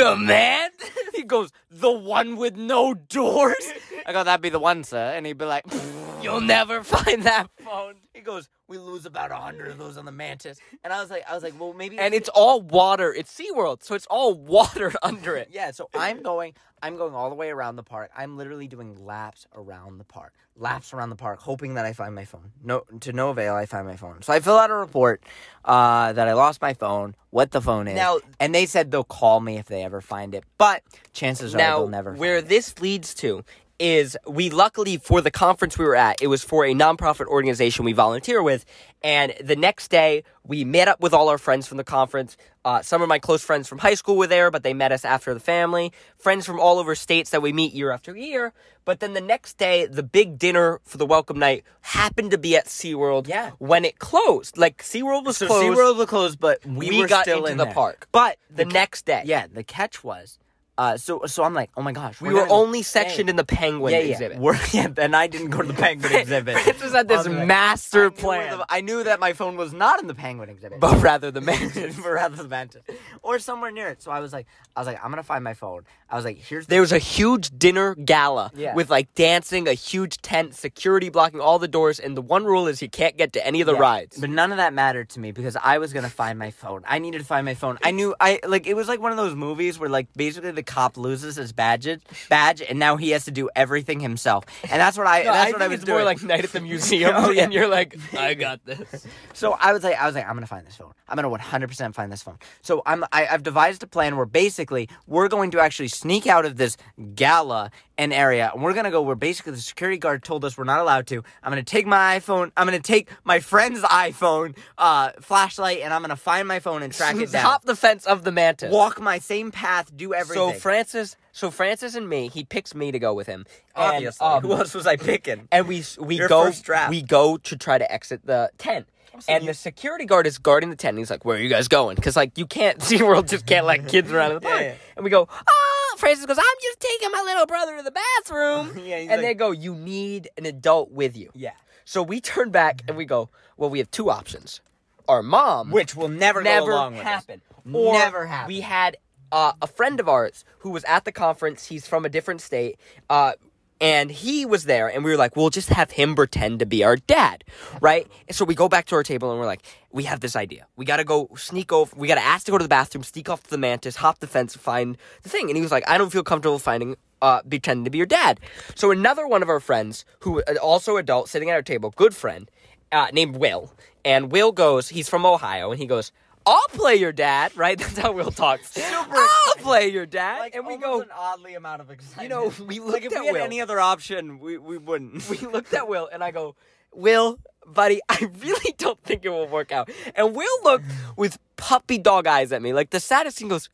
the 0.04 0.16
man. 0.16 0.70
He 1.16 1.26
goes, 1.26 1.52
the 1.70 1.92
one 1.92 2.38
with 2.38 2.56
no 2.56 2.94
doors. 2.94 3.66
I 4.06 4.14
go, 4.14 4.24
that'd 4.24 4.42
be 4.42 4.48
the 4.48 4.60
one, 4.60 4.86
sir. 4.86 5.12
And 5.14 5.26
he'd 5.26 5.38
be 5.38 5.44
like, 5.44 5.66
You'll 6.22 6.42
never 6.42 6.84
find 6.84 7.24
that 7.24 7.48
phone. 7.64 7.96
He 8.14 8.20
goes, 8.22 8.50
we 8.68 8.78
lose 8.78 9.06
about 9.06 9.32
a 9.32 9.36
hundred 9.36 9.70
of 9.70 9.78
those 9.78 9.98
on 9.98 10.04
the 10.06 10.12
mantis. 10.12 10.60
And 10.84 10.92
I 10.92 11.00
was 11.00 11.10
like, 11.10 11.24
I 11.30 11.34
was 11.34 11.44
like, 11.44 11.58
well, 11.60 11.74
maybe. 11.74 11.98
And 11.98 12.14
it's 12.14 12.30
all 12.30 12.62
water. 12.62 13.14
It's 13.14 13.34
SeaWorld, 13.34 13.84
so 13.84 13.96
it's 13.96 14.06
all 14.08 14.34
water 14.34 14.92
under 15.04 15.36
it. 15.36 15.50
Yeah, 15.52 15.72
so 15.72 15.90
I'm 15.96 16.22
going 16.22 16.54
I'm 16.82 16.98
going 16.98 17.14
all 17.14 17.30
the 17.30 17.36
way 17.36 17.50
around 17.50 17.78
the 17.78 17.84
park. 17.84 18.12
I'm 18.16 18.38
literally 18.38 18.68
doing 18.68 18.96
laps 19.06 19.48
around 19.56 19.98
the 19.98 20.04
park. 20.06 20.34
Laps 20.60 20.94
around 20.94 21.10
the 21.10 21.16
park, 21.16 21.40
hoping 21.40 21.76
that 21.76 21.86
I 21.86 21.94
find 21.94 22.14
my 22.14 22.26
phone. 22.26 22.52
No 22.62 22.84
to 23.00 23.14
no 23.14 23.30
avail, 23.30 23.56
I 23.56 23.66
find 23.66 23.88
my 23.88 23.96
phone. 23.96 24.22
So 24.22 24.34
I 24.34 24.42
fill 24.42 24.58
out 24.58 24.70
a 24.70 24.74
report 24.76 25.24
uh, 25.64 26.12
that 26.12 26.28
I 26.28 26.34
lost 26.34 26.62
my 26.62 26.74
phone, 26.74 27.16
what 27.30 27.52
the 27.52 27.62
phone 27.62 27.88
is. 27.88 27.96
Now- 27.96 28.20
and 28.42 28.54
they 28.54 28.66
said 28.66 28.92
they'll 28.92 29.04
call 29.06 29.40
me 29.40 29.58
if 29.58 29.68
they 29.68 29.84
ever 29.84 30.02
find 30.02 30.36
it. 30.36 30.44
But 30.58 30.84
chances 31.14 31.56
are 31.56 31.58
they'll 31.58 31.88
never 31.88 32.14
where 32.14 32.38
find 32.40 32.46
it. 32.46 32.50
this 32.50 32.80
leads 32.82 33.14
to 33.16 33.46
is 33.80 34.18
we 34.28 34.50
luckily 34.50 34.98
for 34.98 35.22
the 35.22 35.32
conference 35.32 35.78
we 35.78 35.86
were 35.86 35.96
at, 35.96 36.22
it 36.22 36.28
was 36.28 36.44
for 36.44 36.66
a 36.66 36.74
nonprofit 36.74 37.26
organization 37.28 37.86
we 37.86 37.94
volunteer 37.94 38.44
with, 38.44 38.66
and 39.02 39.34
the 39.42 39.56
next 39.56 39.88
day 39.90 40.24
we 40.44 40.66
met 40.66 40.88
up 40.88 41.00
with 41.00 41.14
all 41.14 41.30
our 41.30 41.38
friends 41.38 41.68
from 41.68 41.78
the 41.78 41.84
conference. 41.84 42.36
Uh, 42.66 42.82
some 42.82 43.02
of 43.02 43.08
my 43.08 43.18
close 43.20 43.44
friends 43.44 43.68
from 43.68 43.78
high 43.78 43.94
school 43.94 44.18
were 44.18 44.28
there, 44.28 44.52
but 44.52 44.64
they 44.64 44.74
met 44.74 44.92
us 44.92 45.06
after 45.06 45.34
the 45.34 45.40
family. 45.40 45.94
Friends 46.18 46.46
from 46.46 46.60
all 46.60 46.78
over 46.78 46.94
states 46.94 47.30
that 47.30 47.42
we 47.42 47.54
meet 47.54 47.74
year 47.74 47.92
after 47.92 48.16
year. 48.16 48.52
But 48.84 49.00
then 49.00 49.14
the 49.14 49.22
next 49.22 49.58
day, 49.58 49.86
the 49.86 50.04
big 50.04 50.38
dinner 50.38 50.82
for 50.84 50.98
the 50.98 51.06
welcome 51.06 51.40
night 51.40 51.64
happened 51.82 52.32
to 52.32 52.38
be 52.38 52.58
at 52.58 52.66
SeaWorld 52.66 53.28
Yeah. 53.28 53.52
when 53.60 53.86
it 53.86 54.00
closed. 54.00 54.58
Like 54.58 54.84
SeaWorld 54.84 55.26
was 55.26 55.38
so 55.38 55.48
closed. 55.48 55.78
SeaWorld 55.78 55.98
was 55.98 56.08
closed, 56.08 56.40
but 56.40 56.66
we, 56.66 56.90
we, 56.90 57.00
were 57.00 57.08
got 57.08 57.22
still 57.24 57.40
into 57.46 57.52
in 57.52 57.58
the 57.58 57.66
there. 57.66 57.74
park. 57.74 58.08
But 58.12 58.38
the 58.50 58.66
ca- 58.66 58.72
next 58.72 59.06
day. 59.06 59.22
Yeah, 59.26 59.48
the 59.52 59.64
catch 59.64 60.04
was 60.04 60.38
uh, 60.80 60.96
so 60.98 61.22
so 61.26 61.44
I'm 61.44 61.54
like, 61.54 61.70
oh 61.76 61.82
my 61.82 61.92
gosh, 61.92 62.22
We 62.22 62.34
we're 62.34 62.48
only 62.50 62.84
sectioned 62.84 63.30
in 63.30 63.36
the 63.36 63.44
penguin 63.44 63.92
yeah, 63.94 64.00
yeah. 64.00 64.12
exhibit. 64.14 64.38
We're, 64.40 64.58
yeah, 64.72 64.88
then 64.88 65.14
I 65.14 65.28
didn't 65.28 65.50
go 65.50 65.62
to 65.62 65.68
the 65.68 65.74
penguin 65.88 66.14
exhibit. 66.16 66.58
Francis 66.60 66.94
had 66.94 67.08
this 67.10 67.18
was 67.20 67.28
like, 67.28 67.38
I 67.38 67.46
master 67.46 68.04
knew 68.06 68.12
plan. 68.12 68.58
the- 68.60 68.66
I 68.70 68.80
knew 68.82 69.04
that 69.04 69.20
my 69.20 69.34
phone 69.34 69.58
was 69.58 69.74
not 69.74 70.02
in 70.02 70.08
the 70.08 70.16
penguin 70.16 70.50
exhibit, 70.50 70.80
but 70.80 71.02
rather 71.04 71.32
the 71.32 71.42
man. 71.50 71.70
but 71.76 72.10
rather 72.12 72.38
the 72.42 72.48
mantis, 72.48 72.82
or 73.22 73.40
somewhere 73.40 73.72
near 73.72 73.90
it. 73.90 74.02
So 74.02 74.10
I 74.12 74.22
was 74.22 74.32
like, 74.32 74.48
I 74.76 74.80
was 74.80 74.88
like, 74.88 75.04
I'm 75.04 75.12
gonna 75.12 75.22
find 75.24 75.44
my 75.44 75.54
phone. 75.54 75.84
I 76.10 76.16
was 76.16 76.24
like, 76.26 76.38
here's 76.38 76.66
the 76.66 76.70
There 76.72 76.82
was 76.82 76.92
a 76.94 76.98
huge 76.98 77.52
dinner 77.60 77.94
gala 77.96 78.50
Yeah. 78.56 78.74
with 78.74 78.90
like 78.90 79.14
dancing, 79.16 79.68
a 79.68 79.74
huge 79.74 80.18
tent, 80.22 80.56
security 80.56 81.10
blocking 81.10 81.42
all 81.42 81.60
the 81.60 81.68
doors, 81.68 82.00
and 82.00 82.16
the 82.18 82.22
one 82.22 82.46
rule 82.46 82.68
is 82.68 82.82
you 82.82 82.90
can't 82.90 83.18
get 83.18 83.34
to 83.34 83.46
any 83.46 83.60
of 83.62 83.68
the 83.68 83.76
rides. 83.76 84.18
But 84.18 84.30
none 84.30 84.52
of 84.52 84.58
that 84.58 84.74
mattered 84.74 85.10
to 85.10 85.20
me 85.20 85.32
because 85.34 85.58
I 85.62 85.78
was 85.78 85.92
gonna 85.94 86.10
find 86.10 86.40
my 86.40 86.52
phone. 86.52 86.84
I 86.88 87.00
needed 87.00 87.20
to 87.20 87.26
find 87.26 87.44
my 87.46 87.54
phone. 87.54 87.78
I 87.84 87.92
knew 87.92 88.16
I 88.20 88.40
like 88.48 88.66
it 88.66 88.76
was 88.76 88.88
like 88.88 89.02
one 89.02 89.12
of 89.12 89.18
those 89.18 89.36
movies 89.36 89.78
where 89.78 89.90
like 89.90 90.08
basically 90.16 90.52
the 90.52 90.64
cop 90.70 90.96
loses 90.98 91.36
his 91.36 91.52
badge, 91.52 91.88
badge, 92.30 92.62
and 92.62 92.80
now 92.80 92.96
he 92.96 93.10
has 93.10 93.26
to 93.26 93.32
do 93.32 93.50
everything 93.56 94.00
himself. 94.00 94.46
And 94.70 94.80
that's 94.80 94.98
what 94.98 95.08
I. 95.08 95.24
No, 95.24 95.34
that's 95.34 95.36
I 95.36 95.52
what 95.52 95.60
think 95.60 95.62
I 95.64 95.68
was 95.68 95.76
it's 95.76 95.84
doing. 95.86 95.98
more 95.98 96.06
like 96.06 96.24
night 96.24 96.44
at 96.46 96.52
the 96.52 96.62
museum, 96.72 97.12
Oh, 97.16 97.32
yeah. 97.32 97.44
and 97.44 97.54
you're 97.54 97.68
like, 97.68 97.98
I 98.14 98.34
got 98.46 98.64
this. 98.66 99.06
So 99.34 99.54
I 99.60 99.74
was 99.74 99.84
like, 99.84 99.98
I 100.00 100.06
was 100.06 100.16
like, 100.16 100.28
I'm 100.28 100.36
gonna 100.36 100.46
find 100.48 100.66
this 100.66 100.76
phone. 100.76 100.94
I'm 101.10 101.16
gonna 101.16 101.30
100% 101.30 101.94
find 101.96 102.12
this 102.12 102.22
phone. 102.22 102.38
So 102.62 102.84
I'm, 102.86 103.04
I, 103.12 103.28
I've 103.28 103.42
devised 103.44 103.82
a 103.84 103.88
plan 103.88 104.16
where 104.16 104.28
basically 104.28 104.88
we're 105.08 105.28
going 105.28 105.50
to 105.52 105.60
actually 105.60 105.88
sneak 105.88 106.28
out 106.28 106.46
of 106.46 106.56
this 106.58 106.78
gala 107.16 107.72
and 107.98 108.14
area, 108.14 108.52
and 108.54 108.64
we're 108.64 108.74
gonna 108.74 108.92
go 108.92 109.02
where 109.02 109.16
basically 109.16 109.52
the 109.54 109.60
security 109.62 109.98
guard 109.98 110.24
told 110.24 110.46
us 110.46 110.58
we're 110.58 110.64
not 110.64 110.80
allowed 110.80 111.08
to. 111.08 111.24
I'm 111.44 111.52
gonna 111.52 111.64
take 111.64 111.86
my 111.88 112.20
iPhone. 112.20 112.52
I'm 112.56 112.66
gonna 112.68 112.80
take 112.80 113.10
my 113.24 113.40
friend's 113.40 113.82
iPhone 113.82 114.56
uh, 114.78 115.12
flashlight, 115.20 115.80
and 115.80 115.94
I'm 115.94 116.02
gonna 116.02 116.16
find 116.16 116.48
my 116.48 116.60
phone 116.60 116.84
and 116.84 116.94
track 116.94 117.16
it 117.18 117.32
down. 117.32 117.42
Top 117.44 117.66
the 117.66 117.76
fence 117.76 118.06
of 118.06 118.24
the 118.24 118.32
mantis. 118.32 118.72
Walk 118.72 119.02
my 119.02 119.20
same 119.20 119.52
path, 119.52 119.92
do 119.96 120.14
everything. 120.14 120.54
So 120.54 120.59
Francis, 120.62 121.16
so 121.32 121.52
Francis 121.52 121.96
and 121.96 122.08
me, 122.10 122.28
he 122.28 122.44
picks 122.44 122.74
me 122.76 122.92
to 122.92 123.00
go 123.00 123.14
with 123.14 123.28
him. 123.28 123.46
And, 123.76 123.96
obviously, 123.96 124.26
um, 124.28 124.42
who 124.44 124.54
else 124.54 124.74
was 124.74 124.86
I 124.88 124.96
picking? 124.96 125.48
and 125.52 125.68
we 125.68 125.84
we 126.00 126.18
Your 126.18 126.28
go 126.28 126.46
first 126.46 126.64
draft. 126.64 126.90
we 126.90 127.02
go 127.02 127.38
to 127.38 127.58
try 127.58 127.78
to 127.78 127.92
exit 127.92 128.26
the 128.26 128.52
tent. 128.58 128.88
and 129.28 129.48
the 129.48 129.54
security 129.54 130.06
guard 130.06 130.26
is 130.28 130.38
guarding 130.38 130.70
the 130.70 130.76
tent. 130.76 130.92
And 130.92 131.00
he's 131.00 131.10
like, 131.10 131.26
"Where 131.26 131.38
are 131.38 131.40
you 131.42 131.50
guys 131.50 131.68
going?" 131.68 131.96
Because 131.96 132.16
like 132.16 132.38
you 132.38 132.46
can't, 132.46 132.80
SeaWorld 132.88 133.30
just 133.30 133.46
can't 133.46 133.66
let 133.66 133.88
kids 133.94 134.12
around 134.12 134.32
in 134.32 134.40
the 134.42 134.48
Yeah, 134.48 134.50
park. 134.54 134.62
yeah. 134.64 134.74
And 134.96 135.04
we 135.04 135.10
go, 135.10 135.28
"Oh!" 135.48 135.96
Francis 135.98 136.26
goes, 136.26 136.38
"I'm 136.38 136.58
just 136.62 136.80
taking 136.80 137.12
my 137.12 137.22
little 137.26 137.46
brother 137.46 137.76
to 137.78 137.84
the 137.84 137.92
bathroom." 137.92 138.78
Yeah, 138.86 139.00
he's 139.00 139.10
and 139.10 139.22
like- 139.22 139.22
they 139.22 139.34
go, 139.34 139.52
"You 139.52 139.76
need 139.76 140.30
an 140.38 140.46
adult 140.46 140.92
with 140.92 141.18
you." 141.18 141.32
Yeah, 141.36 141.52
So 141.86 142.02
we 142.04 142.22
turn 142.22 142.52
back 142.52 142.84
and 142.88 142.96
we 142.96 143.06
go, 143.06 143.30
"Well, 143.58 143.70
we 143.70 143.80
have 143.80 143.92
two 143.92 144.10
options. 144.10 144.62
Our 145.08 145.24
mom, 145.24 145.72
which 145.72 145.96
will 145.96 146.08
never, 146.08 146.44
never 146.44 146.68
go 146.68 146.74
along 146.76 146.92
with 146.94 147.02
us. 147.02 147.08
happen. 147.08 147.42
Or 147.74 147.94
Never 147.94 148.26
happen. 148.28 148.48
We 148.48 148.62
had 148.62 148.98
uh, 149.32 149.54
a 149.62 149.68
friend 149.68 150.00
of 150.00 150.10
ours 150.10 150.46
who 150.60 150.70
was 150.70 150.84
at 150.86 151.06
the 151.06 151.12
conference. 151.12 151.68
He's 151.68 151.88
from 151.88 152.06
a 152.06 152.10
different 152.10 152.42
state. 152.42 152.80
Uh, 153.10 153.34
and 153.82 154.12
he 154.12 154.46
was 154.46 154.66
there, 154.66 154.90
and 154.90 155.06
we 155.06 155.12
were 155.12 155.18
like, 155.18 155.38
we'll 155.38 155.50
just 155.50 155.70
have 155.70 155.92
him 155.92 156.14
pretend 156.14 156.60
to 156.60 156.66
be 156.66 156.84
our 156.84 156.98
dad, 156.98 157.46
right? 157.80 158.06
And 158.28 158.36
so 158.36 158.44
we 158.44 158.54
go 158.54 158.68
back 158.68 158.86
to 158.88 158.96
our 158.96 159.04
table, 159.04 159.32
and 159.32 159.40
we're 159.40 159.46
like, 159.46 159.66
we 159.92 160.04
have 160.04 160.20
this 160.20 160.36
idea. 160.36 160.68
We 160.76 160.84
gotta 160.84 161.06
go 161.06 161.30
sneak 161.38 161.72
over. 161.72 161.96
We 161.96 162.08
gotta 162.08 162.22
ask 162.22 162.46
to 162.48 162.52
go 162.52 162.58
to 162.58 162.64
the 162.64 162.70
bathroom, 162.70 163.04
sneak 163.04 163.30
off 163.30 163.44
to 163.44 163.50
the 163.50 163.58
mantis, 163.58 163.96
hop 163.96 164.20
the 164.20 164.28
fence, 164.28 164.56
find 164.56 164.98
the 165.24 165.30
thing. 165.30 165.50
And 165.50 165.56
he 165.56 165.62
was 165.62 165.72
like, 165.72 165.88
I 165.88 165.98
don't 165.98 166.10
feel 166.10 166.24
comfortable 166.24 166.60
finding, 166.60 166.98
uh, 167.22 167.42
pretending 167.44 167.86
to 167.86 167.90
be 167.90 167.98
your 167.98 168.08
dad. 168.08 168.42
So 168.76 168.92
another 168.92 169.26
one 169.26 169.42
of 169.42 169.50
our 169.50 169.62
friends, 169.62 170.04
who 170.20 170.42
uh, 170.42 170.56
also 170.62 170.98
adult, 170.98 171.30
sitting 171.30 171.50
at 171.50 171.54
our 171.54 171.62
table, 171.62 171.94
good 171.96 172.14
friend, 172.14 172.52
uh, 172.92 173.08
named 173.14 173.38
Will, 173.38 173.74
and 174.04 174.30
Will 174.30 174.52
goes, 174.52 174.90
he's 174.90 175.08
from 175.08 175.26
Ohio, 175.26 175.72
and 175.72 175.80
he 175.80 175.86
goes, 175.86 176.12
I'll 176.46 176.68
play 176.70 176.96
your 176.96 177.12
dad, 177.12 177.56
right? 177.56 177.78
That's 177.80 177.98
how 177.98 178.12
Will 178.12 178.32
talks. 178.32 178.78
I'll 178.78 179.56
play 179.58 179.90
your 179.90 180.06
dad, 180.06 180.40
Like, 180.40 180.56
and 180.56 180.66
we 180.66 180.78
go. 180.78 181.02
an 181.02 181.10
oddly 181.16 181.54
amount 181.56 181.82
of 181.82 181.92
excitement. 181.92 182.24
You 182.24 182.30
know, 182.30 182.54
we 182.66 182.80
like 182.80 183.04
if 183.04 183.14
at 183.14 183.20
we 183.22 183.28
had 183.28 183.34
Will. 183.36 183.42
any 183.44 183.62
other 183.62 183.80
option, 183.80 184.40
we, 184.40 184.58
we 184.58 184.78
wouldn't. 184.78 185.30
we 185.30 185.38
looked 185.40 185.74
at 185.74 185.88
Will, 185.88 186.10
and 186.12 186.24
I 186.24 186.32
go, 186.32 186.56
Will, 186.94 187.38
buddy, 187.68 188.00
I 188.10 188.30
really 188.40 188.74
don't 188.78 189.02
think 189.04 189.26
it 189.26 189.30
will 189.30 189.48
work 189.48 189.72
out. 189.72 189.90
And 190.16 190.36
Will 190.36 190.64
looked 190.64 190.86
with 191.16 191.38
puppy 191.56 191.98
dog 191.98 192.26
eyes 192.26 192.52
at 192.52 192.62
me, 192.62 192.74
like 192.74 192.90
the 192.90 193.00
saddest 193.00 193.38
thing. 193.38 193.50
Goes, 193.50 193.70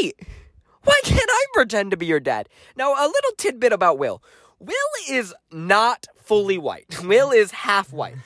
wait, 0.00 0.18
why 0.82 0.98
can't 1.04 1.28
I 1.30 1.44
pretend 1.52 1.90
to 1.92 1.96
be 1.96 2.06
your 2.06 2.20
dad? 2.20 2.48
Now, 2.76 2.92
a 2.94 3.06
little 3.06 3.32
tidbit 3.36 3.72
about 3.72 3.98
Will. 3.98 4.22
Will 4.58 4.74
is 5.08 5.34
not 5.52 6.06
fully 6.16 6.58
white. 6.58 7.02
Will 7.04 7.30
is 7.30 7.50
half 7.52 7.92
white. 7.92 8.16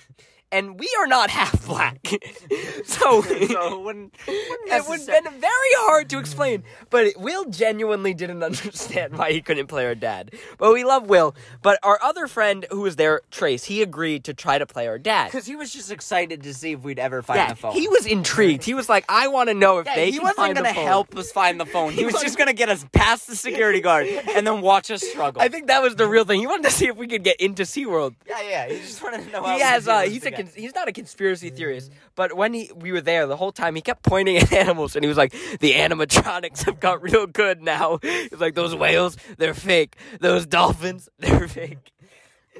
And 0.50 0.78
we 0.80 0.88
are 0.98 1.06
not 1.06 1.28
half 1.38 1.66
black. 1.66 2.06
so, 2.84 3.22
so 3.22 3.30
it 3.30 3.80
would 3.82 5.00
have 5.00 5.24
been 5.24 5.40
very 5.40 5.72
hard 5.76 6.08
to 6.10 6.18
explain, 6.18 6.62
but 6.90 7.12
Will 7.18 7.44
genuinely 7.46 8.14
didn't 8.14 8.42
understand 8.42 9.16
why 9.18 9.32
he 9.32 9.40
couldn't 9.42 9.66
play 9.66 9.84
our 9.86 9.94
dad. 9.94 10.32
But 10.58 10.72
we 10.72 10.84
love 10.84 11.08
Will. 11.08 11.34
But 11.62 11.78
our 11.82 11.98
other 12.02 12.26
friend 12.26 12.66
who 12.70 12.80
was 12.80 12.96
there, 12.96 13.20
Trace, 13.30 13.64
he 13.64 13.82
agreed 13.82 14.24
to 14.24 14.34
try 14.34 14.58
to 14.58 14.66
play 14.66 14.86
our 14.88 14.98
dad. 14.98 15.26
because 15.26 15.46
he 15.46 15.56
was 15.56 15.72
just 15.72 15.90
excited 15.90 16.42
to 16.42 16.54
see 16.54 16.72
if 16.72 16.80
we'd 16.80 16.98
ever 16.98 17.22
find 17.22 17.38
Yeah, 17.38 17.48
the 17.50 17.56
phone. 17.56 17.72
he 17.72 17.88
was 17.88 18.06
intrigued. 18.06 18.64
He 18.64 18.74
was 18.74 18.88
like, 18.88 19.04
"I 19.08 19.28
want 19.28 19.48
to 19.48 19.54
know 19.54 19.78
if 19.78 19.86
Yeah, 19.86 19.94
they 19.96 20.06
he 20.10 20.18
can 20.18 20.22
wasn't 20.22 20.56
the 20.56 20.64
phone." 20.64 20.74
help 20.74 21.16
us 21.16 21.30
find 21.30 21.60
the 21.60 21.66
phone. 21.66 21.92
He 21.92 22.04
was 22.04 22.14
was- 22.14 22.22
just 22.22 22.38
gonna 22.38 22.52
get 22.52 22.68
us 22.68 22.84
past 22.92 23.26
the 23.26 23.36
security 23.36 23.80
guard 23.80 24.06
and 24.06 24.46
then 24.46 24.60
watch 24.60 24.90
us 24.90 25.02
struggle. 25.02 25.42
I 25.42 25.48
think 25.48 25.66
that 25.68 25.82
was 25.82 25.94
the 25.96 26.06
real 26.08 26.24
thing. 26.24 26.40
He 26.40 26.46
wanted 26.46 26.64
to 26.64 26.70
see 26.70 26.86
if 26.86 26.96
we 26.96 27.06
could 27.06 27.22
get 27.22 27.36
into 27.40 27.62
SeaWorld. 27.64 28.14
yeah, 28.26 28.40
yeah. 28.42 28.68
He 28.68 28.78
just 28.78 29.02
wanted 29.02 29.24
to 29.26 29.30
know. 29.30 29.42
How 29.42 29.54
He 29.54 29.60
has 29.60 29.86
uh, 29.86 30.00
he's 30.02 30.22
to 30.22 30.28
a 30.28 30.37
he's 30.54 30.74
not 30.74 30.88
a 30.88 30.92
conspiracy 30.92 31.50
theorist, 31.50 31.90
but 32.14 32.34
when 32.36 32.52
he 32.54 32.70
we 32.74 32.92
were 32.92 33.00
there 33.00 33.26
the 33.26 33.36
whole 33.36 33.52
time, 33.52 33.74
he 33.74 33.80
kept 33.82 34.02
pointing 34.02 34.36
at 34.36 34.52
animals 34.64 34.96
and 34.96 35.04
he 35.04 35.08
was 35.08 35.16
like, 35.18 35.32
"The 35.60 35.72
animatronics 35.72 36.64
have 36.64 36.80
got 36.80 37.02
real 37.02 37.26
good 37.26 37.62
now." 37.62 37.98
He's 38.02 38.32
like, 38.40 38.54
"Those 38.54 38.74
whales, 38.74 39.16
they're 39.38 39.54
fake. 39.54 39.96
Those 40.20 40.46
dolphins, 40.46 41.08
they're 41.18 41.48
fake." 41.48 41.92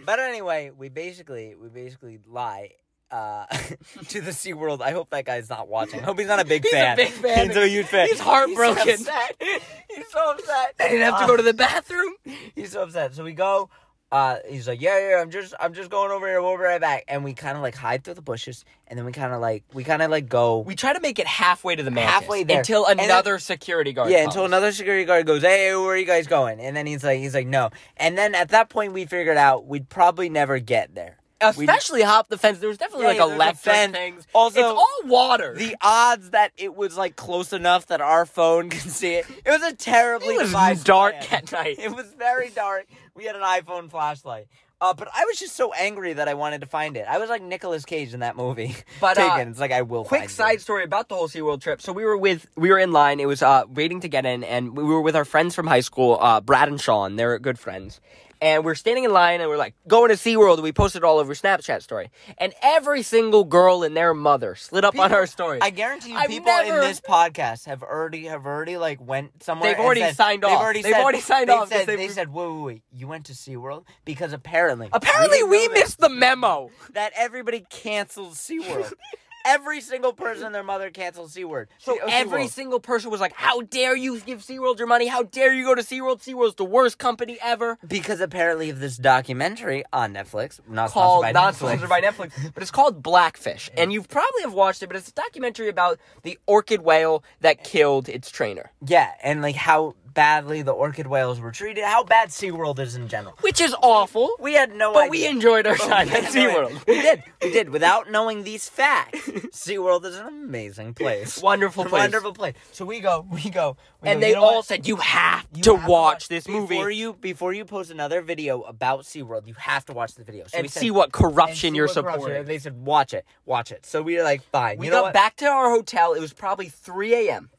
But 0.05 0.19
anyway, 0.21 0.71
we 0.77 0.89
basically 0.89 1.55
we 1.55 1.69
basically 1.69 2.19
lie. 2.27 2.73
Uh, 3.11 3.47
to 4.09 4.21
the 4.21 4.35
Sea 4.35 4.53
World. 4.53 4.83
I 4.83 4.91
hope 4.91 5.09
that 5.11 5.25
guy's 5.25 5.49
not 5.49 5.67
watching. 5.67 6.01
I 6.01 6.03
hope 6.03 6.19
he's 6.19 6.29
not 6.29 6.41
a 6.41 6.45
big 6.45 6.63
He's 6.63 6.75
a 6.75 6.77
fan. 6.77 6.97
big 6.99 7.09
fan. 7.09 7.47
He's 7.49 7.57
a 7.57 7.67
huge 7.67 7.87
fan. 7.87 8.07
He's 8.07 8.21
heartbroken. 8.21 8.87
He's 8.87 9.07
so 9.07 9.11
upset. 9.15 9.63
He's 9.89 10.09
so 10.11 10.31
upset. 10.33 10.75
I 10.79 10.89
didn't 10.91 11.11
have 11.11 11.21
to 11.21 11.27
go 11.27 11.35
to 11.35 11.43
the 11.43 11.55
bathroom. 11.55 12.13
He's 12.55 12.73
so 12.73 12.83
upset. 12.83 13.15
So 13.15 13.25
we 13.25 13.33
go. 13.33 13.71
Uh, 14.11 14.37
he's 14.49 14.67
like, 14.67 14.81
yeah, 14.81 15.11
yeah, 15.11 15.21
I'm 15.21 15.31
just, 15.31 15.53
I'm 15.61 15.75
just 15.75 15.91
going 15.91 16.11
over 16.11 16.27
here. 16.27 16.41
We'll 16.41 16.57
be 16.57 16.63
right 16.63 16.81
back. 16.81 17.05
And 17.09 17.25
we 17.25 17.35
kind 17.35 17.57
of 17.57 17.63
like 17.63 17.75
hide 17.75 18.05
through 18.05 18.15
the 18.15 18.23
bushes, 18.23 18.65
and 18.87 18.99
then 18.99 19.05
we 19.05 19.13
kind 19.13 19.35
of 19.35 19.41
like, 19.43 19.65
we 19.75 19.85
kind 19.85 20.01
of 20.01 20.11
like 20.11 20.29
go. 20.31 20.61
We 20.61 20.75
try 20.75 20.95
to 20.95 21.01
make 21.01 21.19
it 21.19 21.27
halfway 21.27 21.77
to 21.77 21.83
the 21.83 21.91
mantis. 21.91 22.11
Halfway 22.13 22.45
there. 22.45 22.61
Until 22.61 22.87
And 22.87 22.99
then- 22.99 23.11
another 23.11 23.39
security 23.39 23.93
guard 23.93 24.11
yeah, 24.11 24.23
comes. 24.23 24.35
until 24.35 24.47
another 24.47 24.73
security 24.73 25.05
guard 25.05 25.27
goes, 25.27 25.43
"Hey, 25.43 25.75
where 25.77 25.89
are 25.91 25.97
you 25.97 26.07
guys 26.07 26.27
going?" 26.27 26.59
And 26.59 26.75
then 26.75 26.87
he's 26.87 27.05
like, 27.05 27.19
"He's 27.19 27.35
like, 27.35 27.47
no." 27.47 27.69
And 27.99 28.17
then 28.17 28.35
at 28.35 28.49
that 28.49 28.71
point, 28.71 28.95
we 28.95 29.05
figured 29.05 29.37
out 29.37 29.67
we'd 29.67 29.91
probably 29.91 30.31
never 30.31 30.59
get 30.59 30.95
there. 30.95 31.18
Especially 31.41 32.03
hop 32.03 32.29
the 32.29 32.39
fence. 32.39 32.59
There 32.59 32.69
was 32.69 32.79
definitely 32.79 33.05
Yeah, 33.15 33.25
like 33.25 33.31
yeah, 33.31 33.53
there's 33.53 33.89
a 33.89 33.93
things. 33.93 34.27
Also, 34.35 34.59
it's 34.61 34.67
all 34.67 34.99
water. 35.05 35.55
the 35.55 35.77
odds 35.81 36.31
that 36.31 36.53
it 36.57 36.75
was 36.75 36.97
like 36.97 37.17
close 37.17 37.53
enough 37.53 37.87
that 37.87 38.01
our 38.01 38.27
phone 38.27 38.71
could 38.71 38.81
see 38.91 39.15
it. 39.15 39.27
It 39.45 39.51
was 39.51 39.63
a 39.63 39.75
terribly 39.75 40.35
it 40.35 40.53
was 40.53 40.83
dark 40.85 41.21
plan. 41.21 41.43
at 41.45 41.53
night. 41.53 41.79
It 41.79 41.93
was 41.93 42.07
very 42.19 42.51
dark. 42.51 42.87
We 43.15 43.25
had 43.25 43.37
an 43.37 43.43
iPhone 43.43 43.91
flashlight. 43.91 44.49
Uh, 44.81 44.95
but 44.95 45.09
I 45.13 45.25
was 45.25 45.37
just 45.41 45.57
so 45.57 45.73
angry 45.73 46.13
that 46.13 46.29
I 46.29 46.35
wanted 46.35 46.61
to 46.61 46.67
find 46.69 46.97
it. 46.97 47.05
I 47.09 47.19
was 47.19 47.29
like 47.29 47.43
Nicolas 47.43 47.85
Cage 47.85 48.15
in 48.15 48.21
that 48.21 48.37
movie. 48.37 48.77
But, 49.01 49.19
uh, 49.19 49.29
Taken. 49.37 49.49
it's 49.51 49.59
like 49.59 49.73
I 49.73 49.83
will. 49.83 50.05
Quick 50.05 50.31
side 50.31 50.57
it. 50.57 50.61
story 50.61 50.85
about 50.85 51.09
the 51.09 51.17
whole 51.17 51.27
SeaWorld 51.29 51.61
trip. 51.61 51.83
So 51.83 51.93
we 51.93 52.05
were 52.05 52.17
with 52.17 52.47
we 52.57 52.71
were 52.71 52.79
in 52.79 52.93
line. 52.93 53.19
It 53.19 53.27
was 53.27 53.43
uh 53.43 53.65
waiting 53.69 54.01
to 54.01 54.09
get 54.09 54.25
in 54.25 54.45
and 54.45 54.77
we 54.77 54.85
were 54.85 55.01
with 55.01 55.17
our 55.17 55.25
friends 55.25 55.55
from 55.57 55.67
high 55.67 55.81
school, 55.81 56.19
uh 56.21 56.41
Brad 56.41 56.69
and 56.69 56.81
Sean. 56.81 57.17
They're 57.17 57.39
good 57.41 57.59
friends. 57.59 58.01
And 58.41 58.65
we're 58.65 58.75
standing 58.77 59.05
in 59.05 59.13
line 59.13 59.41
and 59.41 59.51
we're 59.51 59.57
like 59.57 59.75
going 59.89 60.11
to 60.11 60.15
SeaWorld 60.15 60.55
and 60.55 60.63
we 60.63 60.73
posted 60.73 61.03
all 61.05 61.19
over 61.19 61.35
Snapchat 61.35 61.83
story. 61.83 62.11
And 62.39 62.55
every 62.63 63.03
single 63.03 63.45
girl 63.45 63.83
and 63.83 63.97
their 63.97 64.15
mother 64.15 64.55
slid 64.55 64.85
up 64.85 64.99
on 64.99 65.13
our 65.13 65.27
story. 65.27 65.59
I 65.61 65.71
guarantee 65.71 66.11
you, 66.11 66.17
I've 66.17 66.29
people 66.29 66.47
never- 66.47 66.77
in 66.77 66.81
this 66.83 67.01
podcast 67.01 67.67
have 67.67 67.83
already 67.83 68.27
have 68.27 68.47
already 68.47 68.77
like 68.77 69.01
went 69.01 69.43
somewhere. 69.43 69.73
They've 69.73 69.85
already 69.85 70.01
said- 70.03 70.17
signed 70.17 70.43
They've 70.45 70.51
off. 70.53 70.61
already 70.63 70.83
They've 70.83 70.93
said, 70.93 71.03
already 71.03 71.21
signed 71.21 71.49
they've 71.49 71.57
off 71.57 71.69
Said, 71.69 71.87
they- 71.87 71.97
they 71.97 72.09
said, 72.09 72.33
"Wait, 72.33 72.49
wait, 72.49 72.63
wait! 72.63 72.83
You 72.93 73.09
went 73.09 73.27
to 73.27 73.33
SeaWorld 73.33 73.85
because 74.05 74.33
apparently, 74.33 74.89
Apparently 74.93 75.39
didn't 75.39 75.51
we 75.51 75.69
missed 75.69 75.99
the 75.99 76.09
memo. 76.09 76.71
that 76.93 77.13
everybody 77.17 77.67
cancels 77.71 78.39
SeaWorld. 78.39 78.93
Every 79.45 79.81
single 79.81 80.13
person 80.13 80.47
and 80.47 80.55
their 80.55 80.63
mother 80.63 80.91
cancels 80.91 81.35
SeaWorld. 81.35 81.67
So 81.79 81.99
oh, 82.03 82.07
every 82.11 82.45
SeaWorld. 82.45 82.51
single 82.51 82.81
person 82.81 83.11
was 83.11 83.21
like, 83.21 83.33
How 83.33 83.63
dare 83.63 83.97
you 83.97 84.21
give 84.21 84.41
SeaWorld 84.41 84.79
your 84.79 84.87
money? 84.87 85.07
How 85.07 85.23
dare 85.23 85.53
you 85.55 85.65
go 85.65 85.75
to 85.75 85.83
SeaWorld? 85.83 86.23
SeaWorld's 86.23 86.57
the 86.57 86.65
worst 86.65 86.99
company 86.99 87.39
ever. 87.43 87.79
because 87.87 88.21
apparently 88.21 88.71
of 88.71 88.81
this 88.81 88.97
documentary 88.97 89.85
on 89.93 90.13
Netflix, 90.15 90.61
not 90.69 90.91
called 90.91 91.23
sponsored 91.25 91.35
by 91.35 91.41
not 91.41 91.55
Netflix. 91.55 91.57
sponsored 91.57 91.89
by 91.89 92.01
Netflix, 92.01 92.53
but 92.55 92.63
it's 92.63 92.71
called 92.73 93.03
Blackfish, 93.03 93.71
and 93.77 93.93
you 93.93 94.03
probably 94.03 94.43
have 94.43 94.53
watched 94.55 94.83
it. 94.83 94.89
But 94.89 94.97
it's 94.97 95.09
a 95.09 95.13
documentary 95.15 95.69
about 95.69 95.99
the 96.23 96.39
orca 96.47 96.77
whale 96.77 97.25
that 97.41 97.65
killed 97.65 98.09
its 98.09 98.31
trainer, 98.31 98.71
Yeah, 98.87 99.11
and 99.23 99.41
like 99.43 99.57
how 99.57 99.95
badly 100.15 100.63
the 100.63 100.73
orca 100.73 101.03
whales 101.09 101.41
were 101.41 101.51
treated, 101.53 101.85
how 101.85 102.05
bad 102.05 102.29
SeaWorld 102.29 102.79
is 102.79 102.95
in 102.97 103.09
general. 103.09 103.35
which 103.41 103.61
is 103.61 103.75
awful. 103.83 104.31
We 104.41 104.55
had 104.55 104.75
no 104.75 104.93
but 104.93 105.05
idea. 105.05 105.11
we 105.11 105.27
enjoyed 105.27 105.67
our 105.67 105.75
oh, 105.81 105.89
time 105.89 106.09
at. 106.09 106.25
SeaWorld. 106.25 106.87
We 106.87 107.01
did. 107.01 107.23
We 107.43 107.53
did. 107.53 107.71
Without 107.71 108.11
knowing 108.11 108.45
these 108.45 108.69
facts, 108.69 109.21
SeaWorld 109.29 110.05
is 110.05 110.17
an 110.17 110.27
amazing 110.27 110.95
place. 110.95 111.41
Wonderful 111.43 111.85
place. 111.85 112.01
Wonderful 112.03 112.33
place. 112.33 112.55
So 112.73 112.85
we 112.85 113.01
go, 113.01 113.27
we 113.31 113.51
go. 113.51 113.77
we 114.03 114.09
And 114.11 114.19
go, 114.19 114.21
they 114.21 114.29
"You 114.31 114.35
know 114.37 114.43
all 114.43 114.57
what? 114.57 114.65
said 114.65 114.87
you 114.87 114.97
have 114.97 115.47
You 115.55 115.63
to 115.65 115.77
have 115.77 115.89
watch 115.89 116.29
this 116.29 116.49
movie 116.49 116.75
Before 116.77 116.91
you 116.91 117.13
before 117.15 117.53
you 117.53 117.65
post 117.65 117.91
another 117.91 118.23
video 118.23 118.63
about 118.63 119.05
SeaWorld, 119.05 119.47
you 119.47 119.55
have 119.55 119.85
to 119.87 119.93
watch 119.93 120.15
the 120.15 120.25
video. 120.25 120.47
So 120.47 120.57
we 120.59 120.61
and 120.61 120.71
said- 120.71 120.81
see 120.81 120.91
what 120.91 121.13
corruption 121.13 121.73
see 121.73 121.77
you're 121.77 121.87
what 121.87 121.95
corruption- 121.97 122.21
supporting. 122.21 122.37
And 122.41 122.47
they 122.49 122.59
said, 122.59 122.77
watch 122.85 123.13
it, 123.15 123.25
watch 123.47 123.73
it. 123.73 123.85
So 123.87 124.03
we 124.03 124.17
were 124.17 124.23
like, 124.23 124.43
fine. 124.51 124.79
we 124.79 124.87
you 124.87 124.91
know 124.93 124.99
got 124.99 125.05
what? 125.05 125.15
back 125.15 125.37
to 125.37 125.47
our 125.47 125.71
hotel. 125.71 126.15
It 126.15 126.21
was 126.21 126.33
probably 126.33 126.69
3 126.69 127.15
a.m. 127.29 127.51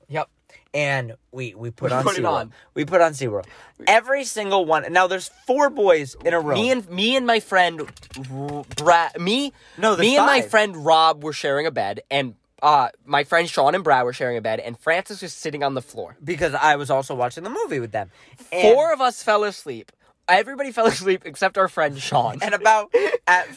And 0.74 1.14
we 1.32 1.56
we 1.56 1.72
put 1.72 1.90
We 1.92 1.98
on 1.98 2.04
put 2.04 2.18
it 2.18 2.22
SeaWorld. 2.24 2.32
on. 2.34 2.54
We 2.76 2.86
put 2.86 3.02
on 3.02 3.14
SeaWorld. 3.14 3.46
Every 3.88 4.24
single 4.24 4.66
one. 4.66 4.86
Now 4.94 5.08
there's 5.08 5.30
four 5.48 5.70
boys 5.72 6.16
in 6.24 6.34
a 6.34 6.40
row. 6.40 6.54
Me 6.56 6.70
and 6.72 6.88
me 6.90 7.16
and 7.16 7.26
my 7.26 7.40
friend 7.40 7.90
Brad, 8.78 9.20
me 9.20 9.54
No, 9.78 9.98
me 9.98 10.16
and 10.18 10.26
my 10.26 10.42
friend 10.42 10.86
Rob 10.86 11.24
were 11.24 11.34
sharing 11.34 11.66
a 11.66 11.72
bed, 11.72 12.02
and 12.12 12.36
uh, 12.62 12.90
my 13.06 13.24
friend 13.24 13.50
Sean 13.50 13.74
and 13.74 13.84
Brad 13.84 14.04
were 14.06 14.14
sharing 14.14 14.38
a 14.38 14.42
bed, 14.42 14.60
and 14.60 14.78
Francis 14.78 15.22
was 15.22 15.34
sitting 15.34 15.64
on 15.64 15.74
the 15.74 15.82
floor. 15.82 16.18
because 16.24 16.54
I 16.54 16.76
was 16.76 16.90
also 16.90 17.16
watching 17.16 17.44
the 17.44 17.50
movie 17.50 17.80
with 17.80 17.92
them. 17.92 18.12
And- 18.52 18.62
Four 18.74 18.94
of 18.94 19.02
us 19.02 19.24
fell 19.24 19.44
asleep. 19.46 19.92
Everybody 20.28 20.72
fell 20.74 20.86
asleep 20.86 21.24
except 21.26 21.58
our 21.58 21.68
friend 21.68 21.98
Sean. 21.98 22.38
and 22.44 22.54
about 22.54 22.94
at 23.26 23.48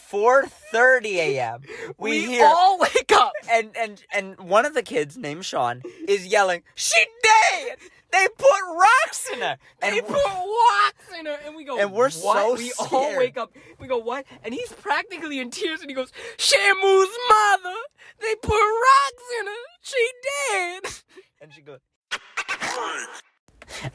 4:30 0.72 1.04
a.m. 1.16 1.60
we, 1.98 2.10
we 2.10 2.26
hear 2.26 2.46
all 2.46 2.78
wake 2.78 3.12
up. 3.12 3.32
and 3.50 3.76
and 3.76 4.02
and 4.12 4.38
one 4.40 4.64
of 4.64 4.74
the 4.74 4.82
kids 4.82 5.16
named 5.16 5.44
Sean 5.44 5.82
is 6.08 6.26
yelling, 6.26 6.62
"She 6.74 7.04
dead! 7.22 7.78
They 8.10 8.26
put 8.36 8.60
rocks 8.74 9.30
in 9.32 9.40
her!" 9.40 9.58
And 9.80 9.96
They 9.96 10.00
put 10.02 10.16
rocks 10.24 11.18
in 11.18 11.26
her, 11.26 11.38
and 11.46 11.56
we 11.56 11.64
go. 11.64 11.78
And 11.78 11.92
we're 11.92 12.10
what? 12.10 12.12
so 12.12 12.54
We 12.56 12.72
all 12.78 13.16
wake 13.16 13.36
up. 13.36 13.54
We 13.78 13.86
go 13.86 13.98
what? 13.98 14.26
And 14.44 14.52
he's 14.54 14.72
practically 14.72 15.38
in 15.38 15.50
tears, 15.50 15.80
and 15.80 15.90
he 15.90 15.94
goes, 15.94 16.12
"Shamu's 16.36 17.16
mother. 17.28 17.76
They 18.20 18.34
put 18.36 18.52
rocks 18.52 19.24
in 19.40 19.46
her. 19.46 19.62
She 19.82 20.10
dead." 20.50 21.02
and 21.40 21.52
she 21.52 21.60
goes. 21.62 21.80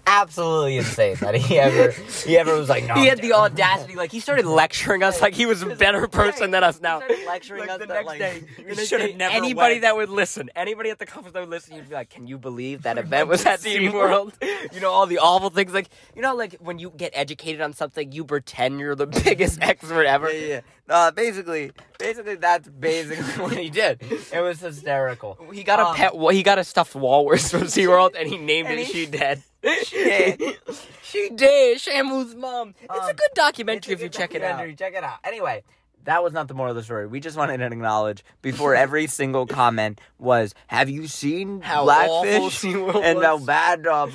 Absolutely 0.05 0.78
insane 0.78 1.15
that 1.21 1.36
he 1.36 1.59
ever 1.59 1.91
he 2.25 2.38
ever 2.38 2.55
was 2.55 2.69
like 2.69 2.86
no. 2.86 2.95
he 2.95 3.01
I'm 3.01 3.07
had 3.07 3.21
the 3.21 3.34
audacity, 3.34 3.95
like 3.95 4.11
he 4.11 4.19
started 4.19 4.45
lecturing 4.45 5.03
us 5.03 5.21
like 5.21 5.34
he 5.34 5.45
was 5.45 5.61
a 5.61 5.75
better 5.75 6.07
person 6.07 6.51
than 6.51 6.63
us 6.63 6.80
now. 6.82 6.99
He 7.01 7.05
started 7.07 7.25
lecturing 7.28 7.59
Like 7.61 7.69
us 7.69 7.80
the 7.80 7.86
next 7.88 8.05
like, 8.07 8.19
day, 8.19 8.43
we 8.67 8.86
should 8.86 9.01
have 9.01 9.15
never 9.15 9.34
anybody 9.36 9.75
went. 9.75 9.82
that 9.84 9.95
would 9.95 10.09
listen, 10.09 10.49
anybody 10.55 10.89
at 10.89 10.99
the 10.99 11.05
conference 11.05 11.34
that 11.34 11.41
would 11.41 11.49
listen, 11.49 11.75
you'd 11.75 11.89
be 11.89 11.95
like, 11.95 12.09
"Can 12.09 12.28
you 12.28 12.38
believe 12.38 12.84
that 12.84 12.97
event 12.97 13.28
was 13.30 13.45
at 13.45 13.59
SeaWorld?" 13.59 14.34
you 14.73 14.80
know 14.80 14.91
all 14.91 15.05
the 15.07 15.19
awful 15.19 15.49
things, 15.49 15.73
like 15.73 15.89
you 16.15 16.21
know, 16.21 16.36
like 16.36 16.55
when 16.59 16.80
you 16.80 16.91
get 16.95 17.11
educated 17.15 17.61
on 17.61 17.73
something, 17.73 18.11
you 18.11 18.23
pretend 18.25 18.80
you're 18.80 18.95
the 18.95 19.07
biggest 19.25 19.59
expert 19.61 20.05
ever. 20.05 20.32
Yeah, 20.32 20.47
yeah. 20.47 20.61
Uh, 20.89 21.11
basically, 21.11 21.71
basically 21.99 22.36
that's 22.36 22.67
basically 22.69 23.23
what 23.43 23.53
he 23.53 23.69
did. 23.69 24.01
It 24.34 24.39
was 24.41 24.61
hysterical. 24.61 25.38
He 25.51 25.63
got 25.63 25.80
a 25.80 25.86
Um, 25.88 25.95
pet. 25.95 26.13
He 26.34 26.43
got 26.43 26.59
a 26.59 26.63
stuffed 26.63 26.95
walrus 26.95 27.51
from 27.51 27.63
SeaWorld, 27.63 28.15
and 28.17 28.30
he 28.30 28.38
named 28.38 28.69
And 28.69 28.80
it 28.80 28.88
he- 28.88 28.93
"She 28.93 29.05
Dead." 29.05 29.43
Dead. 29.91 30.39
she 31.03 31.30
did. 31.30 31.78
Shamu's 31.80 32.36
mom. 32.36 32.74
It's 32.82 32.89
a 32.89 33.01
Um, 33.01 33.15
good 33.15 33.30
documentary 33.36 33.93
It's 33.93 34.01
if 34.01 34.03
a 34.03 34.03
you 34.05 34.09
check 34.09 34.34
it 34.36 34.43
out. 34.43 34.65
Check 34.78 34.93
it 34.95 35.03
out. 35.03 35.20
Anyway, 35.24 35.63
that 36.05 36.24
was 36.24 36.32
not 36.32 36.47
the 36.47 36.53
moral 36.53 36.72
of 36.72 36.76
the 36.78 36.84
story. 36.84 37.05
We 37.07 37.20
just 37.20 37.36
wanted 37.36 37.57
to 37.57 37.65
acknowledge 37.65 38.24
before 38.41 38.76
every 38.86 39.07
single 39.07 39.45
comment 39.45 39.99
was, 40.18 40.53
"Have 40.68 40.89
you 40.89 41.07
seen 41.07 41.61
How 41.61 41.84
Blackfish?" 41.84 42.63
and 42.63 43.22
how 43.22 43.38
bad 43.39 43.86
uh. 43.86 44.07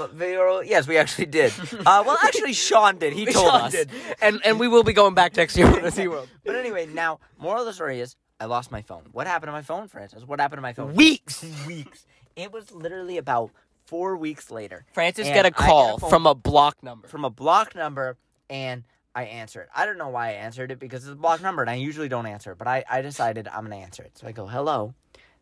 Yes, 0.64 0.86
we 0.88 0.96
actually 0.96 1.26
did. 1.26 1.53
Uh, 1.84 2.03
well, 2.07 2.16
actually, 2.22 2.53
Sean 2.55 2.96
did. 2.98 3.12
He 3.12 3.24
told 3.26 3.46
Sean 3.46 3.61
us. 3.62 3.72
did. 3.72 3.90
and 4.22 4.40
and 4.44 4.59
we 4.61 4.68
will 4.68 4.84
be 4.84 4.92
going 4.92 5.14
back 5.14 5.36
next 5.36 5.57
year 5.57 5.66
to 5.70 5.80
SeaWorld. 5.82 6.28
But 6.44 6.57
anyway, 6.57 6.86
now 6.86 7.18
moral 7.38 7.61
of 7.62 7.66
the 7.66 7.72
story 7.72 8.00
is, 8.00 8.16
I 8.40 8.46
lost 8.46 8.70
my 8.70 8.82
phone. 8.82 9.03
What 9.12 9.26
happened 9.26 9.48
to 9.48 9.53
my 9.53 9.62
phone, 9.62 9.88
Francis? 9.88 10.24
What 10.24 10.40
happened 10.40 10.59
to 10.59 10.62
my 10.62 10.72
phone? 10.72 10.94
Weeks. 10.94 11.44
weeks. 11.66 12.07
It 12.36 12.53
was 12.53 12.72
literally 12.72 13.18
about 13.18 13.50
four 13.93 14.16
weeks 14.16 14.51
later. 14.51 14.86
Francis 14.95 15.28
got 15.28 15.32
a 15.32 15.34
get 15.34 15.47
a 15.47 15.51
call 15.51 15.99
from 15.99 16.26
a 16.26 16.34
block 16.34 16.82
number. 16.82 17.07
from 17.09 17.26
a 17.26 17.30
block 17.30 17.74
number 17.74 18.16
and 18.49 18.84
I 19.14 19.24
answered. 19.24 19.64
It. 19.64 19.68
I 19.76 19.84
don't 19.84 19.99
know 19.99 20.09
why 20.09 20.30
I 20.30 20.32
answered 20.32 20.70
it 20.70 20.78
because 20.78 21.05
it's 21.05 21.12
a 21.12 21.16
block 21.16 21.43
number 21.43 21.61
and 21.61 21.70
I 21.70 21.74
usually 21.74 22.09
don't 22.09 22.24
answer, 22.24 22.55
but 22.55 22.66
I, 22.66 22.84
I 22.90 23.03
decided 23.03 23.49
I'm 23.49 23.66
going 23.66 23.78
to 23.78 23.84
answer 23.84 24.03
it. 24.03 24.16
So 24.16 24.26
I 24.26 24.32
go, 24.32 24.47
hello. 24.47 24.95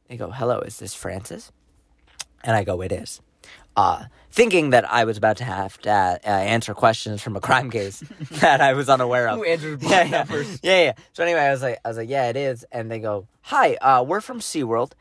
They 0.08 0.16
go, 0.16 0.32
hello, 0.32 0.58
is 0.58 0.80
this 0.80 0.94
Francis? 0.96 1.52
And 2.42 2.56
I 2.56 2.64
go, 2.64 2.82
it 2.82 2.90
is. 2.90 3.20
Uh, 3.76 4.04
thinking 4.32 4.70
that 4.70 4.90
I 4.90 5.04
was 5.04 5.16
about 5.16 5.36
to 5.38 5.44
have 5.44 5.78
to 5.82 5.90
uh, 5.90 6.18
uh, 6.24 6.28
answer 6.28 6.74
questions 6.74 7.22
from 7.22 7.36
a 7.36 7.40
crime 7.40 7.70
case 7.70 8.00
that 8.32 8.60
I 8.60 8.74
was 8.74 8.88
unaware 8.88 9.28
of. 9.28 9.38
Who 9.38 9.44
answers 9.44 9.78
block 9.80 9.90
yeah, 9.92 10.02
yeah. 10.04 10.10
numbers? 10.10 10.60
yeah, 10.62 10.82
yeah. 10.84 10.92
So 11.12 11.22
anyway, 11.22 11.40
I 11.40 11.50
was 11.52 11.62
like, 11.62 11.78
I 11.84 11.88
was 11.88 11.96
like, 11.96 12.08
yeah, 12.10 12.28
it 12.28 12.36
is. 12.36 12.64
And 12.72 12.90
they 12.90 12.98
go, 12.98 13.26
hi, 13.42 13.74
uh, 13.76 14.02
we're 14.06 14.20
from 14.20 14.40
SeaWorld. 14.40 14.92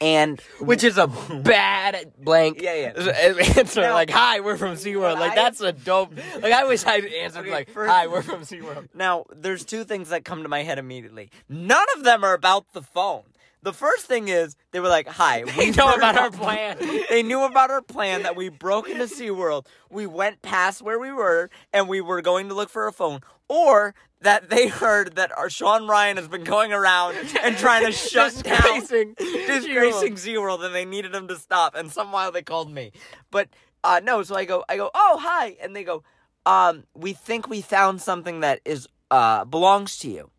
And 0.00 0.40
Which 0.60 0.84
is 0.84 0.96
a 0.98 1.06
bad 1.08 2.12
blank. 2.18 2.60
Yeah, 2.60 2.92
yeah. 2.96 3.12
Answer 3.56 3.80
Now- 3.80 3.94
like, 3.94 4.10
"Hi, 4.10 4.40
we're 4.40 4.56
from 4.56 4.74
SeaWorld." 4.74 5.18
Like 5.18 5.32
I- 5.32 5.34
that's 5.34 5.60
a 5.60 5.72
dope. 5.72 6.14
Like 6.40 6.52
I 6.52 6.64
wish 6.64 6.84
I'd 6.86 7.04
answered 7.04 7.40
Okay, 7.40 7.50
like, 7.50 7.70
first- 7.70 7.90
"Hi, 7.90 8.06
we're 8.06 8.22
from 8.22 8.42
SeaWorld." 8.42 8.88
Now, 8.94 9.24
there's 9.34 9.64
two 9.64 9.82
things 9.84 10.10
that 10.10 10.24
come 10.24 10.44
to 10.44 10.48
my 10.48 10.62
head 10.62 10.78
immediately. 10.78 11.30
None 11.48 11.86
of 11.96 12.04
them 12.04 12.22
are 12.22 12.34
about 12.34 12.72
the 12.74 12.82
phone. 12.82 13.22
The 13.62 13.72
first 13.72 14.06
thing 14.06 14.28
is 14.28 14.56
they 14.70 14.80
were 14.80 14.88
like, 14.88 15.08
"Hi, 15.08 15.42
They 15.56 15.66
we 15.66 15.70
know 15.72 15.92
about 15.92 16.16
our 16.16 16.30
plan. 16.42 16.78
they 17.10 17.22
knew 17.22 17.42
about 17.44 17.70
our 17.70 17.82
plan 17.82 18.22
that 18.22 18.36
we 18.36 18.48
broke 18.48 18.88
into 18.88 19.04
SeaWorld. 19.04 19.66
We 19.90 20.06
went 20.06 20.42
past 20.42 20.80
where 20.82 20.98
we 20.98 21.12
were 21.12 21.50
and 21.72 21.88
we 21.88 22.00
were 22.00 22.22
going 22.22 22.48
to 22.48 22.54
look 22.54 22.68
for 22.70 22.86
a 22.86 22.92
phone, 22.92 23.20
or 23.48 23.94
that 24.20 24.48
they 24.50 24.68
heard 24.82 25.16
that 25.16 25.36
our 25.36 25.50
Sean 25.50 25.88
Ryan 25.88 26.16
has 26.18 26.28
been 26.28 26.44
going 26.44 26.72
around 26.72 27.16
and 27.42 27.56
trying 27.56 27.84
to 27.86 27.92
shut 27.92 28.42
down 28.42 28.80
Disgracing 28.80 29.14
disgracing 29.18 30.14
SeaWorld 30.14 30.64
and 30.64 30.74
they 30.74 30.84
needed 30.84 31.14
him 31.14 31.28
to 31.28 31.36
stop 31.36 31.74
and 31.74 31.90
somehow 31.90 32.30
they 32.30 32.42
called 32.42 32.70
me. 32.72 32.92
But 33.30 33.48
uh 33.84 34.00
no, 34.02 34.22
so 34.22 34.34
I 34.36 34.44
go 34.44 34.64
I 34.68 34.76
go, 34.76 34.90
"Oh, 34.94 35.18
hi." 35.20 35.56
And 35.60 35.74
they 35.74 35.84
go, 35.84 36.02
"Um, 36.46 36.84
we 36.94 37.12
think 37.12 37.48
we 37.48 37.60
found 37.60 38.00
something 38.02 38.40
that 38.40 38.60
is 38.64 38.86
uh 39.10 39.44
belongs 39.44 39.98
to 39.98 40.10
you." 40.10 40.30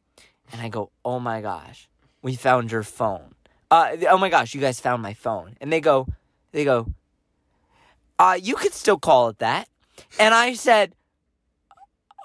And 0.51 0.61
I 0.61 0.69
go, 0.69 0.91
"Oh 1.03 1.19
my 1.19 1.41
gosh. 1.41 1.88
We 2.21 2.35
found 2.35 2.71
your 2.71 2.83
phone." 2.83 3.33
Uh 3.71 3.95
oh 4.09 4.17
my 4.17 4.29
gosh, 4.29 4.53
you 4.55 4.61
guys 4.61 4.79
found 4.79 5.01
my 5.01 5.13
phone. 5.13 5.55
And 5.61 5.71
they 5.71 5.79
go 5.81 6.07
they 6.51 6.63
go, 6.65 6.87
"Uh, 8.17 8.37
you 8.41 8.55
could 8.55 8.73
still 8.73 8.97
call 8.97 9.29
it 9.29 9.39
that." 9.39 9.67
And 10.19 10.33
I 10.33 10.53
said, 10.53 10.93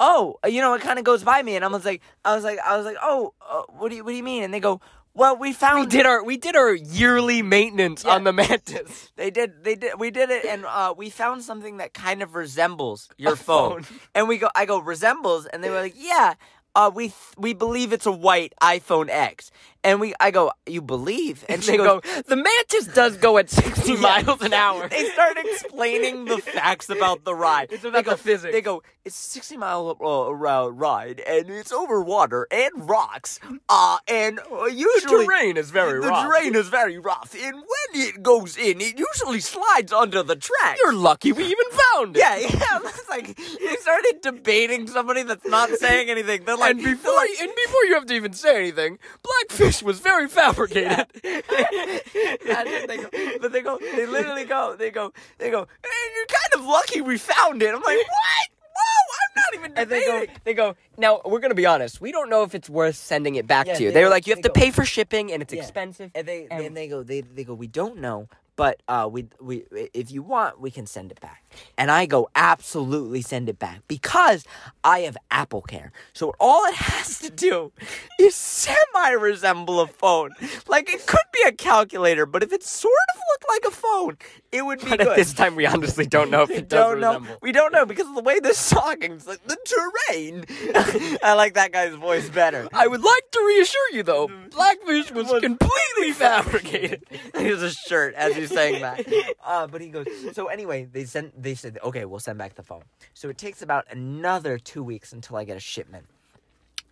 oh, 0.00 0.38
you 0.46 0.60
know, 0.60 0.74
it 0.74 0.80
kind 0.82 0.98
of 0.98 1.04
goes 1.04 1.22
by 1.22 1.42
me, 1.42 1.56
and 1.56 1.64
I 1.64 1.68
was 1.68 1.84
like, 1.84 2.02
I 2.24 2.34
was 2.34 2.44
like, 2.44 2.58
I 2.60 2.76
was 2.76 2.86
like, 2.86 2.96
oh, 3.02 3.34
uh, 3.48 3.62
what 3.76 3.90
do 3.90 3.96
you, 3.96 4.04
what 4.04 4.10
do 4.10 4.16
you 4.16 4.22
mean? 4.22 4.42
And 4.44 4.52
they 4.54 4.60
go, 4.60 4.80
well, 5.14 5.36
we 5.36 5.52
found 5.52 5.80
We 5.80 5.86
did 5.86 6.06
our 6.06 6.24
we 6.24 6.36
did 6.36 6.56
our 6.56 6.74
yearly 6.74 7.42
maintenance 7.42 8.04
Yeah. 8.04 8.14
on 8.14 8.24
the 8.24 8.32
mantis. 8.32 9.12
They 9.16 9.30
did. 9.30 9.62
They 9.62 9.76
did. 9.76 9.98
We 9.98 10.10
did 10.10 10.30
it, 10.30 10.44
and 10.44 10.64
uh, 10.64 10.94
we 10.96 11.10
found 11.10 11.42
something 11.44 11.76
that 11.76 11.94
kind 11.94 12.22
of 12.22 12.34
resembles 12.34 13.08
your 13.16 13.36
phone. 13.36 13.82
phone. 13.84 13.98
And 14.16 14.28
we 14.28 14.38
go. 14.38 14.48
I 14.56 14.66
go 14.66 14.78
resembles, 14.80 15.46
and 15.46 15.62
they 15.62 15.70
were 15.70 15.80
like, 15.80 15.94
"Yeah, 16.12 16.34
uh, 16.74 16.90
we 16.92 17.04
th- 17.08 17.14
we 17.38 17.54
believe 17.54 17.92
it's 17.92 18.06
a 18.06 18.12
white 18.12 18.54
iPhone 18.60 19.08
X." 19.08 19.52
And 19.84 20.00
we, 20.00 20.14
I 20.18 20.30
go, 20.30 20.50
"You 20.66 20.80
believe?" 20.82 21.44
And 21.50 21.62
they 21.62 21.76
go, 21.76 22.00
the 22.26 22.36
mantis 22.36 22.86
does 22.86 23.16
go 23.18 23.38
at 23.38 23.50
60 23.50 23.92
Yeah. 23.94 24.00
miles 24.00 24.40
an 24.42 24.52
hour. 24.54 24.88
They 24.88 25.04
start 25.10 25.36
explaining 25.38 26.24
the 26.24 26.38
facts 26.38 26.88
about 26.90 27.24
the 27.24 27.34
ride. 27.34 27.68
It's 27.70 27.82
They 27.82 27.90
about 27.90 28.04
go- 28.06 28.10
the 28.12 28.16
physics. 28.16 28.52
They 28.52 28.60
go, 28.62 28.82
it's 29.04 29.14
a 29.14 29.28
sixty 29.34 29.58
mile 29.58 29.96
uh, 30.00 30.32
ride, 30.72 31.20
and 31.20 31.50
it's 31.50 31.70
over 31.72 32.00
water 32.00 32.46
and 32.50 32.70
rocks. 32.88 33.38
Uh, 33.68 33.98
and 34.08 34.40
uh, 34.50 34.64
usually 34.64 35.26
terrain 35.26 35.58
is 35.58 35.70
very 35.70 36.00
the 36.00 36.08
rough. 36.08 36.26
The 36.26 36.28
terrain 36.34 36.54
is 36.54 36.68
very 36.68 36.98
rough, 36.98 37.34
and 37.38 37.54
when 37.56 38.02
it 38.02 38.22
goes 38.22 38.56
in, 38.56 38.80
it 38.80 38.98
usually 38.98 39.40
slides 39.40 39.92
under 39.92 40.22
the 40.22 40.36
track. 40.36 40.78
You're 40.82 40.94
lucky 40.94 41.32
we 41.32 41.44
even 41.44 41.70
found 41.92 42.16
it. 42.16 42.20
Yeah, 42.20 42.36
yeah. 42.38 42.78
It's 42.82 43.08
like 43.10 43.36
they 43.36 43.76
started 43.76 44.20
debating 44.22 44.86
somebody 44.86 45.22
that's 45.22 45.44
not 45.44 45.68
saying 45.70 46.08
anything. 46.08 46.44
They're 46.44 46.56
like, 46.56 46.70
and 46.76 46.82
before 46.82 47.20
and 47.42 47.52
before 47.66 47.84
you 47.84 47.94
have 47.94 48.06
to 48.06 48.14
even 48.14 48.32
say 48.32 48.56
anything, 48.56 48.98
Blackfish 49.22 49.73
was 49.82 50.00
very 50.00 50.28
fabricated. 50.28 51.06
What 51.24 52.88
they 52.88 52.96
go. 52.96 53.08
But 53.40 53.52
they 53.52 53.62
go, 53.62 53.78
they 53.78 54.06
literally 54.06 54.44
go, 54.44 54.76
they 54.76 54.90
go, 54.90 55.12
they 55.38 55.50
go, 55.50 55.66
hey, 55.82 55.90
you're 56.16 56.26
kind 56.26 56.62
of 56.62 56.68
lucky 56.68 57.00
we 57.00 57.18
found 57.18 57.62
it. 57.62 57.68
I'm 57.74 57.82
like, 57.82 57.96
what? 57.98 58.48
Whoa, 58.76 59.14
I'm 59.14 59.32
not 59.36 59.54
even 59.54 59.78
And 59.78 59.90
they 59.90 60.04
go, 60.04 60.32
they 60.44 60.54
go. 60.54 60.76
Now 60.98 61.20
we're 61.24 61.38
gonna 61.40 61.54
be 61.54 61.66
honest. 61.66 62.00
We 62.00 62.10
don't 62.12 62.28
know 62.28 62.42
if 62.42 62.54
it's 62.54 62.68
worth 62.68 62.96
sending 62.96 63.36
it 63.36 63.46
back 63.46 63.66
Yeah, 63.66 63.74
to 63.74 63.82
you. 63.84 63.88
they 63.90 63.94
They 64.00 64.04
were 64.04 64.10
like, 64.10 64.26
you 64.26 64.32
have 64.34 64.42
to 64.42 64.48
go- 64.48 64.52
pay 64.54 64.70
for 64.72 64.84
shipping, 64.84 65.32
and 65.32 65.42
it's 65.42 65.52
Yeah. 65.52 65.60
expensive. 65.62 66.10
And 66.14 66.26
they 66.26 66.46
And- 66.50 66.64
and 66.66 66.76
they 66.76 66.88
go 66.88 67.02
they 67.02 67.20
they 67.20 67.44
go 67.44 67.54
we 67.54 67.66
don't 67.68 67.98
know 67.98 68.28
but 68.56 68.82
uh 68.88 69.08
we 69.10 69.26
we 69.40 69.64
if 69.92 70.10
you 70.10 70.22
want 70.22 70.60
we 70.60 70.70
can 70.70 70.86
send 70.86 71.10
it 71.10 71.20
back 71.20 71.44
and 71.78 71.90
I 71.90 72.06
go 72.06 72.28
absolutely 72.34 73.22
send 73.22 73.48
it 73.48 73.58
back 73.58 73.82
because 73.88 74.44
I 74.82 75.00
have 75.00 75.16
Apple 75.30 75.62
Care 75.62 75.92
so 76.12 76.34
all 76.40 76.64
it 76.66 76.74
has 76.92 77.18
to 77.20 77.30
do 77.30 77.72
is 78.18 78.34
semi 78.34 79.10
resemble 79.12 79.80
a 79.80 79.86
phone 79.86 80.30
like 80.68 80.92
it 80.92 81.06
could 81.06 81.18
be 81.32 81.42
a 81.46 81.52
calculator 81.52 82.26
but 82.26 82.42
if 82.42 82.52
it 82.52 82.62
sort 82.62 82.92
of 83.14 83.20
looked 83.32 83.44
like 83.48 83.72
a 83.72 83.76
phone 83.76 84.16
it 84.52 84.64
would 84.64 84.78
be 84.80 84.90
But 84.90 84.98
good 85.00 85.08
at 85.08 85.16
this 85.16 85.32
time, 85.32 85.56
we 85.56 85.66
honestly 85.66 86.06
don't 86.06 86.30
know 86.30 86.42
if 86.42 86.50
it 86.50 86.68
does 86.68 86.78
don't 86.92 87.00
know. 87.00 87.08
resemble. 87.18 87.36
We 87.42 87.50
don't 87.50 87.72
know 87.72 87.84
because 87.84 88.06
of 88.06 88.14
the 88.14 88.22
way 88.22 88.38
this 88.38 88.56
song 88.56 89.02
is 89.02 89.26
like 89.26 89.42
the 89.48 89.56
terrain. 89.66 90.44
I 91.24 91.34
like 91.34 91.54
that 91.54 91.72
guy's 91.72 91.94
voice 91.94 92.28
better. 92.30 92.68
I 92.72 92.86
would 92.86 93.02
like 93.02 93.30
to 93.32 93.44
reassure 93.44 93.90
you, 93.94 94.04
though, 94.04 94.30
Blackfish 94.52 95.10
was 95.10 95.26
completely 95.40 96.12
fabricated. 96.12 97.02
Here's 97.34 97.62
a 97.62 97.72
shirt 97.72 98.14
as 98.14 98.36
he's 98.48 98.56
saying 98.56 98.82
that. 98.82 99.06
Uh, 99.46 99.66
but 99.66 99.82
he 99.82 99.88
goes. 99.88 100.06
So 100.32 100.46
anyway, 100.46 100.88
they 100.90 101.04
sent. 101.04 101.40
They 101.40 101.54
said, 101.54 101.78
okay, 101.84 102.06
we'll 102.06 102.18
send 102.18 102.38
back 102.38 102.54
the 102.54 102.62
phone. 102.62 102.82
So 103.12 103.28
it 103.28 103.36
takes 103.36 103.60
about 103.60 103.84
another 103.90 104.58
two 104.58 104.82
weeks 104.82 105.12
until 105.12 105.36
I 105.36 105.44
get 105.44 105.56
a 105.56 105.60
shipment. 105.60 106.06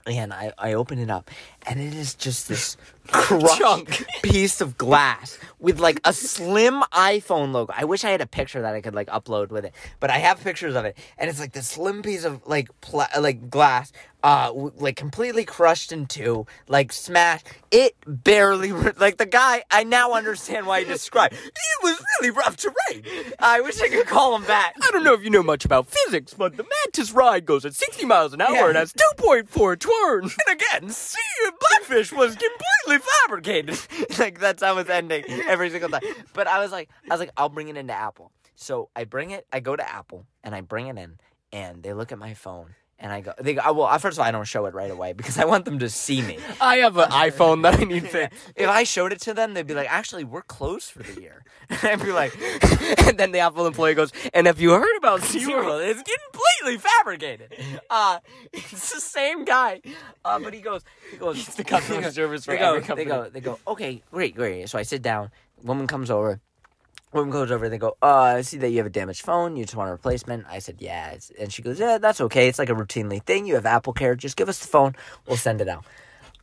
And 0.07 0.35
I, 0.35 0.53
I 0.59 0.75
open 0.75 0.99
it 0.99 1.09
up, 1.09 1.31
and 1.67 1.81
it 1.81 1.95
is 1.95 2.15
just 2.15 2.49
this 2.49 2.77
crushed 3.09 3.59
Chunk. 3.59 4.05
piece 4.23 4.61
of 4.61 4.77
glass 4.79 5.39
with 5.59 5.79
like 5.81 6.01
a 6.05 6.13
slim 6.13 6.83
iPhone 6.93 7.53
logo. 7.53 7.73
I 7.77 7.85
wish 7.85 8.05
I 8.05 8.11
had 8.11 8.21
a 8.21 8.27
picture 8.27 8.63
that 8.63 8.75
I 8.75 8.81
could 8.81 8.95
like 8.95 9.09
upload 9.09 9.51
with 9.51 9.65
it, 9.65 9.75
but 10.01 10.11
I 10.11 10.19
have 10.19 10.43
pictures 10.43 10.75
of 10.75 10.85
it, 10.85 10.97
and 11.19 11.31
it's 11.31 11.41
like 11.41 11.53
this 11.53 11.69
slim 11.69 12.03
piece 12.03 12.25
of 12.25 12.41
like 12.47 12.69
pla- 12.81 13.09
like 13.21 13.49
glass, 13.49 13.93
uh, 14.25 14.49
w- 14.49 14.73
like 14.77 14.97
completely 14.97 15.45
crushed 15.45 15.93
in 15.93 16.07
two, 16.07 16.47
like 16.69 16.93
smashed. 16.93 17.47
It 17.71 17.95
barely 18.07 18.73
re- 18.73 18.93
like 18.99 19.19
the 19.19 19.27
guy. 19.27 19.63
I 19.71 19.85
now 19.85 20.13
understand 20.13 20.67
why 20.67 20.81
he 20.81 20.85
described. 20.87 21.35
It 21.35 21.53
was 21.83 22.03
really 22.21 22.31
rough 22.33 22.57
to 22.59 22.73
terrain. 22.91 23.05
I 23.39 23.61
wish 23.61 23.81
I 23.81 23.89
could 23.89 24.07
call 24.07 24.35
him 24.37 24.45
back. 24.45 24.75
I 24.83 24.91
don't 24.91 25.05
know 25.05 25.15
if 25.15 25.23
you 25.23 25.31
know 25.31 25.43
much 25.45 25.65
about 25.65 25.87
physics, 25.87 26.35
but 26.35 26.57
the 26.57 26.65
Mantis 26.65 27.13
ride 27.13 27.47
goes 27.47 27.65
at 27.65 27.75
60 27.75 28.05
miles 28.07 28.33
an 28.33 28.41
hour 28.41 28.53
Yeah. 28.53 28.69
and 28.69 28.77
has 28.77 28.93
2.4 28.93 29.77
turns. 29.79 30.37
And 30.47 30.61
again, 30.61 30.91
see, 30.91 31.19
Blackfish 31.71 32.13
was 32.13 32.37
completely 32.37 32.91
fabricated. 32.99 33.78
like 34.18 34.40
that's 34.40 34.62
how 34.62 34.78
it's 34.78 34.90
ending 34.90 35.24
every 35.49 35.70
single 35.70 35.88
time. 35.88 36.03
But 36.32 36.47
I 36.47 36.59
was 36.59 36.72
like, 36.72 36.90
I 37.09 37.14
was 37.14 37.20
like, 37.20 37.30
I'll 37.36 37.49
bring 37.49 37.68
it 37.68 37.76
into 37.76 37.93
Apple. 37.93 38.32
So 38.55 38.90
I 38.95 39.05
bring 39.05 39.30
it, 39.30 39.47
I 39.53 39.61
go 39.61 39.76
to 39.76 39.88
Apple 39.88 40.26
and 40.45 40.55
I 40.55 40.61
bring 40.61 40.86
it 40.86 40.99
in, 40.99 41.18
and 41.53 41.82
they 41.82 41.93
look 41.93 42.12
at 42.12 42.18
my 42.18 42.34
phone. 42.34 42.74
And 43.03 43.13
I 43.13 43.21
go, 43.21 43.33
they 43.41 43.55
go, 43.55 43.73
well, 43.73 43.99
first 43.99 44.17
of 44.17 44.21
all, 44.21 44.27
I 44.27 44.31
don't 44.31 44.45
show 44.45 44.65
it 44.67 44.75
right 44.75 44.91
away 44.91 45.13
because 45.13 45.37
I 45.37 45.45
want 45.45 45.65
them 45.65 45.81
to 45.81 45.91
see 45.91 46.23
me. 46.23 46.39
I 46.61 46.77
have 46.77 46.97
an 46.97 47.11
iPhone 47.11 47.63
that 47.65 47.81
I 47.81 47.83
need 47.83 48.09
fixed. 48.09 48.39
If 48.55 48.69
I 48.69 48.85
showed 48.85 49.13
it 49.13 49.21
to 49.23 49.35
them, 49.35 49.55
they'd 49.55 49.67
be 49.67 49.75
like, 49.75 49.93
actually, 49.93 50.23
we're 50.23 50.43
closed 50.43 50.93
for 50.93 51.03
the 51.03 51.21
year. 51.21 51.45
And 51.71 51.85
I'd 51.85 52.03
be 52.03 52.13
like, 52.13 52.35
and 53.07 53.17
then 53.17 53.33
the 53.33 53.39
Apple 53.39 53.67
employee 53.67 53.95
goes, 53.95 54.13
and 54.35 54.47
have 54.47 54.61
you 54.61 54.73
heard 54.73 54.97
about 54.99 55.21
SeaWorld. 55.23 55.89
It's 55.89 56.03
completely 56.03 56.79
fabricated. 56.79 57.55
Uh, 57.89 58.19
it's 58.53 58.93
the 58.93 59.01
same 59.01 59.47
guy. 59.47 59.81
Uh, 60.23 60.39
but 60.39 60.53
he 60.53 60.61
goes, 60.61 60.83
he 61.11 61.17
goes, 61.17 61.37
He's 61.37 61.55
the 61.55 61.65
customer 61.65 62.11
service 62.11 62.45
for 62.45 62.53
they 62.53 62.59
go, 62.59 62.75
every 62.75 62.95
they 62.95 63.05
go, 63.07 63.31
they 63.31 63.41
go, 63.41 63.59
okay, 63.67 64.03
great, 64.13 64.35
great. 64.35 64.69
So 64.69 64.79
I 64.79 64.83
sit 64.83 65.01
down. 65.01 65.31
Woman 65.63 65.87
comes 65.87 66.11
over. 66.11 66.41
Woman 67.13 67.31
goes 67.31 67.51
over. 67.51 67.65
And 67.65 67.73
they 67.75 67.79
go, 67.79 67.97
uh, 68.03 68.07
I 68.07 68.41
see 68.43 68.59
that 68.59 68.71
you 68.71 68.79
have 68.79 68.87
a 68.87 68.91
damaged 68.91 69.23
phone. 69.23 69.57
You 69.57 69.65
just 69.65 69.77
want 69.77 69.89
a 69.89 69.93
replacement. 69.93 70.47
I 70.49 70.59
said, 70.59 70.77
yeah. 70.81 71.17
And 71.39 71.53
she 71.53 71.63
goes, 71.63 71.79
yeah, 71.79 71.99
that's 71.99 72.21
okay. 72.23 72.49
It's 72.49 72.59
like 72.59 72.71
a 72.71 72.75
routinely 72.75 73.23
thing. 73.23 73.47
You 73.47 73.55
have 73.55 73.67
Apple 73.67 73.93
Care. 73.93 74.15
Just 74.15 74.37
give 74.37 74.49
us 74.49 74.59
the 74.59 74.69
phone. 74.69 74.95
We'll 75.27 75.37
send 75.37 75.61
it 75.61 75.69
out. 75.69 75.85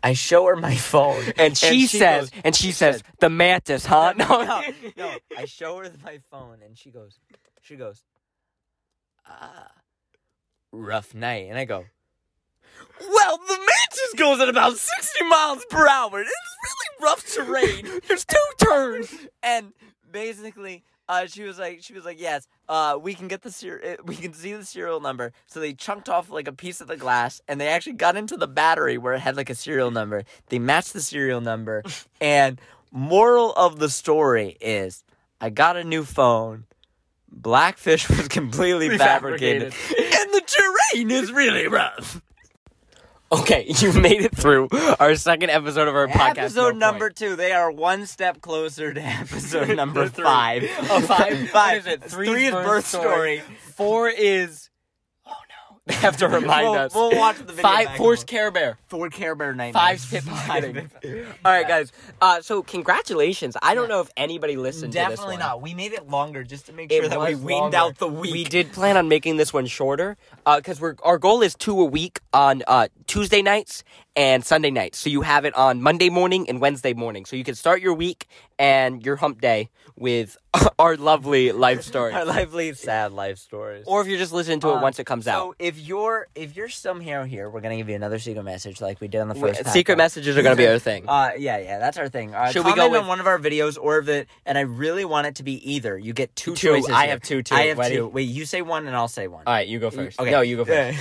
I 0.03 0.13
show 0.13 0.45
her 0.45 0.55
my 0.55 0.75
phone, 0.91 1.21
And 1.37 1.57
she, 1.57 1.85
says, 1.87 2.29
goes- 2.29 2.41
and 2.45 2.55
she 2.55 2.71
says, 2.71 3.03
the 3.19 3.29
Mantis, 3.29 3.85
huh? 3.85 4.13
no, 4.17 4.43
no, 4.43 4.61
no. 4.97 5.11
I 5.37 5.45
show 5.45 5.77
her 5.79 5.91
my 6.05 6.19
phone, 6.31 6.59
and 6.65 6.77
she 6.77 6.89
goes, 6.89 7.19
she 7.61 7.75
goes, 7.75 8.03
ah, 9.27 9.71
rough 10.71 11.13
night. 11.13 11.47
And 11.49 11.57
I 11.57 11.65
go, 11.65 11.83
well, 13.01 13.37
the 13.37 13.57
Mantis 13.57 14.13
goes 14.15 14.39
at 14.39 14.47
about 14.49 14.77
60 14.77 15.25
miles 15.25 15.65
per 15.69 15.87
hour. 15.87 16.21
It's 16.21 16.31
really 16.63 17.05
rough 17.05 17.25
terrain. 17.27 18.01
There's 18.07 18.23
two 18.25 18.37
turns. 18.57 19.13
and 19.43 19.73
basically, 20.11 20.83
uh, 21.07 21.25
she 21.25 21.43
was 21.43 21.57
like, 21.57 21.81
she 21.81 21.93
was 21.93 22.05
like, 22.05 22.19
yes, 22.19 22.47
uh, 22.67 22.97
we 23.01 23.13
can 23.15 23.27
get 23.27 23.41
the 23.41 23.51
ser- 23.51 23.81
uh, 23.83 24.03
we 24.05 24.15
can 24.15 24.33
see 24.33 24.53
the 24.53 24.63
serial 24.65 24.99
number. 24.99 25.33
So 25.47 25.59
they 25.59 25.73
chunked 25.73 26.07
off 26.09 26.29
like 26.29 26.47
a 26.47 26.53
piece 26.53 26.81
of 26.81 26.87
the 26.87 26.97
glass, 26.97 27.41
and 27.47 27.59
they 27.59 27.67
actually 27.67 27.93
got 27.93 28.15
into 28.15 28.37
the 28.37 28.47
battery 28.47 28.97
where 28.97 29.13
it 29.13 29.19
had 29.19 29.35
like 29.35 29.49
a 29.49 29.55
serial 29.55 29.91
number. 29.91 30.23
They 30.49 30.59
matched 30.59 30.93
the 30.93 31.01
serial 31.01 31.41
number, 31.41 31.83
and 32.21 32.59
moral 32.91 33.53
of 33.53 33.79
the 33.79 33.89
story 33.89 34.57
is, 34.61 35.03
I 35.41 35.49
got 35.49 35.77
a 35.77 35.83
new 35.83 36.03
phone. 36.03 36.65
Blackfish 37.31 38.09
was 38.09 38.27
completely 38.27 38.97
fabricated, 38.97 39.73
and 39.73 40.33
the 40.33 40.41
terrain 40.45 41.11
is 41.11 41.31
really 41.31 41.67
rough. 41.67 42.21
Okay, 43.31 43.65
you 43.79 43.93
made 43.93 44.21
it 44.21 44.35
through 44.35 44.69
our 44.99 45.15
second 45.15 45.49
episode 45.51 45.87
of 45.87 45.95
our 45.95 46.07
podcast. 46.07 46.37
Episode 46.37 46.73
No 46.75 46.91
number 46.91 47.09
Point. 47.09 47.15
two. 47.17 47.35
They 47.35 47.51
are 47.51 47.71
one 47.71 48.05
step 48.05 48.41
closer 48.41 48.93
to 48.93 49.01
episode 49.03 49.75
number 49.75 50.07
Three. 50.09 50.23
five. 50.23 50.63
Oh, 50.89 51.01
five. 51.01 51.49
five. 51.49 51.53
What 51.53 51.77
is 51.77 51.85
it? 51.87 52.03
Three, 52.03 52.27
Three's 52.27 52.47
is 52.47 52.53
birth 52.53 52.85
story. 52.87 53.41
Four 53.75 54.09
is. 54.09 54.68
They 55.89 55.95
have 56.05 56.17
to 56.17 56.27
remind 56.27 56.69
We'll- 56.69 56.79
us. 56.79 56.93
we'll 56.93 57.17
watch 57.17 57.37
the 57.39 57.43
video 57.45 57.63
Five. 57.63 57.97
Four's. 57.97 58.23
Care 58.23 58.51
Bear. 58.51 58.77
Four 58.87 59.09
Care 59.09 59.33
Bear 59.33 59.53
night. 59.55 59.73
Five 59.73 59.99
spit 59.99 60.23
pocketing. 60.25 60.89
All 61.43 61.51
right, 61.51 61.67
guys. 61.67 61.91
Uh, 62.21 62.41
so 62.41 62.61
congratulations. 62.61 63.57
I 63.61 63.73
don't 63.73 63.89
know 63.89 63.99
if 64.01 64.11
anybody 64.15 64.55
listened 64.55 64.93
to 64.93 64.99
this 64.99 65.07
Definitely 65.09 65.37
not. 65.37 65.61
We 65.63 65.73
made 65.73 65.93
it 65.93 66.07
longer 66.07 66.43
just 66.43 66.67
to 66.67 66.73
make 66.73 66.91
It 66.91 66.99
sure 67.01 67.09
that 67.09 67.19
we 67.19 67.33
weaned 67.35 67.59
longer. 67.61 67.77
out 67.77 67.97
the 67.97 68.07
week. 68.07 68.31
We 68.31 68.43
did 68.43 68.71
plan 68.71 68.97
on 68.97 69.07
making 69.09 69.37
this 69.37 69.51
one 69.51 69.65
shorter 69.65 70.15
because 70.45 70.79
we're 70.79 70.95
our 71.03 71.17
goal 71.17 71.41
is 71.41 71.55
two 71.55 71.79
a 71.81 71.85
week 71.85 72.19
on 72.33 72.61
uh, 72.67 72.87
Tuesday 73.07 73.41
nights 73.41 73.83
and 74.19 74.45
Sunday 74.45 74.69
night. 74.69 74.95
So 74.95 75.09
you 75.09 75.21
have 75.21 75.45
it 75.45 75.55
on 75.55 75.81
Monday 75.81 76.09
morning 76.09 76.49
and 76.49 76.59
Wednesday 76.59 76.93
morning. 76.93 77.23
So 77.23 77.37
you 77.37 77.45
can 77.45 77.55
start 77.55 77.81
your 77.81 77.93
week 77.93 78.27
and 78.59 79.01
your 79.05 79.15
hump 79.15 79.39
day 79.39 79.69
with 79.95 80.35
our 80.79 80.97
lovely 80.97 81.53
life 81.53 81.83
story. 81.83 82.11
Our 82.11 82.25
lively, 82.25 82.73
sad 82.73 83.13
life 83.13 83.37
stories. 83.37 83.85
or 83.87 84.01
if 84.01 84.07
you're 84.07 84.17
just 84.17 84.33
listening 84.33 84.59
to 84.61 84.69
it 84.71 84.75
Uh, 84.75 84.81
once 84.81 84.99
it 84.99 85.05
comes 85.05 85.25
out. 85.25 85.39
so 85.39 85.47
out. 85.51 85.55
if 85.59 85.79
you're 85.79 86.27
if 86.35 86.57
you're 86.57 86.67
somehow 86.67 87.23
here, 87.23 87.49
we're 87.49 87.61
gonna 87.61 87.77
give 87.77 87.87
you 87.87 87.95
another 87.95 88.19
secret 88.19 88.43
message 88.43 88.81
like 88.81 88.99
we 88.99 89.07
did 89.07 89.21
on 89.21 89.29
the 89.29 89.35
first. 89.35 89.65
Secret 89.67 89.95
podcast. 89.95 89.97
messages 89.97 90.37
are 90.37 90.41
going 90.43 90.55
to 90.57 90.61
be 90.61 90.67
our 90.67 90.79
thing. 90.79 91.07
Uh, 91.07 91.31
yeah, 91.37 91.57
yeah, 91.57 91.79
that's 91.79 91.97
our 91.97 92.09
thing. 92.09 92.35
Uh, 92.35 92.51
Should 92.51 92.65
we 92.65 92.71
comment 92.71 92.77
go 92.77 92.89
with- 92.91 93.01
on 93.03 93.07
one 93.07 93.19
of 93.21 93.27
our 93.27 93.39
videos 93.39 93.77
or 93.81 93.99
of 93.99 94.09
it? 94.09 94.27
And 94.45 94.57
I 94.57 94.61
really 94.61 95.05
want 95.05 95.27
it 95.27 95.35
to 95.35 95.43
be 95.43 95.55
either. 95.73 95.97
You 95.97 96.11
get 96.11 96.35
two, 96.35 96.55
Two. 96.55 96.67
choices. 96.73 96.89
I 96.89 97.03
here. 97.03 97.11
have 97.11 97.21
two, 97.21 97.41
too. 97.41 97.55
I 97.55 97.67
have 97.67 97.77
Ready? 97.77 97.95
two. 97.95 98.07
Wait, 98.07 98.23
you 98.27 98.45
say 98.45 98.61
one 98.61 98.85
and 98.85 98.95
I'll 98.95 99.07
say 99.07 99.27
one. 99.29 99.43
All 99.47 99.53
right, 99.53 99.67
you 99.67 99.79
go 99.79 99.89
first. 99.91 100.19
Okay. 100.19 100.29
No, 100.31 100.41
you 100.41 100.57
go 100.57 100.65
first. 100.75 100.99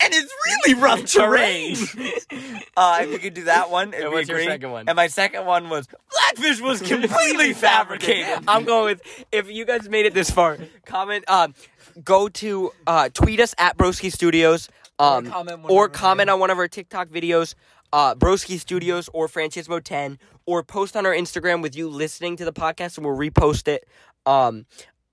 Yeah. 0.00 0.06
and 0.06 0.14
it's 0.14 0.32
really 0.46 0.80
rough 0.80 1.04
terrain. 1.06 1.76
uh, 2.76 2.98
if 3.02 3.10
you 3.12 3.18
could 3.18 3.34
do 3.34 3.44
that 3.44 3.70
one, 3.70 3.92
it'd 3.94 4.04
And 4.06 4.12
be 4.12 4.16
your 4.26 4.38
green. 4.38 4.48
second 4.48 4.70
one? 4.70 4.88
And 4.88 4.96
my 4.96 5.06
second 5.06 5.46
one 5.46 5.68
was 5.68 5.86
Blackfish 6.10 6.60
was 6.60 6.80
completely 6.88 7.52
fabricated. 7.52 8.44
I'm 8.48 8.64
going 8.64 8.84
with 8.96 9.24
if 9.32 9.50
you 9.50 9.64
guys 9.64 9.88
made 9.88 10.06
it 10.06 10.14
this 10.14 10.30
far, 10.30 10.58
comment 10.86 11.24
um 11.28 11.54
go 12.02 12.28
to 12.28 12.72
uh 12.86 13.08
tweet 13.14 13.40
us 13.40 13.54
at 13.58 13.76
Broski 13.76 14.10
Studios. 14.12 14.68
Um, 14.98 15.26
comment 15.26 15.60
or 15.68 15.88
comment 15.88 16.30
on 16.30 16.38
one 16.38 16.50
of 16.50 16.58
our 16.58 16.68
TikTok 16.68 17.08
videos, 17.08 17.56
uh, 17.92 18.14
Broski 18.14 18.60
Studios 18.60 19.08
or 19.12 19.26
Franchismo 19.26 19.82
10, 19.82 20.20
or 20.46 20.62
post 20.62 20.96
on 20.96 21.04
our 21.04 21.12
Instagram 21.12 21.62
with 21.62 21.74
you 21.74 21.88
listening 21.88 22.36
to 22.36 22.44
the 22.44 22.52
podcast 22.52 22.96
and 22.96 23.04
we'll 23.04 23.16
repost 23.16 23.66
it 23.66 23.88
um, 24.24 24.66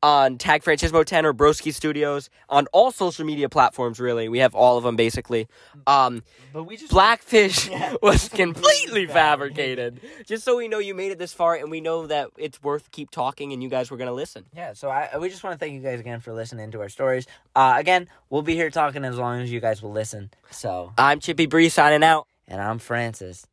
on 0.04 0.38
Tag 0.38 0.64
Franchismo 0.64 1.06
10 1.06 1.26
or 1.26 1.34
Broski 1.34 1.74
Studios 1.74 2.30
on 2.50 2.68
all 2.74 2.92
social 2.92 3.26
media 3.26 3.50
platforms, 3.50 4.00
really. 4.00 4.30
We 4.30 4.40
have 4.40 4.56
all 4.56 4.78
of 4.78 4.84
them 4.84 4.96
basically. 4.96 5.48
Um, 5.86 6.24
But 6.54 6.64
we 6.64 6.78
just 6.78 6.92
Blackfish 6.92 7.70
Yeah. 7.72 7.96
was 8.02 8.28
completely 8.30 9.06
fabricated. 9.06 10.02
Just 10.26 10.44
so 10.44 10.58
we 10.58 10.68
know 10.68 10.80
you 10.80 10.96
made 10.96 11.12
it 11.12 11.20
this 11.20 11.34
far 11.34 11.56
and 11.56 11.70
we 11.70 11.82
know 11.82 12.08
that 12.08 12.30
it's 12.38 12.62
worth 12.64 12.90
keep 12.92 13.12
talking 13.12 13.54
and 13.54 13.62
you 13.62 13.70
guys 13.70 13.92
were 13.92 13.98
going 13.98 14.08
to 14.10 14.14
listen. 14.14 14.46
Yeah, 14.56 14.74
so 14.74 14.90
I 14.90 15.18
we 15.18 15.30
just 15.30 15.44
want 15.44 15.54
to 15.54 15.60
thank 15.60 15.74
you 15.74 15.82
guys 15.82 16.00
again 16.00 16.20
for 16.20 16.34
listening 16.34 16.72
to 16.72 16.82
our 16.82 16.90
stories. 16.90 17.28
Uh, 17.56 17.76
again, 17.78 18.08
we'll 18.30 18.42
be 18.42 18.56
here 18.56 18.70
talking 18.72 19.06
as 19.06 19.18
long 19.18 19.42
as 19.42 19.52
you 19.52 19.60
guys 19.60 19.82
will 19.84 19.92
listen. 19.92 20.32
So, 20.50 20.94
I'm 20.98 21.20
Chippy 21.20 21.46
Bree 21.46 21.70
signing 21.70 22.04
out. 22.04 22.28
and 22.48 22.60
I'm 22.62 22.80
Francis. 22.80 23.46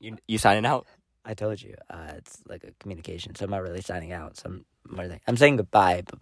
You, 0.00 0.16
you 0.28 0.36
signing 0.38 0.66
out? 0.66 0.86
I 1.24 1.34
told 1.34 1.62
you, 1.62 1.76
uh, 1.88 2.14
it's 2.16 2.42
like 2.48 2.64
a 2.64 2.72
communication, 2.80 3.34
so 3.36 3.44
I'm 3.44 3.50
not 3.52 3.62
really 3.62 3.80
signing 3.80 4.12
out. 4.12 4.36
So 4.36 4.48
I'm, 4.48 4.64
more 4.88 5.06
than- 5.08 5.20
I'm 5.26 5.36
saying 5.36 5.56
goodbye, 5.56 6.02
but 6.04 6.18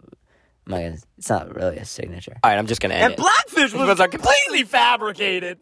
I'm 0.67 0.71
not 0.71 0.77
gonna, 0.77 0.97
it's 1.17 1.29
not 1.29 1.55
really 1.55 1.77
a 1.77 1.85
signature. 1.85 2.37
All 2.43 2.51
right, 2.51 2.57
I'm 2.57 2.67
just 2.67 2.81
going 2.81 2.91
to 2.91 2.95
end 2.95 3.03
And 3.05 3.13
it. 3.13 3.17
Blackfish 3.17 3.73
was 3.73 3.97
was 3.97 4.07
completely 4.09 4.63
fabricated. 4.63 5.59